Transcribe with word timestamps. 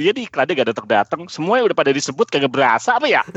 Dia 0.00 0.10
di 0.10 0.24
iklannya 0.24 0.56
gak 0.56 0.68
datang-datang, 0.72 1.20
semuanya 1.28 1.68
udah 1.68 1.76
pada 1.76 1.92
disebut 1.92 2.26
kagak 2.26 2.48
berasa 2.48 2.96
apa 2.96 3.06
ya? 3.06 3.22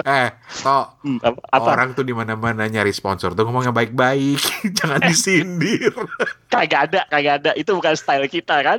Eh, 0.00 0.30
toh 0.62 0.86
Hmm, 1.02 1.18
apa? 1.20 1.74
orang 1.74 1.92
tuh 1.92 2.06
di 2.06 2.14
mana-mana 2.14 2.64
nyari 2.64 2.88
sponsor 2.90 3.34
tuh 3.34 3.44
ngomong 3.44 3.68
yang 3.68 3.76
baik-baik, 3.76 4.38
jangan 4.78 5.02
disindir. 5.02 5.92
Kagak 6.52 6.90
ada, 6.90 7.00
kagak 7.06 7.34
ada. 7.42 7.50
Itu 7.52 7.74
bukan 7.74 7.94
style 7.94 8.26
kita 8.26 8.62
kan? 8.62 8.78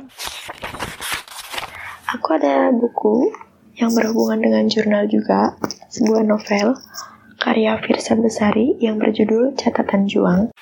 Aku 2.12 2.28
ada 2.32 2.68
buku 2.72 3.32
yang 3.76 3.92
berhubungan 3.92 4.40
dengan 4.40 4.64
jurnal 4.68 5.08
juga, 5.08 5.56
sebuah 5.88 6.24
novel 6.24 6.76
karya 7.38 7.80
Firsa 7.80 8.14
Besari 8.14 8.76
yang 8.78 9.00
berjudul 9.00 9.56
Catatan 9.56 10.06
Juang. 10.06 10.52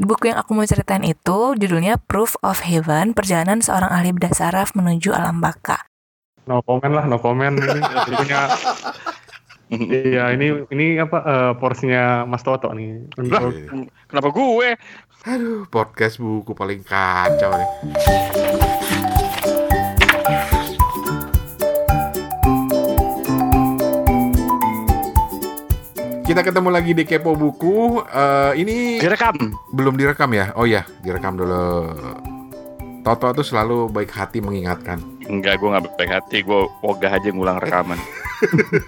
Buku 0.00 0.32
yang 0.32 0.40
aku 0.40 0.56
mau 0.56 0.64
ceritain 0.64 1.04
itu 1.04 1.52
judulnya 1.60 2.00
Proof 2.00 2.32
of 2.40 2.64
Heaven, 2.64 3.12
Perjalanan 3.12 3.60
Seorang 3.60 3.92
Ahli 3.92 4.16
Bedah 4.16 4.32
Saraf 4.32 4.72
Menuju 4.72 5.12
Alam 5.12 5.44
Baka. 5.44 5.84
No 6.48 6.64
comment 6.64 6.88
lah, 6.96 7.04
no 7.04 7.20
comment 7.20 7.52
ini 7.52 7.84
punya 8.16 8.48
iya 9.76 10.32
ini 10.32 10.64
ini 10.72 10.96
apa 10.96 11.18
eh, 11.20 11.52
porsinya 11.60 12.24
Mas 12.24 12.40
Toto 12.40 12.72
nih. 12.72 13.12
Iya. 13.20 13.52
Kenapa 14.08 14.28
gue? 14.32 14.68
Aduh, 15.28 15.68
podcast 15.68 16.16
buku 16.16 16.56
paling 16.56 16.80
kacau 16.80 17.52
nih. 17.52 17.68
Kita 26.30 26.46
ketemu 26.46 26.70
lagi 26.70 26.94
di 26.94 27.02
Kepo 27.02 27.34
Buku. 27.34 28.06
Eh, 28.06 28.62
ini 28.62 29.02
Direkam. 29.02 29.34
belum 29.74 29.98
direkam 29.98 30.30
ya? 30.30 30.54
Oh 30.54 30.62
ya, 30.62 30.86
direkam 31.02 31.34
dulu. 31.34 31.90
Toto 33.02 33.34
tuh 33.34 33.42
selalu 33.42 33.90
baik 33.90 34.14
hati 34.14 34.38
mengingatkan. 34.38 35.02
Enggak, 35.26 35.58
gue 35.58 35.74
gak 35.74 35.90
baik 35.98 36.22
hati. 36.22 36.46
Gue 36.46 36.70
ogah 36.86 37.18
aja 37.18 37.34
ngulang 37.34 37.58
rekaman. 37.58 37.98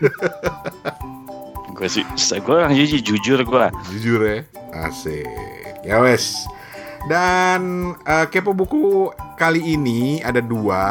gue 1.83 1.89
sih, 1.91 2.07
gue 2.15 2.55
orang 2.55 2.79
jujur, 2.79 3.03
jujur 3.03 3.43
gue. 3.43 3.67
Jujur 3.91 4.23
ya, 4.23 4.47
asik. 4.87 5.27
Ya 5.83 5.99
wes. 5.99 6.47
Dan 7.11 7.91
eh, 8.07 8.31
kepo 8.31 8.55
buku 8.55 9.11
kali 9.43 9.75
ini 9.75 10.23
ada 10.23 10.39
dua 10.39 10.83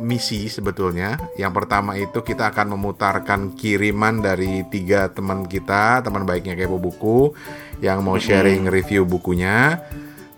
misi 0.00 0.48
sebetulnya. 0.48 1.20
Yang 1.36 1.52
pertama 1.60 1.92
itu 1.92 2.24
kita 2.24 2.48
akan 2.56 2.72
memutarkan 2.72 3.52
kiriman 3.52 4.24
dari 4.24 4.64
tiga 4.72 5.12
teman 5.12 5.44
kita, 5.44 6.00
teman 6.00 6.24
baiknya 6.24 6.56
kepo 6.56 6.80
buku, 6.80 7.36
yang 7.84 8.00
mau 8.00 8.16
sharing 8.16 8.64
review 8.64 9.04
bukunya. 9.04 9.76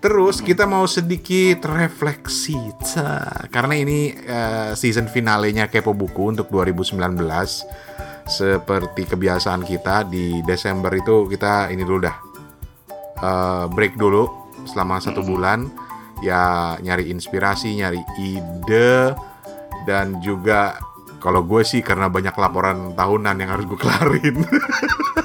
Terus 0.03 0.43
kita 0.43 0.67
mau 0.67 0.83
sedikit 0.91 1.63
refleksi, 1.71 2.59
karena 3.55 3.75
ini 3.79 4.11
eh, 4.19 4.75
season 4.75 5.07
finalenya 5.07 5.71
kepo 5.71 5.95
buku 5.95 6.35
untuk 6.35 6.51
2019 6.51 6.99
seperti 8.27 9.03
kebiasaan 9.07 9.63
kita 9.63 10.11
di 10.11 10.43
Desember 10.43 10.91
itu 10.91 11.31
kita 11.31 11.71
ini 11.71 11.87
dulu 11.87 12.03
dah. 12.03 12.17
Eh, 13.23 13.65
break 13.71 13.95
dulu 13.95 14.27
selama 14.67 14.99
satu 14.99 15.23
bulan 15.23 15.82
ya 16.23 16.43
nyari 16.79 17.11
inspirasi 17.11 17.75
nyari 17.75 17.99
ide 18.17 19.13
dan 19.85 20.23
juga 20.23 20.79
kalau 21.19 21.43
gue 21.43 21.63
sih 21.63 21.83
karena 21.83 22.07
banyak 22.07 22.35
laporan 22.35 22.95
tahunan 22.95 23.37
yang 23.37 23.51
harus 23.51 23.67
gue 23.67 23.79
kelarin 23.79 24.37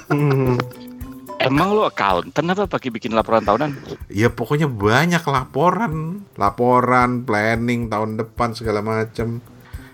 Hmm, 0.07 0.57
Emang 1.37 1.69
lo 1.69 1.85
accountant 1.85 2.49
apa 2.49 2.65
pakai 2.65 2.89
bikin 2.89 3.13
laporan 3.13 3.45
tahunan? 3.45 3.71
ya 4.09 4.27
pokoknya 4.27 4.65
banyak 4.65 5.21
laporan 5.21 5.93
laporan 6.33 7.21
planning 7.21 7.87
tahun 7.87 8.17
depan 8.17 8.57
segala 8.57 8.81
macem 8.81 9.37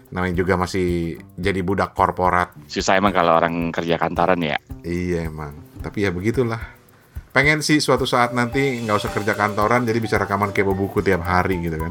namanya 0.08 0.38
juga 0.38 0.56
masih 0.56 1.18
jadi 1.36 1.60
budak 1.60 1.92
korporat 1.92 2.54
Susah 2.70 2.96
emang 2.96 3.12
kalau 3.12 3.36
orang 3.36 3.74
kerja 3.74 3.98
kantoran 3.98 4.40
ya. 4.40 4.56
Iya 4.86 5.26
emang. 5.26 5.58
Tapi 5.82 6.06
ya 6.06 6.14
begitulah. 6.14 6.62
Pengen 7.34 7.66
sih 7.66 7.82
suatu 7.82 8.06
saat 8.06 8.30
nanti 8.38 8.86
nggak 8.86 8.94
usah 8.94 9.10
kerja 9.10 9.34
kantoran 9.34 9.90
jadi 9.90 9.98
bisa 9.98 10.22
rekaman 10.22 10.54
kepo 10.54 10.78
buku 10.78 11.02
tiap 11.02 11.26
hari 11.26 11.58
gitu 11.66 11.82
kan. 11.82 11.90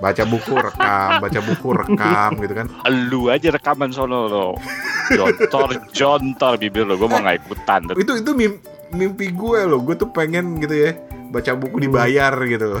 Baca 0.00 0.24
buku 0.24 0.56
rekam, 0.56 1.10
baca 1.20 1.40
buku 1.44 1.68
rekam 1.76 2.30
gitu 2.40 2.54
kan. 2.56 2.66
Lu 3.12 3.28
aja 3.28 3.52
rekaman 3.52 3.92
sono 3.92 4.24
lo. 4.24 4.56
Jontor, 5.12 5.92
jontor 5.92 6.56
bibir 6.56 6.88
lo. 6.88 6.96
Gue 6.96 7.12
mau 7.12 7.20
nggak 7.20 7.44
ikutan. 7.44 7.92
Itu 7.92 8.24
itu 8.24 8.30
mim- 8.32 8.60
mimpi 8.88 9.28
gue 9.36 9.68
loh. 9.68 9.84
Gue 9.84 10.00
tuh 10.00 10.08
pengen 10.08 10.56
gitu 10.64 10.72
ya 10.72 10.96
baca 11.28 11.52
buku 11.52 11.84
dibayar 11.84 12.32
gitu. 12.48 12.80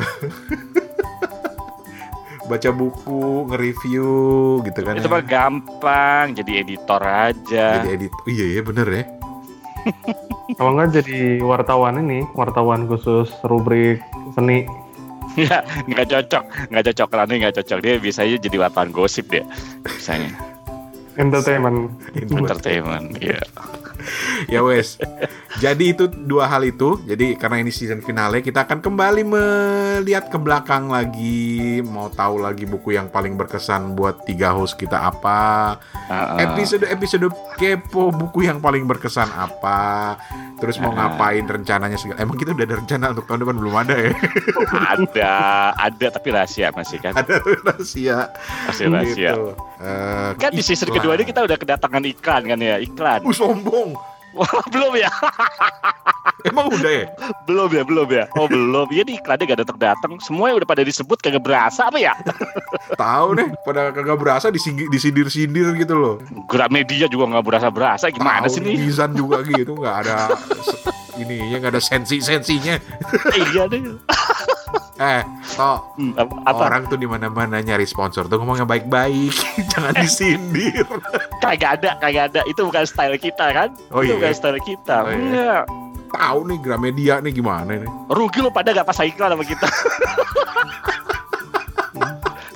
baca 2.44 2.70
buku, 2.76 3.48
nge-review 3.48 4.08
gitu 4.68 4.80
kan. 4.84 4.96
Itu 5.00 5.08
ya. 5.08 5.12
mah 5.12 5.24
gampang. 5.24 6.26
Jadi 6.32 6.64
editor 6.64 7.00
aja. 7.04 7.66
Jadi 7.80 7.88
edit. 7.92 8.12
Iya 8.24 8.44
iya 8.56 8.60
bener 8.64 8.86
ya. 8.88 9.04
Kalau 10.58 10.70
nggak 10.76 10.90
jadi 11.02 11.42
wartawan 11.44 12.00
ini, 12.00 12.24
wartawan 12.36 12.86
khusus 12.88 13.28
rubrik 13.44 14.00
seni. 14.36 14.64
Nggak, 15.34 15.62
nggak 15.90 16.06
cocok. 16.10 16.44
Nggak 16.70 16.84
cocok. 16.92 17.08
Rani 17.10 17.34
nggak 17.42 17.54
cocok. 17.58 17.78
Dia 17.82 17.94
biasanya 17.98 18.36
jadi 18.38 18.56
wartawan 18.60 18.90
gosip 18.94 19.26
dia. 19.34 19.42
Misalnya. 19.82 20.30
Entertainment. 21.18 21.90
Entertainment. 22.14 23.18
Iya. 23.18 23.42
Ya 24.46 24.60
wes. 24.60 24.96
Jadi 25.58 25.94
itu 25.94 26.04
dua 26.06 26.46
hal 26.46 26.62
itu. 26.62 26.98
Jadi 27.04 27.34
karena 27.34 27.62
ini 27.62 27.70
season 27.70 28.00
finale, 28.00 28.42
kita 28.42 28.66
akan 28.66 28.82
kembali 28.82 29.22
melihat 29.22 30.26
ke 30.26 30.36
belakang 30.36 30.90
lagi, 30.90 31.78
mau 31.80 32.08
tahu 32.08 32.42
lagi 32.42 32.64
buku 32.64 32.92
yang 32.92 33.06
paling 33.06 33.34
berkesan 33.34 33.94
buat 33.94 34.24
tiga 34.24 34.50
host 34.50 34.74
kita 34.74 34.98
apa. 34.98 35.78
Uh-uh. 36.10 36.38
Episode 36.42 36.84
episode 36.86 37.26
kepo 37.54 38.10
buku 38.10 38.44
yang 38.44 38.58
paling 38.58 38.84
berkesan 38.84 39.30
apa. 39.30 40.16
Terus 40.54 40.78
mau 40.78 40.90
Ah. 40.90 41.10
ngapain 41.10 41.44
rencananya 41.44 41.98
segala. 41.98 42.18
Emang 42.18 42.34
kita 42.34 42.50
udah 42.50 42.64
ada 42.64 42.76
rencana 42.78 43.04
untuk 43.10 43.26
tahun 43.26 43.42
depan 43.42 43.56
belum 43.58 43.74
ada 43.74 43.94
ya? 43.94 44.10
ada. 44.94 45.34
Ada 45.76 46.06
tapi 46.14 46.28
rahasia 46.30 46.70
masih 46.70 46.98
kan. 46.98 47.12
ada 47.14 47.34
rahasia. 47.62 48.18
Masih 48.66 48.84
rahasia. 48.88 49.30
Gitu. 49.34 49.44
Eh, 49.82 50.30
Kan 50.38 50.50
di 50.50 50.62
season 50.62 50.88
kedua 50.88 51.14
ini 51.14 51.24
kita 51.24 51.42
udah 51.42 51.58
kedatangan 51.58 52.02
iklan 52.06 52.42
kan 52.46 52.58
ya. 52.58 52.76
Iklan. 52.78 53.20
Uh, 53.22 53.34
sombong. 53.34 53.92
Belum 54.72 54.94
ya? 54.98 55.10
Emang 56.44 56.68
udah 56.68 56.92
ya? 56.94 57.04
belum 57.44 57.70
ya, 57.70 57.82
belum 57.82 58.08
ya. 58.10 58.24
Oh, 58.34 58.44
belum. 58.44 58.86
Ya 58.90 59.02
di 59.02 59.16
iklannya 59.16 59.44
gak 59.46 59.60
datang-datang. 59.62 60.20
Semuanya 60.20 60.60
udah 60.60 60.68
pada 60.68 60.82
disebut 60.82 61.16
kagak 61.18 61.40
berasa 61.40 61.88
apa 61.88 61.96
ya? 61.96 62.12
Tahu 62.94 63.28
nih, 63.34 63.48
pada 63.60 63.88
kagak 63.90 64.16
berasa 64.16 64.46
disindir-sindir 64.52 65.72
gitu 65.74 65.94
loh. 65.94 66.14
Gramedia 66.46 67.06
juga 67.06 67.24
nggak 67.30 67.44
berasa-berasa. 67.44 68.08
Gimana 68.08 68.44
Tahu 68.44 68.52
sih 68.52 68.60
nih? 68.60 68.76
Nizan 68.76 69.12
juga 69.12 69.40
gitu, 69.42 69.72
nggak 69.74 69.96
ada 70.02 70.36
se- 70.60 70.80
ininya, 71.16 71.56
nggak 71.58 71.72
ada 71.72 71.82
sensi-sensinya. 71.82 72.76
iya 73.32 73.62
deh. 73.64 73.80
Eh, 74.94 75.22
toh 75.50 75.78
Hmm, 75.96 76.14
apa? 76.44 76.66
orang 76.66 76.86
tuh 76.86 76.94
di 76.94 77.04
mana-mana 77.04 77.58
nyari 77.58 77.82
sponsor 77.82 78.26
tuh 78.26 78.38
ngomong 78.38 78.60
yang 78.60 78.68
baik-baik, 78.68 79.34
jangan 79.74 79.90
disindir. 79.96 80.86
Kagak 81.40 81.82
ada, 81.82 81.90
kagak 81.98 82.30
ada. 82.30 82.40
Itu 82.44 82.62
bukan 82.62 82.84
style 82.84 83.16
kita 83.16 83.46
kan? 83.50 83.68
Oh, 83.90 84.00
Itu 84.00 84.12
iya. 84.12 84.18
bukan 84.20 84.32
style 84.32 84.60
kita. 84.60 84.96
Oh, 85.00 85.08
iya. 85.08 85.16
Enggak. 85.16 85.64
Tahu 86.14 86.38
nih 86.46 86.58
Gramedia 86.58 87.14
nih 87.18 87.32
gimana 87.32 87.74
nih? 87.74 87.90
Rugi 88.08 88.38
lo 88.38 88.48
pada 88.48 88.70
gak 88.70 88.86
pasang 88.86 89.10
iklan 89.10 89.34
sama 89.34 89.42
kita. 89.42 89.66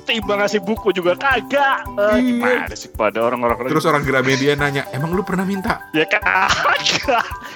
Timbang 0.01 0.41
ngasih 0.41 0.57
buku 0.59 0.89
juga 0.89 1.13
kagak. 1.13 1.85
Eh, 1.85 2.17
Iya. 2.17 2.65
gimana 2.65 2.73
sih 2.73 2.89
pada 2.89 3.21
orang-orang 3.21 3.61
Terus 3.69 3.85
orang 3.85 4.01
Gramedia 4.01 4.57
nanya, 4.57 4.89
emang 4.89 5.13
lu 5.13 5.21
pernah 5.21 5.45
minta? 5.45 5.85
ya 5.93 6.01
kagak. 6.01 6.49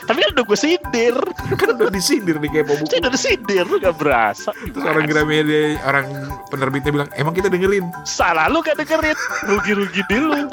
Tapi 0.05 0.17
kan 0.19 0.29
udah 0.37 0.45
gue 0.45 0.59
sindir. 0.59 1.15
Kan 1.57 1.73
udah 1.73 1.89
disindir 1.89 2.37
nih 2.37 2.51
kepo 2.53 2.77
buku. 2.77 2.93
Udah 2.93 3.17
sindir 3.17 3.65
lu 3.65 3.81
gak 3.81 3.97
berasa. 3.97 4.53
Terus 4.53 4.85
orang 4.85 5.09
Gramedia, 5.09 5.81
orang 5.81 6.05
penerbitnya 6.53 6.91
bilang, 6.93 7.09
emang 7.15 7.33
kita 7.33 7.49
dengerin? 7.49 7.89
Salah 8.05 8.45
lu 8.53 8.61
gak 8.61 8.77
dengerin. 8.77 9.17
Rugi-rugi 9.49 10.01
di 10.05 10.17
lu. 10.21 10.45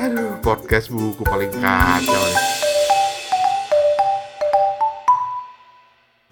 Aduh, 0.00 0.40
podcast 0.40 0.88
buku 0.88 1.20
paling 1.20 1.52
kacau 1.52 2.16
nih. 2.16 2.38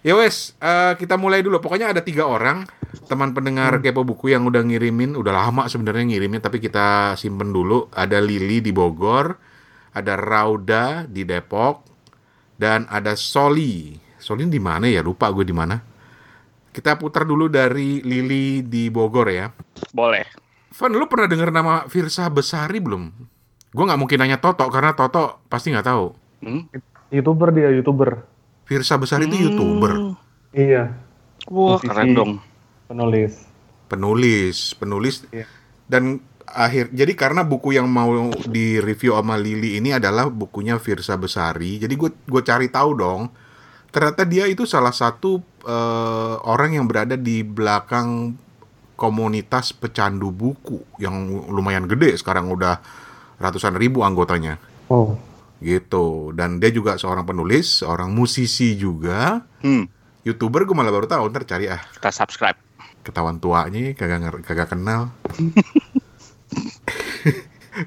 Ya 0.09 0.17
wes, 0.17 0.57
eh, 0.57 0.97
kita 0.97 1.21
mulai 1.21 1.45
dulu. 1.45 1.61
Pokoknya 1.61 1.93
ada 1.93 2.01
tiga 2.01 2.25
orang 2.25 2.65
teman 3.13 3.37
pendengar 3.37 3.77
kepo 3.85 4.09
buku 4.09 4.33
yang 4.33 4.49
udah 4.49 4.65
ngirimin, 4.65 5.13
udah 5.13 5.37
lama 5.37 5.69
sebenarnya 5.69 6.09
ngirimin, 6.09 6.41
tapi 6.41 6.65
kita 6.65 7.13
simpen 7.21 7.53
dulu. 7.53 7.93
Ada 7.93 8.17
Lili 8.17 8.65
di 8.65 8.73
Bogor, 8.73 9.37
ada 9.93 10.17
Rauda 10.17 11.05
di 11.05 11.29
Depok, 11.29 11.85
dan 12.57 12.89
ada 12.89 13.13
Soli. 13.21 14.01
Soli 14.17 14.49
di 14.49 14.57
mana 14.57 14.89
ya? 14.89 15.05
Lupa 15.05 15.29
gue 15.29 15.45
di 15.45 15.53
mana. 15.53 15.77
Kita 16.73 16.97
putar 16.97 17.29
dulu 17.29 17.53
dari 17.53 18.01
Lili 18.01 18.65
di 18.65 18.89
Bogor 18.89 19.29
ya. 19.29 19.53
Boleh. 19.93 20.25
Van, 20.73 20.89
lu 20.89 21.05
pernah 21.05 21.29
dengar 21.29 21.53
nama 21.53 21.85
Firsa 21.85 22.33
Besari 22.33 22.81
belum? 22.81 23.13
Gue 23.77 23.85
nggak 23.85 24.01
mungkin 24.01 24.25
nanya 24.25 24.41
Toto 24.41 24.73
karena 24.73 24.97
Toto 24.97 25.45
pasti 25.53 25.69
nggak 25.69 25.85
tahu. 25.85 26.07
Hmm? 26.41 26.65
Youtuber 27.13 27.53
dia, 27.53 27.69
youtuber. 27.77 28.38
Firsa 28.69 29.01
Besari 29.01 29.25
itu 29.25 29.49
youtuber. 29.49 30.13
Iya, 30.53 30.93
Wah, 31.49 31.81
keren 31.81 32.13
dong. 32.13 32.33
penulis. 32.85 33.49
penulis, 33.89 34.77
penulis 34.77 35.25
Iya. 35.29 35.49
dan 35.89 36.21
akhir 36.45 36.93
jadi 36.93 37.13
karena 37.13 37.41
buku 37.41 37.73
yang 37.73 37.89
mau 37.89 38.13
di 38.45 38.77
review 38.77 39.17
sama 39.17 39.37
Lili 39.37 39.77
ini 39.77 39.93
adalah 39.93 40.29
bukunya 40.29 40.77
Firsa 40.77 41.17
Besari. 41.17 41.81
Jadi 41.81 41.97
gue 41.97 42.13
gue 42.13 42.43
cari 42.45 42.69
tahu 42.69 42.91
dong. 42.93 43.33
Ternyata 43.89 44.29
dia 44.29 44.45
itu 44.45 44.69
salah 44.69 44.93
satu 44.93 45.41
eh, 45.65 46.35
orang 46.45 46.77
yang 46.77 46.85
berada 46.85 47.17
di 47.17 47.41
belakang 47.41 48.37
komunitas 48.93 49.73
pecandu 49.73 50.29
buku 50.29 50.83
yang 50.99 51.15
lumayan 51.49 51.87
gede 51.87 52.19
sekarang 52.19 52.51
udah 52.51 52.83
ratusan 53.39 53.79
ribu 53.79 54.03
anggotanya 54.03 54.59
Oh, 54.91 55.15
gitu. 55.59 56.31
Dan 56.33 56.59
dia 56.59 56.69
juga 56.69 56.95
seorang 56.95 57.23
penulis 57.23 57.81
seorang 57.81 58.09
musisi 58.09 58.75
juga. 58.75 59.43
Hmm, 59.61 59.85
youtuber 60.23 60.63
gue 60.63 60.73
malah 60.73 60.91
baru 60.91 61.05
tahu 61.05 61.29
ntar 61.29 61.43
cari 61.45 61.67
ah. 61.67 61.81
Kita 61.91 62.11
subscribe. 62.11 62.57
ketahuan 62.99 63.41
tuanya 63.41 63.93
kagak 63.93 64.21
nger- 64.21 64.43
kagak 64.45 64.69
kenal. 64.69 65.09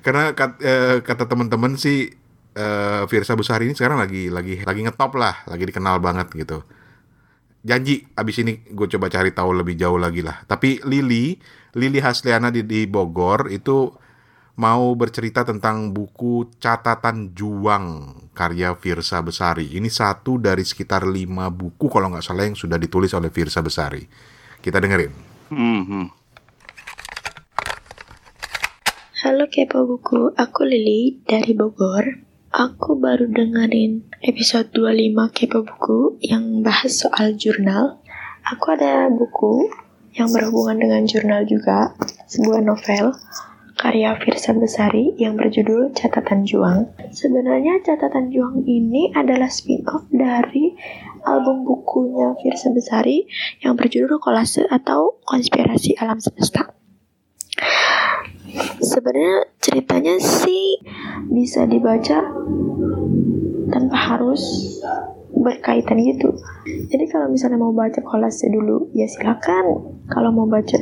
Karena 0.02 0.32
kat- 0.32 0.62
eh, 0.62 0.98
kata 1.04 1.28
teman-teman 1.28 1.76
sih 1.76 2.08
eh, 2.52 3.02
Firsa 3.06 3.36
Besari 3.36 3.68
ini 3.68 3.76
sekarang 3.76 4.00
lagi 4.00 4.32
lagi 4.32 4.64
lagi 4.64 4.80
ngetop 4.82 5.14
lah 5.14 5.44
lagi 5.46 5.64
dikenal 5.64 6.00
banget 6.00 6.32
gitu. 6.34 6.64
Janji 7.62 8.02
abis 8.18 8.42
ini 8.42 8.58
gue 8.66 8.88
coba 8.90 9.06
cari 9.06 9.30
tahu 9.30 9.54
lebih 9.54 9.78
jauh 9.78 10.00
lagi 10.00 10.26
lah. 10.26 10.42
Tapi 10.44 10.82
Lili 10.82 11.38
Lili 11.78 12.00
Hasliana 12.02 12.50
di, 12.50 12.66
di 12.66 12.88
Bogor 12.88 13.46
itu 13.52 13.94
mau 14.62 14.94
bercerita 14.94 15.42
tentang 15.42 15.90
buku 15.90 16.54
catatan 16.62 17.34
juang 17.34 18.14
karya 18.38 18.78
Firsa 18.78 19.26
Besari 19.26 19.74
ini 19.74 19.90
satu 19.90 20.38
dari 20.38 20.62
sekitar 20.62 21.10
lima 21.10 21.50
buku 21.50 21.90
kalau 21.90 22.14
nggak 22.14 22.22
salah 22.22 22.46
yang 22.46 22.54
sudah 22.54 22.78
ditulis 22.78 23.10
oleh 23.18 23.34
Firsa 23.34 23.66
Besari 23.66 24.06
kita 24.62 24.78
dengerin 24.78 25.32
Hmm, 25.52 25.84
hmm. 25.84 26.08
Halo 29.20 29.52
Kepo 29.52 29.84
Buku, 29.84 30.32
aku 30.40 30.64
Lili 30.64 31.20
dari 31.28 31.52
Bogor. 31.52 32.24
Aku 32.56 32.96
baru 32.96 33.28
dengerin 33.28 34.08
episode 34.24 34.72
25 34.72 35.12
Kepo 35.36 35.68
Buku 35.68 36.24
yang 36.24 36.64
bahas 36.64 37.04
soal 37.04 37.36
jurnal. 37.36 38.00
Aku 38.48 38.72
ada 38.72 39.12
buku 39.12 39.68
yang 40.16 40.32
berhubungan 40.32 40.80
dengan 40.80 41.04
jurnal 41.04 41.44
juga, 41.44 42.00
sebuah 42.32 42.64
novel 42.64 43.12
karya 43.78 44.18
Firsa 44.20 44.52
Besari 44.56 45.16
yang 45.16 45.40
berjudul 45.40 45.96
Catatan 45.96 46.44
Juang. 46.48 46.92
Sebenarnya 47.12 47.80
Catatan 47.84 48.32
Juang 48.32 48.64
ini 48.68 49.12
adalah 49.16 49.48
spin-off 49.48 50.08
dari 50.12 50.76
album 51.24 51.64
bukunya 51.64 52.34
Firsa 52.42 52.74
Besari 52.74 53.28
yang 53.62 53.78
berjudul 53.78 54.18
Kolase 54.18 54.66
atau 54.68 55.22
Konspirasi 55.24 55.96
Alam 56.00 56.18
Semesta. 56.20 56.74
Sebenarnya 58.82 59.48
ceritanya 59.62 60.18
sih 60.20 60.82
bisa 61.32 61.64
dibaca 61.70 62.20
tanpa 63.72 63.98
harus 63.98 64.42
berkaitan 65.32 65.98
gitu. 66.04 66.36
Jadi 66.68 67.06
kalau 67.08 67.32
misalnya 67.32 67.58
mau 67.58 67.72
baca 67.72 68.04
kolase 68.04 68.52
dulu 68.52 68.92
ya 68.92 69.08
silakan. 69.08 69.96
Kalau 70.12 70.30
mau 70.36 70.46
baca 70.46 70.76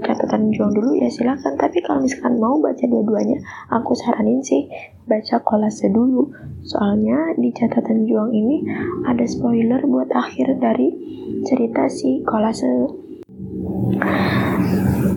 catatan 0.00 0.50
juang 0.50 0.72
dulu 0.72 0.96
ya 0.96 1.12
silakan. 1.12 1.60
Tapi 1.60 1.84
kalau 1.84 2.02
misalkan 2.04 2.40
mau 2.40 2.56
baca 2.58 2.84
dua-duanya, 2.88 3.38
aku 3.68 3.92
saranin 3.92 4.40
sih 4.40 4.66
baca 5.04 5.44
kolase 5.44 5.92
dulu. 5.92 6.32
Soalnya 6.64 7.36
di 7.36 7.52
catatan 7.52 8.08
juang 8.08 8.32
ini 8.32 8.64
ada 9.04 9.24
spoiler 9.28 9.84
buat 9.84 10.08
akhir 10.10 10.58
dari 10.58 10.88
cerita 11.44 11.86
si 11.92 12.24
kolase. 12.24 12.66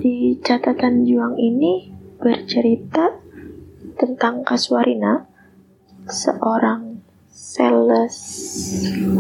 Di 0.04 0.38
catatan 0.44 1.08
juang 1.08 1.40
ini 1.40 1.88
bercerita 2.20 3.16
tentang 3.96 4.44
Kaswarina, 4.44 5.28
seorang 6.08 6.93
sales 7.54 8.18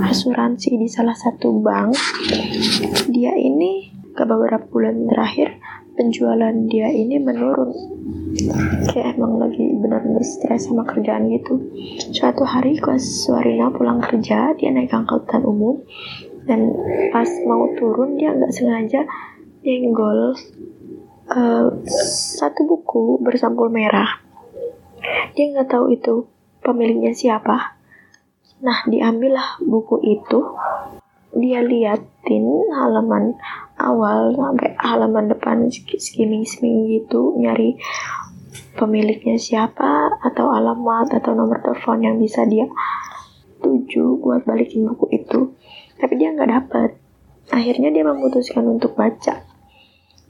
asuransi 0.01 0.81
di 0.81 0.89
salah 0.89 1.13
satu 1.13 1.53
bank. 1.61 1.93
Dia 3.13 3.37
ini 3.37 3.93
ke 4.17 4.25
beberapa 4.25 4.65
bulan 4.73 5.05
terakhir 5.05 5.61
penjualan 5.93 6.53
dia 6.65 6.89
ini 6.89 7.21
menurun. 7.21 7.69
Kayak 8.89 9.21
emang 9.21 9.37
lagi 9.37 9.77
benar-benar 9.77 10.25
stres 10.25 10.65
sama 10.65 10.81
kerjaan 10.81 11.29
gitu. 11.29 11.61
Suatu 12.09 12.41
hari 12.41 12.81
Kaswarina 12.81 13.69
pulang 13.69 14.01
kerja, 14.01 14.57
dia 14.57 14.73
naik 14.73 14.89
angkutan 14.89 15.45
umum 15.45 15.85
dan 16.49 16.73
pas 17.13 17.29
mau 17.45 17.69
turun 17.77 18.17
dia 18.17 18.33
nggak 18.33 18.51
sengaja 18.51 19.05
nyenggol 19.61 20.33
eh, 21.29 21.65
satu 22.41 22.65
buku 22.65 23.21
bersampul 23.21 23.69
merah. 23.69 24.25
Dia 25.37 25.53
nggak 25.53 25.69
tahu 25.69 25.93
itu 25.93 26.25
pemiliknya 26.65 27.13
siapa. 27.13 27.72
Nah, 28.63 28.79
diambillah 28.87 29.59
buku 29.59 29.99
itu. 30.07 30.39
Dia 31.33 31.59
liatin 31.65 32.45
halaman 32.71 33.35
awal 33.75 34.37
sampai 34.37 34.77
halaman 34.79 35.27
depan 35.33 35.67
skimming-skimming 35.73 36.87
gitu, 36.93 37.35
nyari 37.35 37.75
pemiliknya 38.77 39.35
siapa 39.35 40.17
atau 40.21 40.53
alamat 40.53 41.09
atau 41.19 41.33
nomor 41.33 41.59
telepon 41.59 42.05
yang 42.05 42.15
bisa 42.21 42.45
dia 42.45 42.69
tuju 43.59 44.21
buat 44.21 44.45
balikin 44.45 44.87
buku 44.87 45.09
itu. 45.11 45.57
Tapi 45.97 46.13
dia 46.15 46.31
nggak 46.31 46.51
dapet. 46.53 46.89
Akhirnya 47.49 47.91
dia 47.91 48.05
memutuskan 48.07 48.63
untuk 48.69 48.95
baca 48.95 49.53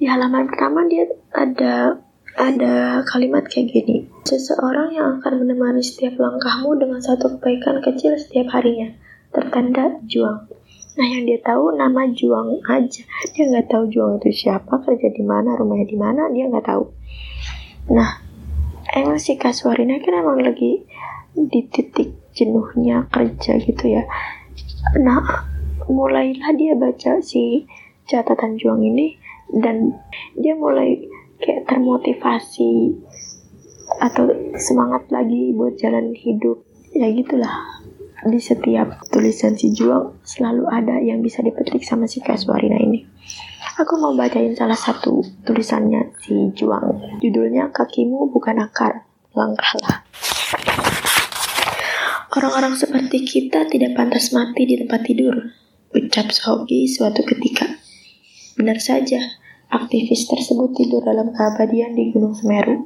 di 0.03 0.12
halaman 0.12 0.51
pertama 0.51 0.83
dia 0.83 1.07
ada 1.31 1.95
ada 2.33 3.06
kalimat 3.06 3.45
kayak 3.45 3.69
gini 3.69 4.09
seseorang 4.25 4.89
yang 4.97 5.21
akan 5.21 5.45
menemani 5.45 5.85
setiap 5.85 6.18
langkahmu 6.18 6.74
dengan 6.81 6.97
satu 6.97 7.38
kebaikan 7.38 7.77
kecil 7.85 8.18
setiap 8.18 8.50
harinya 8.57 8.89
tertanda 9.30 10.01
juang. 10.09 10.50
Nah 10.94 11.06
yang 11.09 11.25
dia 11.25 11.41
tahu 11.41 11.74
nama 11.74 12.06
juang 12.09 12.62
aja. 12.69 13.01
Dia 13.33 13.44
nggak 13.50 13.69
tahu 13.69 13.83
juang 13.89 14.21
itu 14.21 14.45
siapa 14.45 14.81
kerja 14.81 15.09
di 15.09 15.25
mana 15.25 15.57
rumahnya 15.57 15.88
di 15.89 15.97
mana 15.97 16.30
dia 16.30 16.50
nggak 16.50 16.65
tahu. 16.65 16.85
Nah 17.94 18.21
emang 18.94 19.18
si 19.18 19.38
Kaswarina 19.38 19.97
kan 20.01 20.21
emang 20.21 20.41
lagi 20.41 20.86
di 21.33 21.62
titik 21.69 22.33
jenuhnya 22.33 23.09
kerja 23.09 23.57
gitu 23.62 23.89
ya. 23.89 24.06
Nah 25.01 25.50
mulailah 25.89 26.53
dia 26.57 26.77
baca 26.77 27.21
si 27.21 27.65
catatan 28.06 28.57
juang 28.57 28.81
ini 28.86 29.18
dan 29.50 29.97
dia 30.38 30.53
mulai 30.57 31.12
kayak 31.43 31.67
termotivasi 31.67 32.95
atau 34.00 34.31
semangat 34.55 35.12
lagi 35.12 35.51
buat 35.51 35.75
jalan 35.75 36.15
hidup. 36.15 36.63
Ya 36.95 37.12
gitulah. 37.12 37.83
Di 38.23 38.39
setiap 38.39 39.03
tulisan 39.12 39.59
si 39.59 39.75
Juang 39.75 40.15
selalu 40.23 40.63
ada 40.71 40.95
yang 41.03 41.19
bisa 41.19 41.43
dipetik 41.43 41.83
sama 41.83 42.07
si 42.07 42.23
Kaswarina 42.23 42.79
ini. 42.79 43.03
Aku 43.83 44.00
mau 44.00 44.15
bacain 44.15 44.55
salah 44.55 44.79
satu 44.79 45.19
tulisannya 45.43 46.15
si 46.23 46.55
Juang. 46.55 47.19
Judulnya 47.19 47.75
kakimu 47.75 48.31
bukan 48.31 48.63
akar. 48.63 49.03
Langkahlah. 49.35 50.07
Orang-orang 52.31 52.79
seperti 52.79 53.27
kita 53.27 53.67
tidak 53.67 53.91
pantas 54.00 54.31
mati 54.31 54.63
di 54.63 54.79
tempat 54.79 55.03
tidur 55.03 55.35
ucap 55.93 56.33
Sogi 56.33 56.89
suatu 56.89 57.21
ketika. 57.21 57.77
Benar 58.57 58.81
saja 58.81 59.21
Aktivis 59.74 60.30
tersebut 60.30 60.77
tidur 60.77 61.01
dalam 61.01 61.34
keabadian 61.34 61.98
di 61.98 62.13
Gunung 62.13 62.38
Semeru. 62.38 62.86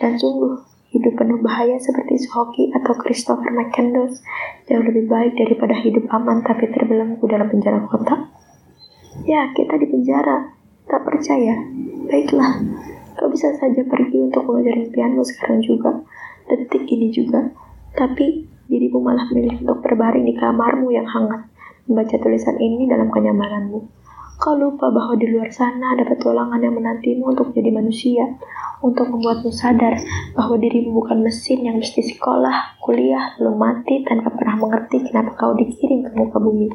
Dan 0.00 0.16
sungguh, 0.16 0.56
hidup 0.88 1.20
penuh 1.20 1.36
bahaya 1.44 1.76
seperti 1.76 2.16
Suhoki 2.24 2.72
atau 2.72 2.96
Christopher 2.96 3.52
McCandless 3.52 4.24
jauh 4.64 4.80
lebih 4.80 5.04
baik 5.04 5.36
daripada 5.36 5.76
hidup 5.76 6.08
aman 6.08 6.40
tapi 6.40 6.72
terbelenggu 6.72 7.20
dalam 7.28 7.52
penjara 7.52 7.84
kota. 7.84 8.24
Ya, 9.28 9.52
kita 9.52 9.76
di 9.76 9.84
penjara. 9.84 10.56
Tak 10.88 11.04
percaya? 11.04 11.60
Baiklah, 12.08 12.56
kau 13.20 13.28
bisa 13.28 13.52
saja 13.60 13.84
pergi 13.84 14.24
untuk 14.24 14.48
mengajar 14.48 14.80
impianmu 14.80 15.20
sekarang 15.20 15.60
juga, 15.60 15.92
detik 16.48 16.88
ini 16.88 17.12
juga. 17.12 17.52
Tapi, 17.92 18.48
dirimu 18.64 19.04
malah 19.04 19.28
memilih 19.28 19.60
untuk 19.60 19.84
berbaring 19.84 20.24
di 20.24 20.32
kamarmu 20.32 20.88
yang 20.88 21.04
hangat, 21.04 21.52
membaca 21.84 22.16
tulisan 22.16 22.56
ini 22.56 22.88
dalam 22.88 23.12
kenyamananmu. 23.12 23.97
Kau 24.38 24.54
lupa 24.54 24.94
bahwa 24.94 25.18
di 25.18 25.26
luar 25.34 25.50
sana 25.50 25.98
ada 25.98 26.06
petualangan 26.06 26.62
yang 26.62 26.78
menantimu 26.78 27.34
untuk 27.34 27.50
menjadi 27.50 27.74
manusia, 27.74 28.22
untuk 28.78 29.10
membuatmu 29.10 29.50
sadar 29.50 29.98
bahwa 30.38 30.54
dirimu 30.54 30.94
bukan 30.94 31.26
mesin 31.26 31.66
yang 31.66 31.82
mesti 31.82 32.06
sekolah, 32.06 32.78
kuliah, 32.78 33.34
lalu 33.42 33.58
mati 33.58 34.06
tanpa 34.06 34.30
pernah 34.30 34.54
mengerti 34.54 35.02
kenapa 35.10 35.34
kau 35.34 35.58
dikirim 35.58 36.06
ke 36.06 36.14
muka 36.14 36.38
bumi. 36.38 36.70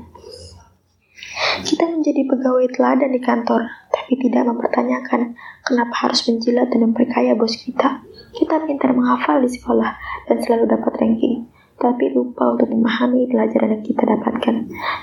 Kita 1.64 1.88
menjadi 1.88 2.28
pegawai 2.28 2.68
teladan 2.76 3.16
di 3.16 3.24
kantor, 3.24 3.64
tapi 3.88 4.20
tidak 4.20 4.44
mempertanyakan 4.44 5.40
kenapa 5.64 5.96
harus 6.04 6.20
menjilat 6.28 6.68
dan 6.68 6.92
memperkaya 6.92 7.32
bos 7.32 7.56
kita. 7.56 8.04
Kita 8.36 8.60
pintar 8.68 8.92
menghafal 8.92 9.40
di 9.40 9.48
sekolah 9.48 9.96
dan 10.28 10.38
selalu 10.44 10.68
dapat 10.68 11.00
ranking, 11.00 11.48
tapi 11.80 12.14
lupa 12.14 12.54
untuk 12.54 12.70
memahami 12.72 13.28
pelajaran 13.28 13.80
yang 13.80 13.86
kita 13.86 14.04
dapatkan. 14.06 14.56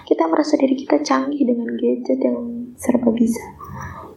Kita 0.06 0.24
merasa 0.30 0.56
diri 0.56 0.74
kita 0.78 1.02
canggih 1.02 1.44
dengan 1.44 1.74
gadget 1.76 2.20
yang 2.22 2.70
serba 2.78 3.10
bisa. 3.12 3.42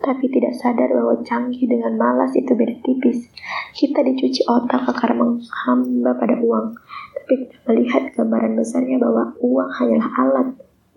tapi 0.04 0.28
tidak 0.28 0.52
sadar 0.60 0.92
bahwa 0.92 1.16
canggih 1.24 1.64
dengan 1.64 1.96
malas 1.96 2.36
itu 2.36 2.52
beda 2.52 2.76
tipis. 2.84 3.32
Kita 3.72 4.04
dicuci 4.04 4.44
otak 4.52 4.84
karena 5.00 5.16
menghamba 5.16 6.12
pada 6.20 6.36
uang, 6.44 6.76
tapi 7.16 7.48
tidak 7.48 7.62
melihat 7.72 8.04
gambaran 8.12 8.60
besarnya 8.60 9.00
bahwa 9.00 9.32
uang 9.40 9.70
hanyalah 9.72 10.12
alat, 10.20 10.48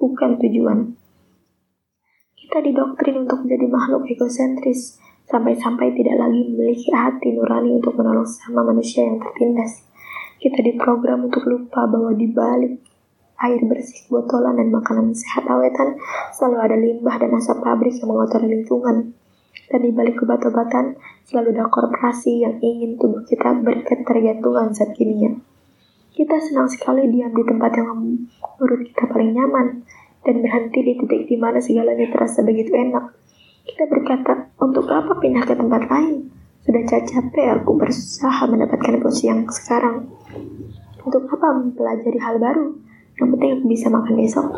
bukan 0.03 0.43
tujuan. 0.43 0.99
Kita 2.35 2.59
didoktrin 2.59 3.23
untuk 3.23 3.47
menjadi 3.47 3.67
makhluk 3.71 4.11
egosentris, 4.11 4.99
sampai-sampai 5.31 5.95
tidak 5.95 6.19
lagi 6.19 6.43
memiliki 6.43 6.91
hati 6.91 7.31
nurani 7.31 7.79
untuk 7.79 7.95
menolong 7.95 8.27
sama 8.27 8.67
manusia 8.67 9.07
yang 9.07 9.23
tertindas. 9.23 9.87
Kita 10.37 10.61
diprogram 10.61 11.27
untuk 11.27 11.49
lupa 11.49 11.89
bahwa 11.89 12.13
di 12.13 12.29
balik 12.29 12.85
air 13.41 13.61
bersih, 13.65 14.09
botolan, 14.09 14.57
dan 14.57 14.73
makanan 14.73 15.13
sehat 15.13 15.45
awetan, 15.49 15.97
selalu 16.33 16.57
ada 16.61 16.77
limbah 16.77 17.17
dan 17.21 17.37
asap 17.37 17.61
pabrik 17.61 17.97
yang 18.01 18.09
mengotori 18.09 18.49
lingkungan. 18.49 19.13
Dan 19.67 19.81
di 19.83 19.91
balik 19.93 20.21
obat-obatan, 20.25 20.97
selalu 21.25 21.57
ada 21.57 21.67
korporasi 21.69 22.45
yang 22.45 22.57
ingin 22.61 22.97
tubuh 22.97 23.25
kita 23.29 23.57
berketergantungan 23.61 24.73
zat 24.73 24.95
kimia. 24.97 25.37
Kita 26.17 26.41
senang 26.41 26.69
sekali 26.73 27.13
diam 27.13 27.33
di 27.37 27.45
tempat 27.45 27.73
yang 27.77 27.93
menurut 28.57 28.81
kita 28.89 29.05
paling 29.05 29.37
nyaman, 29.37 29.85
dan 30.27 30.43
berhenti 30.43 30.81
di 30.83 30.93
titik 30.99 31.23
di 31.29 31.37
mana 31.39 31.63
segalanya 31.63 32.09
terasa 32.11 32.43
begitu 32.43 32.75
enak. 32.75 33.15
Kita 33.67 33.85
berkata, 33.87 34.51
untuk 34.59 34.89
apa 34.91 35.19
pindah 35.23 35.45
ke 35.45 35.55
tempat 35.55 35.87
lain? 35.87 36.31
Sudah 36.67 36.83
capek 36.83 37.47
aku 37.63 37.79
berusaha 37.79 38.43
mendapatkan 38.51 38.99
posisi 38.99 39.31
yang 39.31 39.47
sekarang. 39.47 40.11
Untuk 41.07 41.31
apa 41.31 41.63
mempelajari 41.63 42.19
hal 42.19 42.43
baru? 42.43 42.75
Yang 43.23 43.29
penting 43.39 43.51
aku 43.55 43.65
bisa 43.71 43.87
makan 43.87 44.15
besok. 44.19 44.51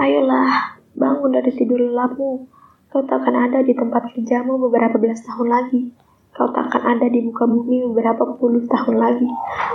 Ayolah, 0.00 0.80
bangun 0.96 1.36
dari 1.36 1.52
tidur 1.52 1.76
lelapmu. 1.76 2.48
Kau 2.88 3.04
takkan 3.04 3.36
ada 3.36 3.60
di 3.60 3.76
tempat 3.76 4.16
kerjamu 4.16 4.56
beberapa 4.56 4.96
belas 4.96 5.20
tahun 5.28 5.52
lagi. 5.52 5.92
Kau 6.32 6.48
takkan 6.56 6.80
ada 6.80 7.04
di 7.04 7.20
muka 7.20 7.44
bumi 7.44 7.84
beberapa 7.92 8.32
puluh 8.40 8.64
tahun 8.64 8.96
lagi. 8.96 9.28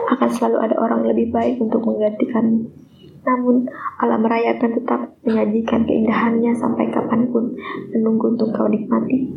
Akan 0.10 0.34
selalu 0.34 0.58
ada 0.66 0.76
orang 0.82 1.06
lebih 1.06 1.30
baik 1.30 1.62
untuk 1.62 1.86
menggantikanmu. 1.86 2.74
Namun, 3.22 3.70
alam 4.02 4.26
raya 4.26 4.58
akan 4.58 4.72
tetap 4.82 5.00
menyajikan 5.22 5.86
keindahannya 5.86 6.58
sampai 6.58 6.90
kapan 6.90 7.30
pun, 7.30 7.54
menunggu 7.94 8.34
untuk 8.34 8.50
kau 8.50 8.66
nikmati. 8.66 9.30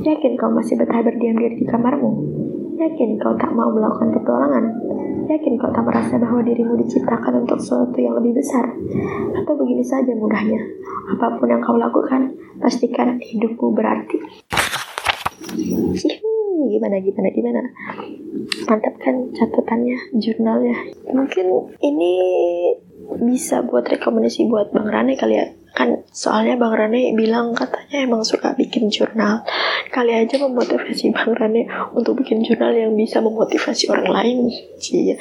Yakin 0.00 0.40
kau 0.40 0.48
masih 0.48 0.80
betah 0.80 1.04
berdiam 1.04 1.36
diri 1.36 1.60
di 1.60 1.66
kamarmu? 1.68 2.10
Yakin 2.80 3.20
kau 3.20 3.36
tak 3.36 3.52
mau 3.52 3.68
melakukan 3.68 4.16
petualangan? 4.16 4.64
Yakin 5.28 5.60
kau 5.60 5.68
tak 5.68 5.84
merasa 5.84 6.16
bahwa 6.16 6.40
dirimu 6.40 6.80
diciptakan 6.80 7.44
untuk 7.44 7.60
sesuatu 7.60 8.00
yang 8.00 8.16
lebih 8.16 8.40
besar? 8.40 8.64
Atau 9.36 9.60
begini 9.60 9.84
saja 9.84 10.16
mudahnya, 10.16 10.64
apa 11.12 11.36
pun 11.36 11.52
yang 11.52 11.60
kau 11.60 11.76
lakukan, 11.76 12.32
pastikan 12.64 13.20
hidupmu 13.20 13.76
berarti. 13.76 14.16
gimana, 16.68 16.96
gimana, 17.00 17.28
gimana? 17.28 17.60
Mantap 18.64 18.94
kan 19.04 19.28
catatannya, 19.36 20.16
jurnalnya. 20.16 20.76
Mungkin 21.12 21.46
ini 21.84 22.12
bisa 23.16 23.64
buat 23.64 23.88
rekomendasi 23.88 24.44
buat 24.52 24.68
Bang 24.76 24.92
Rane 24.92 25.16
kali 25.16 25.40
ya? 25.40 25.46
Kan 25.72 26.04
soalnya 26.12 26.60
Bang 26.60 26.76
Rane 26.76 27.16
bilang 27.16 27.56
katanya 27.56 28.04
emang 28.04 28.22
suka 28.26 28.52
bikin 28.52 28.92
jurnal. 28.92 29.44
Kali 29.88 30.12
aja 30.12 30.36
memotivasi 30.36 31.16
Bang 31.16 31.32
Rane 31.32 31.64
untuk 31.96 32.20
bikin 32.20 32.44
jurnal 32.44 32.76
yang 32.76 32.92
bisa 32.92 33.24
memotivasi 33.24 33.88
orang 33.88 34.12
lain. 34.12 34.38
Sih 34.76 35.14
ya, 35.14 35.16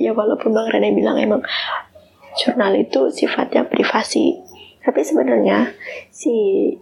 ya 0.00 0.12
walaupun 0.16 0.56
Bang 0.56 0.72
Rane 0.72 0.96
bilang 0.96 1.20
emang 1.20 1.44
jurnal 2.40 2.72
itu 2.80 3.12
sifatnya 3.12 3.68
privasi. 3.68 4.40
Tapi 4.80 5.04
sebenarnya 5.04 5.76
si 6.08 6.32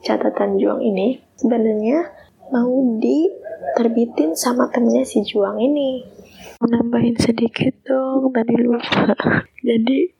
catatan 0.06 0.62
juang 0.62 0.78
ini 0.78 1.18
sebenarnya 1.34 2.06
mau 2.54 2.70
diterbitin 3.02 4.38
sama 4.38 4.70
temennya 4.70 5.02
si 5.02 5.26
juang 5.26 5.58
ini. 5.58 6.06
Mau 6.62 6.68
nambahin 6.70 7.18
sedikit 7.18 7.74
dong 7.82 8.30
tadi 8.30 8.54
lupa. 8.56 9.12
Jadi 9.68 10.15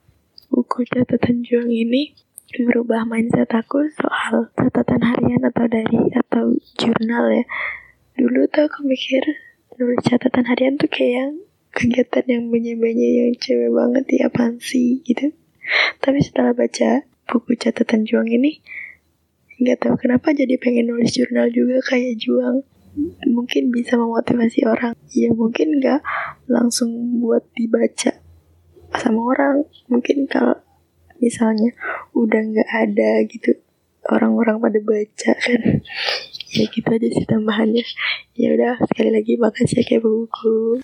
buku 0.50 0.86
catatan 0.86 1.42
juang 1.42 1.70
ini 1.70 2.14
merubah 2.54 3.02
mindset 3.02 3.50
aku 3.50 3.90
soal 3.92 4.48
catatan 4.54 5.02
harian 5.02 5.42
atau 5.44 5.66
dari 5.66 5.98
atau 6.14 6.54
jurnal 6.78 7.42
ya. 7.42 7.44
Dulu 8.16 8.48
tuh 8.48 8.70
aku 8.70 8.86
mikir 8.86 9.20
nulis 9.76 10.00
catatan 10.06 10.46
harian 10.48 10.80
tuh 10.80 10.88
kayak 10.88 11.36
kegiatan 11.74 12.24
yang 12.24 12.44
banyak-banyak 12.48 13.10
yang 13.20 13.32
cewek 13.36 13.68
banget 13.68 14.04
ya 14.08 14.32
apaan 14.32 14.56
sih 14.62 15.04
gitu. 15.04 15.36
Tapi 16.00 16.18
setelah 16.24 16.56
baca 16.56 17.04
buku 17.28 17.58
catatan 17.58 18.08
juang 18.08 18.30
ini, 18.30 18.62
nggak 19.60 19.84
tahu 19.84 19.94
kenapa 20.00 20.32
jadi 20.32 20.56
pengen 20.56 20.88
nulis 20.88 21.12
jurnal 21.12 21.52
juga 21.52 21.84
kayak 21.84 22.16
juang. 22.16 22.64
Mungkin 23.28 23.68
bisa 23.68 24.00
memotivasi 24.00 24.64
orang. 24.64 24.96
Ya 25.12 25.28
mungkin 25.36 25.76
nggak 25.82 26.00
langsung 26.48 27.20
buat 27.20 27.44
dibaca 27.52 28.24
sama 29.00 29.20
orang 29.26 29.56
mungkin 29.86 30.26
kalau 30.26 30.56
misalnya 31.18 31.72
udah 32.12 32.40
nggak 32.40 32.70
ada 32.70 33.10
gitu 33.26 33.56
orang-orang 34.06 34.60
pada 34.60 34.78
baca 34.80 35.32
kan 35.34 35.60
ya 36.52 36.64
gitu 36.70 36.88
aja 36.88 37.08
sih 37.10 37.26
tambahannya 37.26 37.84
ya 38.36 38.48
udah 38.54 38.74
sekali 38.86 39.10
lagi 39.10 39.34
makasih 39.36 39.82
ya 39.82 39.84
kayak 39.84 40.02
buku 40.04 40.80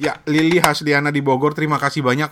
Ya, 0.00 0.18
Lili 0.26 0.58
Hasdiana 0.58 1.14
di 1.14 1.22
Bogor, 1.22 1.54
terima 1.54 1.78
kasih 1.78 2.02
banyak. 2.02 2.26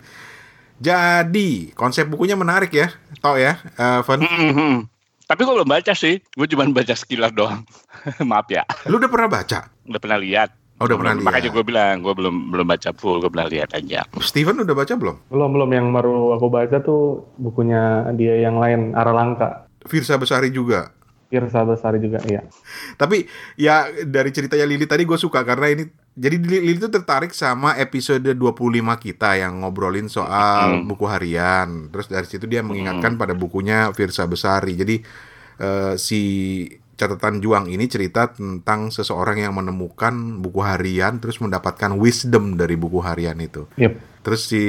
Jadi, 0.81 1.71
konsep 1.77 2.09
bukunya 2.09 2.35
menarik 2.35 2.73
ya, 2.73 2.91
tau 3.21 3.39
ya, 3.39 3.63
uh, 3.79 4.01
Van? 4.03 4.19
Mhm. 4.19 4.91
Tapi 5.29 5.41
gue 5.47 5.55
belum 5.55 5.69
baca 5.71 5.93
sih, 5.95 6.19
gue 6.19 6.47
cuma 6.51 6.67
baca 6.67 6.95
sekilas 6.99 7.31
doang. 7.31 7.63
Maaf 8.27 8.51
ya, 8.51 8.67
Lu 8.91 8.99
udah 8.99 9.07
pernah 9.07 9.31
baca? 9.31 9.71
udah 9.87 10.01
pernah 10.03 10.19
lihat. 10.19 10.51
Oh, 10.81 10.89
udah 10.89 10.97
pernah 10.97 11.13
lihat. 11.13 11.27
Makanya 11.29 11.51
gue 11.53 11.61
bilang, 11.63 11.95
gue 12.01 12.15
belum 12.17 12.37
belum 12.49 12.67
baca 12.67 12.91
full, 12.97 13.21
gue 13.21 13.29
pernah 13.29 13.47
lihat 13.47 13.77
aja. 13.77 14.01
Steven 14.17 14.65
udah 14.65 14.73
baca 14.73 14.97
belum? 14.97 15.17
Belum 15.29 15.51
belum 15.53 15.71
yang 15.71 15.87
baru 15.93 16.33
aku 16.35 16.49
baca 16.49 16.81
tuh 16.81 17.29
bukunya 17.37 18.09
dia 18.17 18.41
yang 18.41 18.57
lain 18.57 18.97
Aralangka. 18.97 19.69
Firsa 19.85 20.17
Besari 20.17 20.49
juga. 20.49 20.97
Irsa 21.31 21.63
Besari 21.63 22.03
juga 22.03 22.19
iya. 22.27 22.43
Tapi 22.97 23.23
ya 23.55 23.87
dari 24.03 24.35
ceritanya 24.35 24.67
Lili 24.67 24.83
tadi 24.83 25.07
gue 25.07 25.15
suka 25.15 25.47
karena 25.47 25.71
ini 25.71 25.85
jadi 26.11 26.43
Lili 26.43 26.81
tuh 26.81 26.91
tertarik 26.91 27.31
sama 27.31 27.79
episode 27.79 28.27
25 28.27 28.51
kita 28.99 29.39
yang 29.39 29.63
ngobrolin 29.63 30.11
soal 30.11 30.81
Hmm. 30.81 30.91
buku 30.91 31.07
harian. 31.07 31.87
Terus 31.95 32.11
dari 32.11 32.27
situ 32.27 32.51
dia 32.51 32.67
mengingatkan 32.67 33.15
pada 33.15 33.31
bukunya 33.31 33.95
Firsa 33.95 34.27
Besari. 34.27 34.75
Jadi 34.75 34.97
eh, 35.61 35.95
si 35.95 36.21
catatan 37.01 37.41
juang 37.41 37.65
ini 37.73 37.89
cerita 37.89 38.29
tentang 38.29 38.93
seseorang 38.93 39.41
yang 39.41 39.57
menemukan 39.57 40.13
buku 40.45 40.61
harian 40.61 41.17
terus 41.17 41.41
mendapatkan 41.41 41.97
wisdom 41.97 42.61
dari 42.61 42.77
buku 42.77 43.01
harian 43.01 43.41
itu. 43.41 43.65
Yep. 43.81 44.21
Terus 44.21 44.41
si 44.45 44.65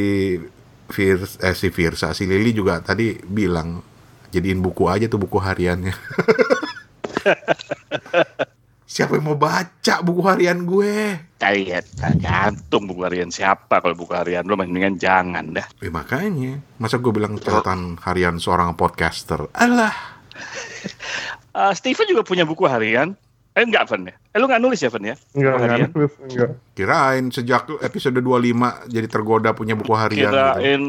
Fir 0.88 1.20
eh, 1.20 1.56
si 1.56 1.68
Firsa, 1.68 2.16
si 2.16 2.24
Lili 2.24 2.56
juga 2.56 2.80
tadi 2.80 3.20
bilang 3.20 3.84
jadiin 4.32 4.64
buku 4.64 4.88
aja 4.88 5.12
tuh 5.12 5.20
buku 5.20 5.44
hariannya. 5.44 5.92
Siapa 8.92 9.16
yang 9.16 9.24
mau 9.24 9.40
baca 9.40 10.04
buku 10.04 10.20
harian 10.28 10.68
gue? 10.68 11.16
Kayak 11.40 11.88
tergantung 11.96 12.92
buku 12.92 13.08
harian 13.08 13.32
siapa. 13.32 13.80
Kalau 13.80 13.96
buku 13.96 14.12
harian 14.12 14.44
lo 14.44 14.60
mendingan 14.60 15.00
jangan 15.00 15.56
dah. 15.56 15.64
Eh, 15.80 15.88
makanya, 15.88 16.60
masa 16.76 17.00
gue 17.00 17.08
bilang 17.16 17.40
catatan 17.40 17.96
harian 18.04 18.36
seorang 18.36 18.76
podcaster? 18.76 19.48
Alah, 19.56 19.96
Eh, 21.52 21.74
Steven 21.74 22.08
juga 22.08 22.24
punya 22.24 22.44
buku 22.44 22.64
harian. 22.64 23.12
Eh 23.52 23.62
enggak, 23.62 23.84
Van 23.86 24.04
ya? 24.04 24.16
Eh 24.32 24.40
lu 24.40 24.48
nggak 24.48 24.60
nulis 24.60 24.80
ya, 24.80 24.88
Van 24.88 25.04
ya? 25.04 25.16
Enggak, 25.36 25.52
Buku 25.52 25.60
enggak, 25.60 25.60
harian? 25.68 25.90
nulis, 25.92 26.14
enggak. 26.24 26.50
kirain 26.72 27.26
sejak 27.28 27.62
episode 27.80 28.16
25 28.16 28.32
jadi 28.88 29.08
tergoda 29.08 29.50
punya 29.52 29.76
buku 29.76 29.92
harian. 29.92 30.28
gitu. 30.28 30.32
Kirain 30.32 30.84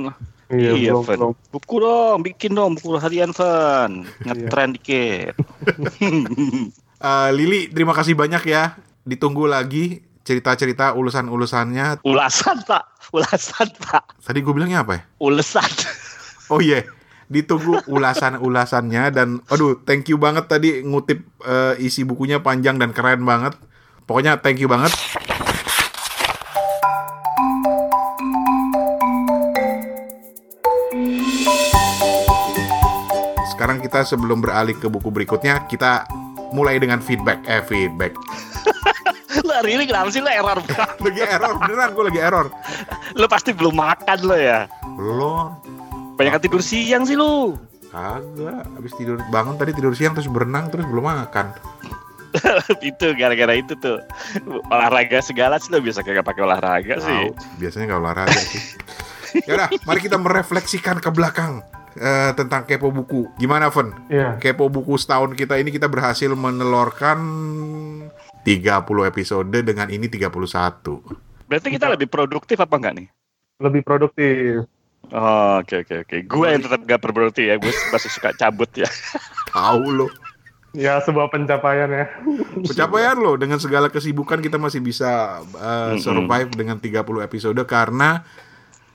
Iya, 0.52 0.70
Iya, 0.70 0.92
belum, 0.92 1.02
Van. 1.02 1.16
belum. 1.16 1.32
Buku 1.48 1.74
dong, 1.80 2.18
bikin 2.22 2.52
dong 2.52 2.76
buku 2.76 2.94
harian, 2.96 3.32
Van. 3.32 4.04
Ngetren 4.22 4.76
dikit. 4.76 5.32
Eh, 7.02 7.30
Lili, 7.34 7.66
terima 7.66 7.90
kasih 7.90 8.14
banyak 8.14 8.46
ya. 8.46 8.78
Ditunggu 9.02 9.50
lagi 9.50 9.98
cerita-cerita 10.22 10.94
ulusan-ulusannya. 10.94 12.06
Ulasan, 12.06 12.62
Pak. 12.62 13.10
Ulasan, 13.10 13.74
Pak. 13.74 14.22
Tadi 14.22 14.38
gue 14.38 14.54
bilangnya 14.54 14.86
apa 14.86 14.92
ya? 14.94 15.02
Ulesan. 15.18 15.66
Oh 16.46 16.62
iya, 16.62 16.86
ditunggu 17.32 17.88
ulasan-ulasannya 17.88 19.04
dan 19.08 19.40
aduh, 19.48 19.80
thank 19.88 20.12
you 20.12 20.20
banget 20.20 20.44
tadi 20.52 20.84
ngutip 20.84 21.24
eh, 21.48 21.80
isi 21.80 22.04
bukunya 22.04 22.44
panjang 22.44 22.76
dan 22.76 22.92
keren 22.92 23.24
banget. 23.24 23.56
Pokoknya 24.04 24.36
thank 24.44 24.60
you 24.60 24.68
banget. 24.68 24.92
Sekarang 33.48 33.78
kita 33.80 34.04
sebelum 34.04 34.44
beralih 34.44 34.76
ke 34.76 34.90
buku 34.90 35.08
berikutnya, 35.08 35.64
kita 35.70 36.04
mulai 36.52 36.76
dengan 36.76 37.00
feedback. 37.00 37.40
Eh, 37.48 37.62
feedback. 37.64 38.12
lu 39.46 39.52
hari 39.54 39.80
ini 39.80 39.84
kenapa 39.88 40.12
sih 40.12 40.20
lu 40.20 40.28
error? 40.28 40.60
Lagi 41.06 41.20
error, 41.24 41.54
beneran 41.56 41.90
gue 41.96 42.04
lagi 42.04 42.20
error. 42.20 42.46
Lu 43.16 43.26
pasti 43.26 43.50
belum 43.56 43.74
makan 43.74 44.18
lo 44.22 44.36
ya. 44.36 44.68
Belum. 44.98 45.81
Banyak 46.16 46.44
tidur 46.44 46.62
siang 46.62 47.08
sih 47.08 47.16
lu. 47.16 47.56
Kagak, 47.92 48.64
habis 48.72 48.92
tidur 48.96 49.20
bangun 49.28 49.60
tadi 49.60 49.76
tidur 49.76 49.92
siang 49.92 50.16
terus 50.16 50.28
berenang 50.28 50.72
terus 50.72 50.88
belum 50.88 51.04
makan. 51.04 51.52
itu 52.80 53.12
gara-gara 53.12 53.52
itu 53.52 53.76
tuh 53.76 54.00
olahraga 54.72 55.20
segala 55.20 55.60
sih 55.60 55.68
lo 55.68 55.84
bisa 55.84 56.00
kagak 56.00 56.24
pakai 56.24 56.42
olahraga 56.48 56.96
sih. 56.96 57.20
Tahu, 57.28 57.60
biasanya 57.60 57.84
nggak 57.92 58.00
olahraga 58.00 58.40
sih. 58.40 58.62
Yaudah, 59.48 59.68
mari 59.84 60.00
kita 60.00 60.16
merefleksikan 60.16 61.00
ke 61.00 61.08
belakang 61.12 61.60
eh, 61.96 62.32
tentang 62.36 62.64
kepo 62.64 62.88
buku. 62.92 63.28
Gimana, 63.36 63.68
Ven? 63.68 63.92
Iya. 64.08 64.40
Kepo 64.40 64.72
buku 64.72 64.96
setahun 64.96 65.36
kita 65.36 65.60
ini 65.60 65.72
kita 65.72 65.88
berhasil 65.88 66.32
menelorkan 66.32 67.20
30 68.44 69.08
episode 69.08 69.52
dengan 69.52 69.88
ini 69.88 70.08
31. 70.08 70.32
Berarti 71.48 71.68
kita 71.68 71.86
lebih 71.92 72.08
produktif 72.08 72.56
apa 72.60 72.74
enggak 72.80 72.94
nih? 72.96 73.08
Lebih 73.60 73.82
produktif. 73.84 74.64
Oh, 75.12 75.60
oke 75.60 75.84
oke 75.84 75.94
oke. 76.08 76.16
Gue 76.24 76.46
yang 76.56 76.64
tetap 76.64 76.80
gak 76.88 77.04
produktif 77.04 77.44
ya. 77.44 77.60
Gue 77.60 77.68
masih 77.92 78.08
suka 78.08 78.32
cabut 78.32 78.68
ya. 78.72 78.88
Tahu 79.52 79.84
lo. 79.92 80.08
Ya 80.72 80.96
sebuah 81.04 81.28
pencapaian 81.28 81.92
ya. 81.92 82.08
Pencapaian 82.64 83.20
lo 83.20 83.36
dengan 83.36 83.60
segala 83.60 83.92
kesibukan 83.92 84.40
kita 84.40 84.56
masih 84.56 84.80
bisa 84.80 85.44
uh, 85.44 85.92
survive 86.00 86.48
dengan 86.56 86.80
30 86.80 87.04
episode 87.28 87.60
karena 87.68 88.24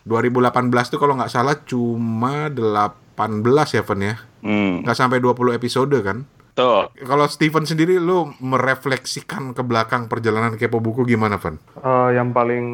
2018 0.09 0.73
tuh 0.89 0.97
kalau 0.97 1.13
nggak 1.21 1.29
salah 1.29 1.61
cuma 1.69 2.49
18 2.49 3.77
ya, 3.77 3.83
Ven 3.85 4.01
ya. 4.01 4.15
Hmm. 4.41 4.81
Nggak 4.81 4.97
sampai 4.97 5.21
20 5.21 5.53
episode 5.53 5.97
kan. 6.01 6.25
Tuh. 6.57 6.89
Kalau 6.97 7.29
Steven 7.29 7.69
sendiri 7.69 8.01
lo 8.01 8.33
merefleksikan 8.41 9.53
ke 9.53 9.61
belakang 9.61 10.09
perjalanan 10.09 10.57
kepo 10.57 10.81
buku 10.81 11.05
gimana, 11.05 11.37
Van? 11.37 11.61
Eh, 11.77 12.17
yang 12.17 12.33
paling 12.33 12.65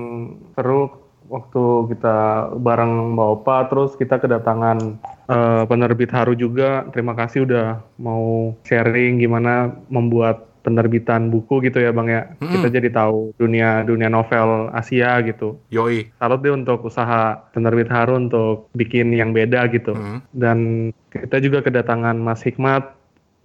seru 0.56 1.03
waktu 1.28 1.94
kita 1.96 2.18
bareng 2.60 3.16
Mbak 3.16 3.30
Opa, 3.40 3.58
terus 3.72 3.96
kita 3.96 4.20
kedatangan 4.20 5.00
eh, 5.30 5.64
penerbit 5.68 6.12
Haru 6.12 6.34
juga. 6.36 6.88
Terima 6.92 7.14
kasih 7.16 7.48
udah 7.48 7.80
mau 8.00 8.56
sharing 8.64 9.20
gimana 9.22 9.74
membuat 9.88 10.54
penerbitan 10.64 11.28
buku 11.28 11.60
gitu 11.68 11.84
ya 11.84 11.92
Bang 11.92 12.08
ya. 12.08 12.32
Mm-mm. 12.40 12.56
Kita 12.58 12.68
jadi 12.72 12.90
tahu 12.90 13.36
dunia 13.36 13.84
dunia 13.84 14.08
novel 14.08 14.72
Asia 14.72 15.20
gitu. 15.22 15.60
Yoi. 15.70 16.10
Salut 16.18 16.40
deh 16.40 16.56
untuk 16.56 16.88
usaha 16.88 17.44
penerbit 17.52 17.92
Haru 17.92 18.18
untuk 18.18 18.72
bikin 18.74 19.12
yang 19.12 19.36
beda 19.36 19.68
gitu. 19.70 19.94
Hmm. 19.94 20.24
Dan 20.32 20.90
kita 21.12 21.44
juga 21.44 21.62
kedatangan 21.62 22.16
Mas 22.16 22.42
Hikmat, 22.42 22.96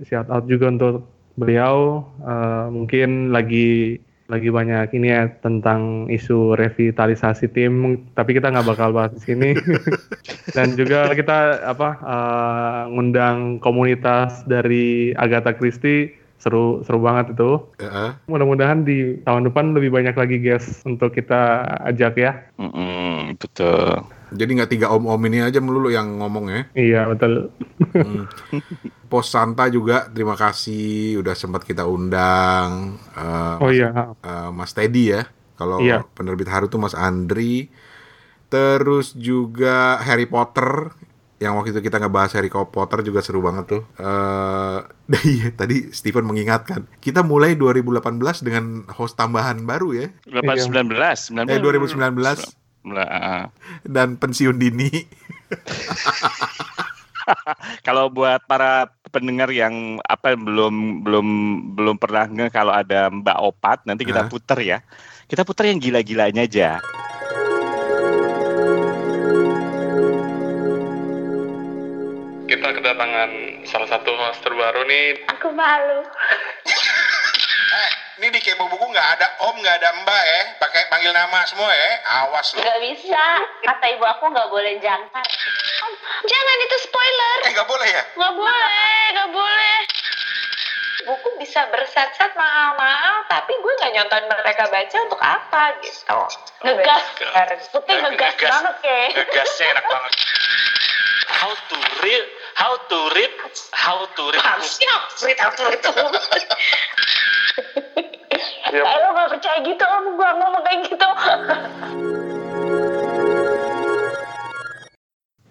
shout 0.06 0.30
out 0.30 0.46
juga 0.46 0.70
untuk 0.70 1.10
beliau. 1.34 2.06
Eh, 2.22 2.66
mungkin 2.70 3.34
lagi 3.34 3.98
lagi 4.28 4.52
banyak 4.52 4.92
ini 4.92 5.08
ya 5.08 5.24
tentang 5.40 6.04
isu 6.12 6.52
revitalisasi 6.52 7.48
tim, 7.48 8.04
tapi 8.12 8.36
kita 8.36 8.52
nggak 8.52 8.68
bakal 8.68 8.92
bahas 8.92 9.16
di 9.16 9.24
sini. 9.24 9.50
Dan 10.56 10.76
juga 10.76 11.08
kita 11.16 11.64
apa 11.64 11.88
eh, 11.96 12.82
ngundang 12.92 13.56
komunitas 13.64 14.44
dari 14.44 15.16
Agatha 15.16 15.56
Christie, 15.56 16.12
seru 16.38 16.80
seru 16.86 16.98
banget 17.02 17.34
itu. 17.34 17.50
Heeh. 17.82 18.10
Mudah-mudahan 18.30 18.86
di 18.86 19.18
tahun 19.26 19.50
depan 19.50 19.74
lebih 19.76 19.90
banyak 19.90 20.14
lagi 20.14 20.36
guest 20.38 20.86
untuk 20.86 21.10
kita 21.12 21.66
ajak 21.90 22.12
ya. 22.18 22.32
Mm-mm, 22.56 23.36
betul. 23.38 24.06
Jadi 24.28 24.50
nggak 24.60 24.70
tiga 24.70 24.86
om-om 24.92 25.22
ini 25.26 25.40
aja 25.40 25.58
melulu 25.58 25.88
yang 25.88 26.20
ngomong 26.20 26.46
ya. 26.52 26.62
Iya 26.76 27.00
betul. 27.08 27.48
Hmm. 27.96 28.28
Pos 29.08 29.32
Santa 29.32 29.72
juga 29.72 30.12
terima 30.12 30.36
kasih 30.36 31.16
udah 31.24 31.32
sempat 31.32 31.64
kita 31.64 31.88
undang. 31.88 33.00
Eh, 33.16 33.56
Oh 33.64 33.70
iya. 33.72 34.12
eh, 34.20 34.50
Mas 34.52 34.76
Teddy 34.76 35.16
ya. 35.16 35.22
Kalau 35.58 35.80
Iya. 35.82 36.04
penerbit 36.14 36.46
Haru 36.52 36.68
tuh 36.68 36.78
Mas 36.78 36.94
Andri. 36.94 37.72
Terus 38.48 39.12
juga 39.12 40.00
Harry 40.00 40.24
Potter 40.24 40.92
yang 41.38 41.54
waktu 41.54 41.70
itu 41.70 41.80
kita 41.86 42.02
ngebahas 42.02 42.34
Harry 42.34 42.50
Potter 42.50 43.06
juga 43.06 43.22
seru 43.22 43.38
banget 43.38 43.78
tuh. 43.78 43.82
Eh 43.98 44.78
iya, 45.38 45.48
tadi 45.54 45.94
Steven 45.94 46.26
mengingatkan. 46.26 46.90
Kita 46.98 47.22
mulai 47.22 47.54
2018 47.54 48.42
dengan 48.42 48.84
host 48.90 49.14
tambahan 49.14 49.62
baru 49.62 49.94
ya. 49.94 50.06
2019, 50.26 50.90
19. 51.32 51.46
Eh 51.46 51.58
2019 51.62 52.58
Nah, 52.88 53.52
dan 53.84 54.16
pensiun 54.16 54.56
dini. 54.56 54.88
kalau 57.86 58.08
buat 58.08 58.40
para 58.48 58.88
pendengar 59.12 59.52
yang 59.52 60.00
apa 60.08 60.32
belum 60.36 61.04
belum 61.04 61.26
belum 61.76 61.96
pernah 62.00 62.24
nge 62.28 62.48
kalau 62.52 62.72
ada 62.72 63.12
Mbak 63.12 63.38
Opat 63.52 63.78
nanti 63.84 64.08
kita 64.08 64.24
Hah? 64.24 64.30
puter 64.30 64.58
ya. 64.64 64.78
Kita 65.28 65.44
puter 65.44 65.68
yang 65.68 65.80
gila-gilanya 65.82 66.48
aja. 66.48 66.80
Kedatangan 72.88 73.30
salah 73.68 73.84
satu 73.84 74.16
host 74.16 74.40
terbaru 74.40 74.80
nih 74.88 75.20
Aku 75.36 75.52
malu. 75.52 76.00
Eh, 77.68 77.90
ini 78.16 78.32
di 78.32 78.40
Kepo 78.40 78.64
Buku 78.64 78.80
nggak 78.88 79.08
ada 79.20 79.28
om, 79.44 79.60
nggak 79.60 79.76
ada 79.76 79.92
mbak 80.00 80.22
ya. 80.24 80.42
Pakai 80.56 80.88
panggil 80.88 81.12
nama 81.12 81.44
semua 81.44 81.68
ya. 81.68 81.90
Awas 82.24 82.56
lo. 82.56 82.64
Gak 82.64 82.80
bisa, 82.80 83.24
kata 83.60 83.84
ibu 83.92 84.08
aku 84.08 84.32
gak 84.32 84.48
boleh 84.48 84.80
jangkar. 84.80 85.20
Om, 85.84 85.92
jangan 86.24 86.56
itu 86.64 86.76
spoiler. 86.80 87.38
Eh, 87.44 87.50
nggak 87.52 87.68
boleh 87.68 87.88
ya? 87.92 88.02
Gak 88.08 88.34
boleh, 88.40 89.00
gak 89.12 89.30
boleh. 89.36 89.76
Buku 91.04 91.28
bisa 91.44 91.68
bersat-sat 91.68 92.32
mahal-mahal, 92.40 93.28
tapi 93.28 93.52
gue 93.52 93.72
gak 93.84 93.92
nyonton 94.00 94.22
mereka 94.32 94.64
baca 94.72 94.96
untuk 95.04 95.20
apa 95.20 95.76
gitu. 95.84 96.20
Ngegas, 96.64 97.04
sebutnya 97.68 98.00
ngegas, 98.00 98.32
Ngegas. 98.32 98.48
banget 98.48 98.76
ya. 98.80 99.00
Ngegasnya 99.12 99.66
enak 99.76 99.84
banget. 99.84 100.12
How 101.38 101.52
to 101.52 101.76
read, 102.02 102.24
how 102.58 102.74
to 102.90 102.98
read, 103.14 103.32
how 103.70 104.02
to 104.18 104.22
read. 104.34 104.42
Ah, 104.42 104.58
Siap, 104.58 105.02
cerita 105.14 105.46
itu. 105.70 105.90
Eh, 108.68 108.82
lo 108.82 109.08
gak 109.14 109.28
percaya 109.38 109.58
gitu 109.62 109.84
om, 109.86 110.04
gue 110.18 110.30
ngomong 110.42 110.62
kayak 110.66 110.78
gitu. 110.90 111.08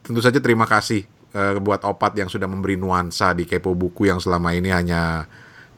Tentu 0.04 0.20
saja 0.22 0.40
terima 0.44 0.68
kasih 0.68 1.08
eh, 1.34 1.56
buat 1.64 1.82
Opat 1.88 2.20
yang 2.20 2.30
sudah 2.30 2.46
memberi 2.46 2.76
nuansa 2.76 3.32
di 3.34 3.48
Kepo 3.48 3.74
Buku 3.74 4.06
yang 4.12 4.20
selama 4.20 4.52
ini 4.54 4.70
hanya 4.70 5.26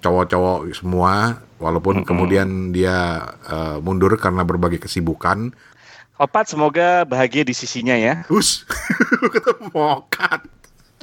cowok-cowok 0.02 0.74
semua. 0.74 1.40
Walaupun 1.62 2.04
kemudian 2.04 2.74
dia 2.74 3.24
eh, 3.48 3.78
mundur 3.80 4.18
karena 4.18 4.42
berbagai 4.42 4.82
kesibukan. 4.82 5.54
Opat 6.20 6.52
semoga 6.52 7.08
bahagia 7.08 7.48
di 7.48 7.56
sisinya 7.56 7.96
ya. 7.96 8.28
Us, 8.28 8.68
ketemu 9.34 9.72
Mokat. 9.72 10.59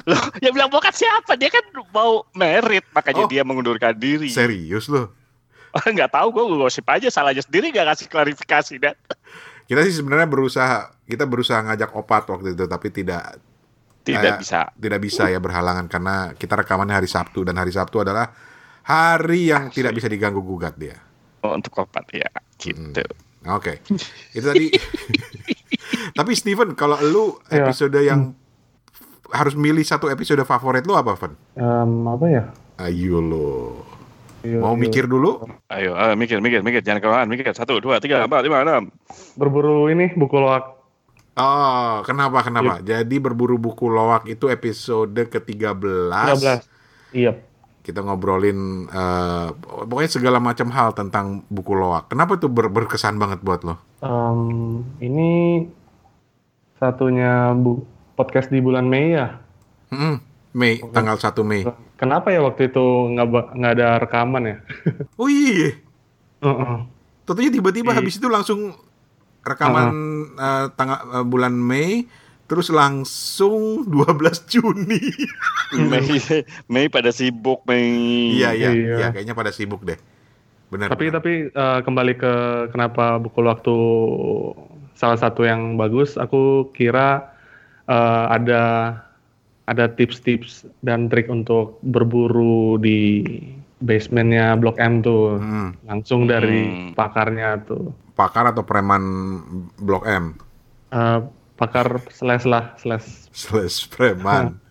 Loh, 0.07 0.23
yang 0.39 0.55
bilang 0.55 0.71
bokat 0.71 0.95
siapa? 0.95 1.35
Dia 1.35 1.51
kan 1.51 1.61
mau 1.91 2.23
merit, 2.31 2.87
makanya 2.91 3.27
Oh. 3.27 3.29
dia 3.29 3.43
mengundurkan 3.43 3.91
diri. 3.93 4.31
Serius 4.31 4.87
loh. 4.87 5.11
nggak 5.95 6.09
tahu 6.09 6.27
gue 6.31 6.43
gosip 6.57 6.87
aja 6.87 7.11
salahnya 7.11 7.43
sendiri 7.43 7.69
nggak 7.69 7.93
kasih 7.93 8.07
klarifikasi 8.07 8.75
dan 8.79 8.95
Kita 9.67 9.83
sih 9.83 9.99
sebenarnya 9.99 10.25
berusaha, 10.25 10.95
kita 11.03 11.27
berusaha 11.27 11.59
ngajak 11.59 11.91
Opat 11.91 12.23
waktu 12.31 12.55
itu, 12.55 12.63
tapi 12.65 12.87
tidak 12.87 13.35
tidak 14.01 14.31
Eh, 14.33 14.39
bisa 14.39 14.71
tidak 14.73 14.99
bisa 15.03 15.27
ya 15.27 15.43
berhalangan 15.43 15.91
karena 15.91 16.31
kita 16.33 16.55
rekamannya 16.55 16.95
hari 16.95 17.11
Sabtu 17.11 17.43
dan 17.43 17.59
hari 17.59 17.75
Sabtu 17.75 17.99
adalah 17.99 18.31
hari 18.87 19.51
yang 19.51 19.67
tidak 19.67 19.91
bisa 19.91 20.07
diganggu 20.07 20.39
gugat 20.39 20.79
dia. 20.79 20.95
Oh, 21.43 21.51
untuk 21.51 21.75
opat 21.77 22.07
ya 22.15 22.31
gitu. 22.55 23.03
Oke, 23.45 23.83
itu 24.31 24.45
tadi. 24.47 24.71
Tapi 26.17 26.31
Steven, 26.33 26.71
kalau 26.73 26.97
lu 27.03 27.25
Ya. 27.47 27.61
episode 27.61 27.99
yang 27.99 28.31
harus 29.31 29.53
milih 29.53 29.83
satu 29.83 30.07
episode 30.07 30.43
favorit 30.43 30.83
lu 30.83 30.95
apa, 30.95 31.15
Van? 31.15 31.33
Em, 31.55 31.91
apa 32.07 32.25
ya? 32.27 32.43
Ayo 32.77 33.19
lo. 33.19 33.83
Iya, 34.45 34.61
Mau 34.61 34.77
iya. 34.77 34.81
mikir 34.87 35.09
dulu? 35.09 35.43
Ayo, 35.67 35.97
ayo 35.97 36.13
mikir, 36.15 36.39
mikir, 36.39 36.61
mikir, 36.61 36.79
jangan 36.85 37.01
kelamaan, 37.01 37.27
mikir. 37.27 37.51
Satu, 37.51 37.81
dua, 37.81 37.97
tiga, 37.97 38.23
empat, 38.23 38.45
lima, 38.45 38.61
enam. 38.63 38.93
Berburu 39.35 39.89
ini 39.89 40.13
buku 40.13 40.37
loak. 40.37 40.77
Oh, 41.37 42.01
kenapa, 42.01 42.41
kenapa? 42.41 42.81
Jadi 42.81 43.21
berburu 43.21 43.61
buku 43.61 43.89
loak 43.89 44.25
itu 44.25 44.49
episode 44.49 45.13
ke-13. 45.29 46.09
13. 46.09 47.13
Iya. 47.13 47.33
Kita 47.81 48.03
ngobrolin 48.03 48.89
eh, 48.89 49.47
pokoknya 49.87 50.11
segala 50.11 50.37
macam 50.41 50.67
hal 50.73 50.91
tentang 50.97 51.45
buku 51.47 51.73
loak. 51.77 52.09
Kenapa 52.09 52.35
tuh 52.35 52.49
ber- 52.49 52.73
berkesan 52.73 53.21
banget 53.21 53.41
buat 53.41 53.61
lo? 53.63 53.77
Em, 54.01 54.39
ini 55.01 55.29
satunya 56.77 57.53
bu 57.57 57.96
podcast 58.17 58.49
di 58.49 58.57
bulan 58.57 58.83
Mei 58.83 59.13
ya. 59.13 59.37
Mm-mm. 59.87 60.17
Mei, 60.51 60.81
tanggal 60.89 61.15
1 61.15 61.37
Mei. 61.45 61.61
Kenapa 61.95 62.33
ya 62.33 62.41
waktu 62.41 62.67
itu 62.67 62.81
nggak 63.13 63.27
nggak 63.53 63.73
ada 63.77 63.87
rekaman 64.01 64.43
ya? 64.43 64.57
Oh 65.21 65.29
iya. 65.29 65.77
Heeh. 66.39 66.77
Tentunya 67.23 67.51
tiba-tiba 67.51 67.93
Iya. 67.93 67.97
habis 67.97 68.17
itu 68.17 68.25
langsung 68.25 68.73
rekaman 69.41 69.87
eh, 70.33 70.65
tanggal 70.73 70.99
eh, 71.13 71.25
bulan 71.25 71.53
Mei 71.53 72.09
terus 72.47 72.67
langsung 72.67 73.85
12 73.85 74.17
Juni. 74.49 75.01
Mei, 75.91 76.09
Mei 76.65 76.85
pada 76.87 77.11
sibuk 77.11 77.61
Mei. 77.63 78.33
Iya 78.33 78.49
iya 78.51 78.69
Iya. 78.73 78.95
iya 78.97 79.07
kayaknya 79.11 79.37
pada 79.37 79.53
sibuk 79.53 79.85
deh. 79.85 79.99
Benar. 80.67 80.91
tapi 80.91 81.07
benar. 81.07 81.15
tapi 81.21 81.33
eh, 81.47 81.79
kembali 81.79 82.13
ke 82.17 82.33
kenapa 82.71 83.15
buku 83.17 83.39
waktu 83.39 83.75
salah 84.93 85.15
satu 85.15 85.45
yang 85.45 85.77
bagus. 85.77 86.17
Aku 86.17 86.73
kira 86.73 87.36
eh, 87.87 88.25
ada 88.29 88.61
ada 89.67 89.85
tips-tips 89.91 90.63
dan 90.79 91.07
trik 91.07 91.27
untuk 91.27 91.83
berburu 91.83 92.79
di 92.79 93.27
basementnya 93.77 94.55
Blok 94.55 94.79
M 94.79 95.01
tuh. 95.01 95.37
Hmm. 95.37 95.75
Langsung 95.83 96.23
dari 96.25 96.63
Hmm. 96.63 96.95
pakarnya 96.95 97.61
tuh. 97.63 97.91
Pakar 98.15 98.49
atau 98.49 98.63
preman 98.63 99.03
Blok 99.77 100.07
M? 100.07 100.33
Eh, 100.89 101.19
pakar 101.53 101.99
slash 102.09 102.47
lah, 102.47 102.73
slash. 102.79 103.27
Slash 103.29 103.87
preman. 103.87 104.55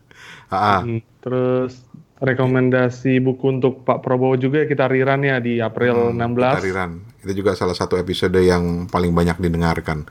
Ah. 0.47 0.79
Hmm, 0.79 1.03
Terus 1.19 1.83
rekomendasi 2.17 3.19
buku 3.19 3.59
untuk 3.59 3.83
Pak 3.83 3.99
Prabowo 3.99 4.39
juga 4.39 4.63
kita 4.63 4.87
rerun 4.87 5.27
ya 5.27 5.43
di 5.43 5.59
April 5.59 6.15
Hmm, 6.15 6.39
16. 6.39 6.63
Tariran. 6.63 6.91
Itu 7.19 7.33
juga 7.35 7.59
salah 7.59 7.75
satu 7.75 7.99
episode 7.99 8.39
yang 8.39 8.87
paling 8.87 9.11
banyak 9.11 9.43
didengarkan. 9.43 10.07